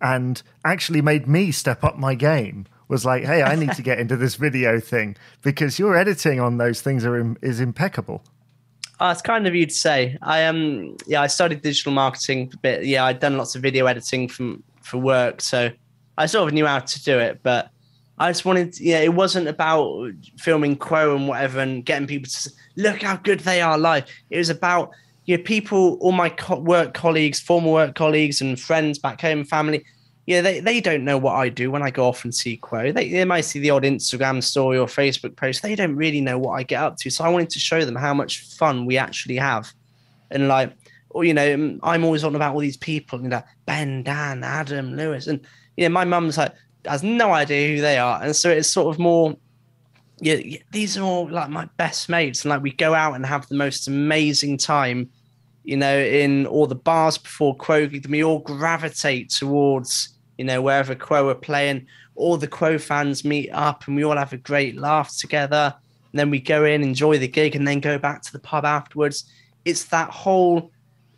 and 0.00 0.42
actually 0.64 1.02
made 1.02 1.26
me 1.26 1.52
step 1.52 1.84
up 1.84 1.98
my 1.98 2.14
game 2.14 2.66
was 2.88 3.04
like, 3.04 3.24
"Hey, 3.24 3.42
I 3.42 3.54
need 3.56 3.72
to 3.72 3.82
get 3.82 3.98
into 4.02 4.16
this 4.16 4.34
video 4.36 4.78
thing 4.80 5.16
because 5.42 5.78
your 5.78 5.96
editing 5.96 6.40
on 6.40 6.58
those 6.58 6.80
things 6.80 7.04
are 7.04 7.36
is 7.42 7.60
impeccable." 7.60 8.22
Oh, 9.00 9.10
it's 9.10 9.22
kind 9.22 9.46
of 9.46 9.54
you 9.54 9.66
to 9.66 9.74
say. 9.74 10.16
I 10.22 10.44
um 10.44 10.96
yeah, 11.06 11.22
I 11.22 11.26
studied 11.26 11.62
digital 11.62 11.92
marketing 11.92 12.50
a 12.54 12.56
bit. 12.58 12.84
Yeah, 12.84 13.04
I'd 13.04 13.18
done 13.18 13.36
lots 13.36 13.54
of 13.54 13.62
video 13.62 13.86
editing 13.86 14.28
from 14.28 14.62
for 14.82 14.98
work, 14.98 15.40
so 15.40 15.70
I 16.18 16.26
sort 16.26 16.48
of 16.48 16.54
knew 16.54 16.66
how 16.66 16.80
to 16.80 17.02
do 17.02 17.18
it. 17.18 17.40
But 17.42 17.70
I 18.18 18.30
just 18.30 18.44
wanted, 18.44 18.78
yeah, 18.78 19.00
it 19.00 19.14
wasn't 19.14 19.48
about 19.48 20.12
filming 20.38 20.76
Quo 20.76 21.16
and 21.16 21.26
whatever 21.26 21.60
and 21.60 21.84
getting 21.84 22.06
people 22.06 22.30
to 22.30 22.50
look 22.76 23.02
how 23.02 23.16
good 23.16 23.40
they 23.40 23.60
are 23.60 23.78
live. 23.78 24.04
It 24.30 24.38
was 24.38 24.50
about 24.50 24.90
you 25.24 25.36
know 25.36 25.42
people, 25.42 25.98
all 26.00 26.12
my 26.12 26.28
co- 26.28 26.58
work 26.58 26.94
colleagues, 26.94 27.40
former 27.40 27.70
work 27.70 27.94
colleagues, 27.94 28.40
and 28.40 28.58
friends 28.58 28.98
back 28.98 29.20
home, 29.20 29.44
family 29.44 29.84
yeah, 30.26 30.40
they, 30.40 30.60
they 30.60 30.80
don't 30.80 31.04
know 31.04 31.18
what 31.18 31.34
I 31.34 31.48
do 31.48 31.70
when 31.70 31.82
I 31.82 31.90
go 31.90 32.06
off 32.06 32.24
and 32.24 32.32
see 32.34 32.56
Quo. 32.56 32.92
They, 32.92 33.08
they 33.08 33.24
might 33.24 33.40
see 33.40 33.58
the 33.58 33.70
odd 33.70 33.82
Instagram 33.82 34.42
story 34.42 34.78
or 34.78 34.86
Facebook 34.86 35.34
post. 35.34 35.62
They 35.62 35.74
don't 35.74 35.96
really 35.96 36.20
know 36.20 36.38
what 36.38 36.52
I 36.52 36.62
get 36.62 36.80
up 36.80 36.96
to. 36.98 37.10
So 37.10 37.24
I 37.24 37.28
wanted 37.28 37.50
to 37.50 37.58
show 37.58 37.84
them 37.84 37.96
how 37.96 38.14
much 38.14 38.40
fun 38.54 38.86
we 38.86 38.96
actually 38.96 39.36
have. 39.36 39.72
And 40.30 40.46
like, 40.46 40.72
or, 41.10 41.24
you 41.24 41.34
know, 41.34 41.78
I'm 41.82 42.04
always 42.04 42.22
on 42.22 42.36
about 42.36 42.54
all 42.54 42.60
these 42.60 42.76
people, 42.76 43.20
you 43.20 43.28
know, 43.28 43.42
Ben, 43.66 44.04
Dan, 44.04 44.44
Adam, 44.44 44.96
Lewis. 44.96 45.26
And, 45.26 45.40
you 45.76 45.88
know, 45.88 45.92
my 45.92 46.04
mum's 46.04 46.38
like, 46.38 46.54
has 46.84 47.02
no 47.02 47.32
idea 47.32 47.74
who 47.74 47.82
they 47.82 47.98
are. 47.98 48.22
And 48.22 48.34
so 48.34 48.48
it's 48.48 48.68
sort 48.68 48.94
of 48.94 49.00
more, 49.00 49.36
yeah, 50.22 50.58
these 50.70 50.96
are 50.96 51.02
all 51.02 51.28
like 51.28 51.50
my 51.50 51.66
best 51.76 52.08
mates. 52.08 52.44
And 52.44 52.50
like, 52.50 52.62
we 52.62 52.72
go 52.72 52.94
out 52.94 53.14
and 53.14 53.26
have 53.26 53.46
the 53.48 53.54
most 53.54 53.88
amazing 53.88 54.56
time 54.56 55.10
you 55.64 55.76
know, 55.76 55.98
in 55.98 56.46
all 56.46 56.66
the 56.66 56.74
bars 56.74 57.18
before 57.18 57.54
Quo, 57.54 57.88
we 58.08 58.24
all 58.24 58.40
gravitate 58.40 59.30
towards, 59.30 60.08
you 60.38 60.44
know, 60.44 60.60
wherever 60.60 60.94
Quo 60.94 61.28
are 61.28 61.34
playing. 61.34 61.86
All 62.14 62.36
the 62.36 62.48
Quo 62.48 62.78
fans 62.78 63.24
meet 63.24 63.50
up 63.50 63.86
and 63.86 63.96
we 63.96 64.04
all 64.04 64.16
have 64.16 64.32
a 64.32 64.38
great 64.38 64.76
laugh 64.76 65.16
together. 65.16 65.74
And 66.12 66.18
then 66.18 66.30
we 66.30 66.40
go 66.40 66.64
in, 66.64 66.82
enjoy 66.82 67.18
the 67.18 67.28
gig, 67.28 67.54
and 67.56 67.66
then 67.66 67.80
go 67.80 67.96
back 67.96 68.22
to 68.22 68.32
the 68.32 68.38
pub 68.38 68.64
afterwards. 68.64 69.24
It's 69.64 69.84
that 69.84 70.10
whole, 70.10 70.70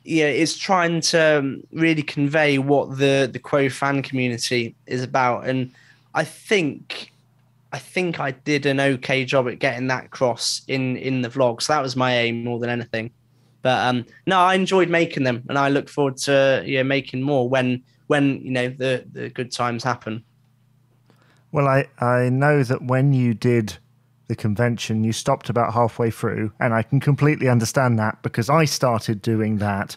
yeah, 0.04 0.26
it's 0.26 0.56
trying 0.56 1.00
to 1.00 1.38
um, 1.38 1.64
really 1.72 2.02
convey 2.02 2.58
what 2.58 2.98
the 2.98 3.28
the 3.32 3.38
Quo 3.38 3.68
fan 3.68 4.02
community 4.02 4.76
is 4.86 5.02
about. 5.02 5.48
And 5.48 5.72
I 6.14 6.22
think, 6.24 7.10
I 7.74 7.78
think 7.78 8.20
I 8.20 8.30
did 8.30 8.66
an 8.66 8.78
okay 8.78 9.24
job 9.24 9.48
at 9.48 9.58
getting 9.58 9.88
that 9.88 10.12
cross 10.12 10.62
in 10.68 10.96
in 10.96 11.22
the 11.22 11.28
vlog. 11.28 11.60
So 11.60 11.72
that 11.72 11.82
was 11.82 11.96
my 11.96 12.16
aim 12.16 12.44
more 12.44 12.60
than 12.60 12.70
anything. 12.70 13.10
But 13.62 13.84
um, 13.88 14.06
no, 14.28 14.38
I 14.38 14.54
enjoyed 14.54 14.88
making 14.88 15.24
them, 15.24 15.42
and 15.48 15.58
I 15.58 15.70
look 15.70 15.88
forward 15.88 16.16
to 16.18 16.62
making 16.84 17.22
more 17.22 17.48
when 17.48 17.82
when 18.06 18.40
you 18.42 18.52
know 18.52 18.68
the 18.68 19.04
the 19.10 19.28
good 19.28 19.50
times 19.50 19.82
happen. 19.82 20.22
Well, 21.50 21.66
I 21.66 21.88
I 21.98 22.28
know 22.28 22.62
that 22.62 22.82
when 22.82 23.12
you 23.12 23.34
did 23.34 23.76
the 24.28 24.36
convention, 24.36 25.02
you 25.02 25.12
stopped 25.12 25.48
about 25.48 25.74
halfway 25.74 26.12
through, 26.12 26.52
and 26.60 26.72
I 26.74 26.84
can 26.84 27.00
completely 27.00 27.48
understand 27.48 27.98
that 27.98 28.22
because 28.22 28.48
I 28.48 28.66
started 28.66 29.20
doing 29.20 29.58
that, 29.58 29.96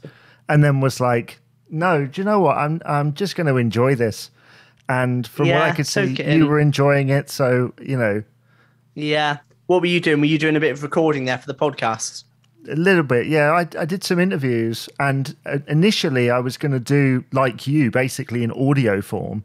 and 0.50 0.64
then 0.64 0.82
was 0.82 1.00
like, 1.00 1.40
no, 1.70 2.08
do 2.08 2.22
you 2.22 2.26
know 2.26 2.40
what? 2.40 2.58
I'm 2.58 2.82
I'm 2.88 3.14
just 3.14 3.36
going 3.36 3.48
to 3.48 3.58
enjoy 3.58 3.94
this. 3.94 4.32
And 4.90 5.28
from 5.28 5.48
yeah, 5.48 5.60
what 5.60 5.70
I 5.70 5.76
could 5.76 5.88
see, 5.88 6.16
you 6.24 6.48
were 6.48 6.60
enjoying 6.60 7.10
it. 7.10 7.30
So, 7.30 7.74
you 7.82 7.98
know. 7.98 8.24
Yeah. 8.96 9.38
What 9.66 9.82
were 9.82 9.88
you 9.88 10.00
doing? 10.00 10.22
Were 10.22 10.28
you 10.28 10.40
doing 10.40 10.56
a 10.56 10.62
bit 10.62 10.72
of 10.72 10.82
recording 10.82 11.26
there 11.26 11.38
for 11.38 11.48
the 11.48 11.56
podcast? 11.56 12.24
a 12.70 12.76
little 12.76 13.04
bit, 13.04 13.28
yeah. 13.28 13.52
I, 13.52 13.68
I 13.80 13.86
did 13.86 14.04
some 14.04 14.20
interviews, 14.20 14.90
and 15.00 15.36
uh, 15.46 15.60
initially 15.68 16.30
I 16.30 16.40
was 16.40 16.58
going 16.58 16.72
to 16.72 16.80
do 16.80 17.24
like 17.32 17.68
you, 17.68 17.92
basically 17.92 18.44
in 18.44 18.52
audio 18.52 19.02
form. 19.02 19.44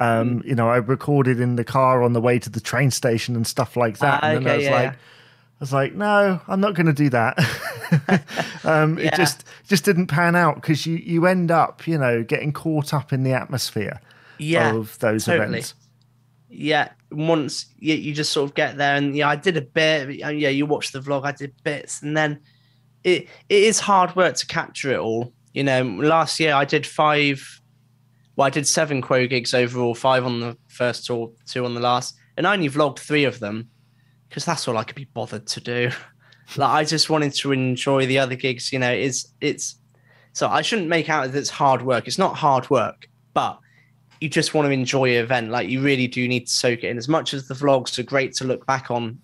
Um, 0.00 0.40
mm. 0.40 0.44
You 0.46 0.54
know, 0.54 0.68
I 0.68 0.76
recorded 0.76 1.40
in 1.40 1.56
the 1.56 1.64
car 1.64 2.02
on 2.02 2.12
the 2.12 2.20
way 2.20 2.38
to 2.38 2.50
the 2.50 2.60
train 2.60 2.90
station 2.90 3.34
and 3.34 3.46
stuff 3.46 3.76
like 3.76 3.98
that. 3.98 4.22
Uh, 4.22 4.26
and 4.26 4.46
then 4.46 4.52
I 4.52 4.56
was 4.56 4.64
yeah, 4.64 4.74
like, 4.74 4.92
I 4.92 5.60
was 5.60 5.72
like, 5.72 5.94
no, 5.94 6.40
I'm 6.46 6.60
not 6.60 6.74
going 6.74 6.86
to 6.86 6.92
do 6.92 7.10
that. 7.10 7.38
um, 8.64 8.98
yeah. 8.98 9.06
It 9.06 9.14
just 9.14 9.44
just 9.66 9.84
didn't 9.84 10.06
pan 10.06 10.36
out 10.36 10.56
because 10.56 10.86
you 10.86 10.96
you 10.96 11.26
end 11.26 11.50
up, 11.50 11.86
you 11.86 11.98
know, 11.98 12.22
getting 12.22 12.52
caught 12.52 12.94
up 12.94 13.12
in 13.12 13.24
the 13.24 13.32
atmosphere 13.32 14.00
yeah, 14.38 14.74
of 14.74 14.98
those 14.98 15.24
totally. 15.24 15.46
events. 15.48 15.74
Yeah, 16.48 16.90
once 17.10 17.66
you, 17.78 17.94
you 17.94 18.14
just 18.14 18.32
sort 18.32 18.50
of 18.50 18.54
get 18.54 18.76
there, 18.76 18.96
and 18.96 19.14
yeah, 19.16 19.28
I 19.28 19.36
did 19.36 19.56
a 19.56 19.62
bit. 19.62 20.22
Uh, 20.22 20.28
yeah, 20.28 20.48
you 20.48 20.66
watch 20.66 20.92
the 20.92 21.00
vlog. 21.00 21.24
I 21.24 21.32
did 21.32 21.54
bits, 21.62 22.02
and 22.02 22.16
then 22.16 22.40
it 23.04 23.28
it 23.48 23.62
is 23.62 23.80
hard 23.80 24.14
work 24.16 24.36
to 24.36 24.46
capture 24.46 24.92
it 24.92 24.98
all. 24.98 25.32
You 25.52 25.64
know, 25.64 25.82
last 25.82 26.40
year 26.40 26.54
I 26.54 26.64
did 26.64 26.86
five. 26.86 27.60
Well, 28.36 28.46
I 28.46 28.50
did 28.50 28.66
seven 28.66 29.02
Quo 29.02 29.26
gigs 29.26 29.52
overall, 29.52 29.94
five 29.94 30.24
on 30.24 30.40
the 30.40 30.56
first 30.68 31.06
tour, 31.06 31.32
two 31.46 31.64
on 31.64 31.74
the 31.74 31.80
last, 31.80 32.14
and 32.36 32.46
I 32.46 32.54
only 32.54 32.70
vlogged 32.70 33.00
three 33.00 33.24
of 33.24 33.40
them 33.40 33.68
because 34.28 34.44
that's 34.44 34.68
all 34.68 34.78
I 34.78 34.84
could 34.84 34.94
be 34.96 35.06
bothered 35.06 35.46
to 35.48 35.60
do. 35.60 35.90
like 36.56 36.70
I 36.70 36.84
just 36.84 37.10
wanted 37.10 37.34
to 37.34 37.52
enjoy 37.52 38.06
the 38.06 38.18
other 38.18 38.36
gigs. 38.36 38.72
You 38.72 38.78
know, 38.78 38.92
it's 38.92 39.34
it's 39.40 39.76
so 40.32 40.48
I 40.48 40.62
shouldn't 40.62 40.88
make 40.88 41.10
out 41.10 41.32
that 41.32 41.38
it's 41.38 41.50
hard 41.50 41.82
work. 41.82 42.06
It's 42.06 42.18
not 42.18 42.36
hard 42.36 42.70
work, 42.70 43.08
but 43.34 43.58
you 44.20 44.28
just 44.28 44.54
want 44.54 44.66
to 44.66 44.72
enjoy 44.72 45.10
an 45.10 45.24
event. 45.24 45.50
Like 45.50 45.68
you 45.68 45.80
really 45.80 46.06
do 46.06 46.26
need 46.26 46.46
to 46.46 46.52
soak 46.52 46.84
it 46.84 46.88
in. 46.88 46.98
As 46.98 47.08
much 47.08 47.34
as 47.34 47.46
the 47.48 47.54
vlogs 47.54 47.98
are 47.98 48.02
great 48.02 48.32
to 48.34 48.44
look 48.44 48.66
back 48.66 48.90
on. 48.90 49.18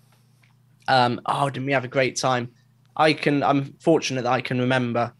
Um, 0.87 1.19
oh, 1.25 1.49
didn't 1.49 1.65
we 1.65 1.73
have 1.73 1.83
a 1.83 1.89
great 1.89 2.15
time? 2.15 2.51
I 2.95 3.13
can. 3.13 3.43
I'm 3.43 3.73
fortunate 3.79 4.23
that 4.23 4.31
I 4.31 4.41
can 4.41 4.59
remember 4.59 5.11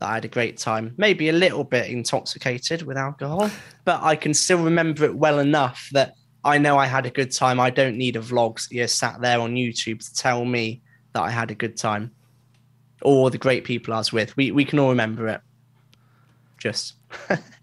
that 0.00 0.08
I 0.08 0.14
had 0.14 0.24
a 0.24 0.28
great 0.28 0.58
time. 0.58 0.94
Maybe 0.96 1.28
a 1.28 1.32
little 1.32 1.64
bit 1.64 1.90
intoxicated 1.90 2.82
with 2.82 2.96
alcohol, 2.96 3.50
but 3.84 4.02
I 4.02 4.16
can 4.16 4.34
still 4.34 4.62
remember 4.62 5.04
it 5.04 5.16
well 5.16 5.38
enough 5.38 5.88
that 5.92 6.14
I 6.44 6.58
know 6.58 6.78
I 6.78 6.86
had 6.86 7.06
a 7.06 7.10
good 7.10 7.32
time. 7.32 7.58
I 7.58 7.70
don't 7.70 7.96
need 7.96 8.16
a 8.16 8.20
vlog 8.20 8.60
you 8.70 8.86
sat 8.86 9.20
there 9.20 9.40
on 9.40 9.54
YouTube 9.54 10.04
to 10.04 10.14
tell 10.14 10.44
me 10.44 10.82
that 11.14 11.22
I 11.22 11.30
had 11.30 11.50
a 11.50 11.54
good 11.54 11.76
time 11.76 12.12
or 13.02 13.30
the 13.30 13.38
great 13.38 13.64
people 13.64 13.94
I 13.94 13.98
was 13.98 14.12
with. 14.12 14.36
We 14.36 14.52
we 14.52 14.64
can 14.64 14.78
all 14.78 14.90
remember 14.90 15.26
it. 15.28 15.40
Just. 16.58 16.94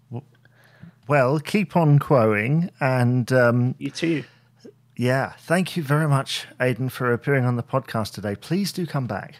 well, 1.08 1.38
keep 1.40 1.76
on 1.76 1.98
quoing 1.98 2.70
and 2.80 3.32
um, 3.32 3.74
you 3.78 3.90
too. 3.90 4.24
Yeah, 4.96 5.32
thank 5.40 5.76
you 5.76 5.82
very 5.82 6.06
much, 6.06 6.46
Aidan, 6.60 6.90
for 6.90 7.12
appearing 7.12 7.44
on 7.44 7.56
the 7.56 7.62
podcast 7.62 8.12
today. 8.12 8.36
Please 8.36 8.72
do 8.72 8.86
come 8.86 9.06
back. 9.06 9.36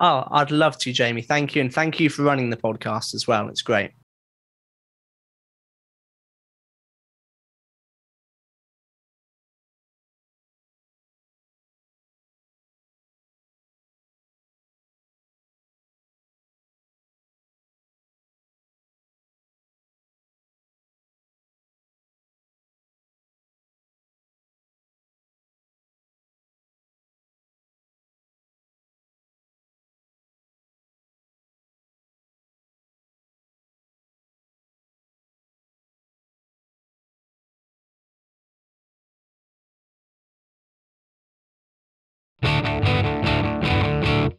Oh, 0.00 0.24
I'd 0.30 0.50
love 0.50 0.78
to, 0.78 0.92
Jamie. 0.92 1.22
Thank 1.22 1.54
you. 1.54 1.62
And 1.62 1.72
thank 1.72 1.98
you 1.98 2.10
for 2.10 2.22
running 2.22 2.50
the 2.50 2.56
podcast 2.56 3.14
as 3.14 3.26
well. 3.26 3.48
It's 3.48 3.62
great. 3.62 3.92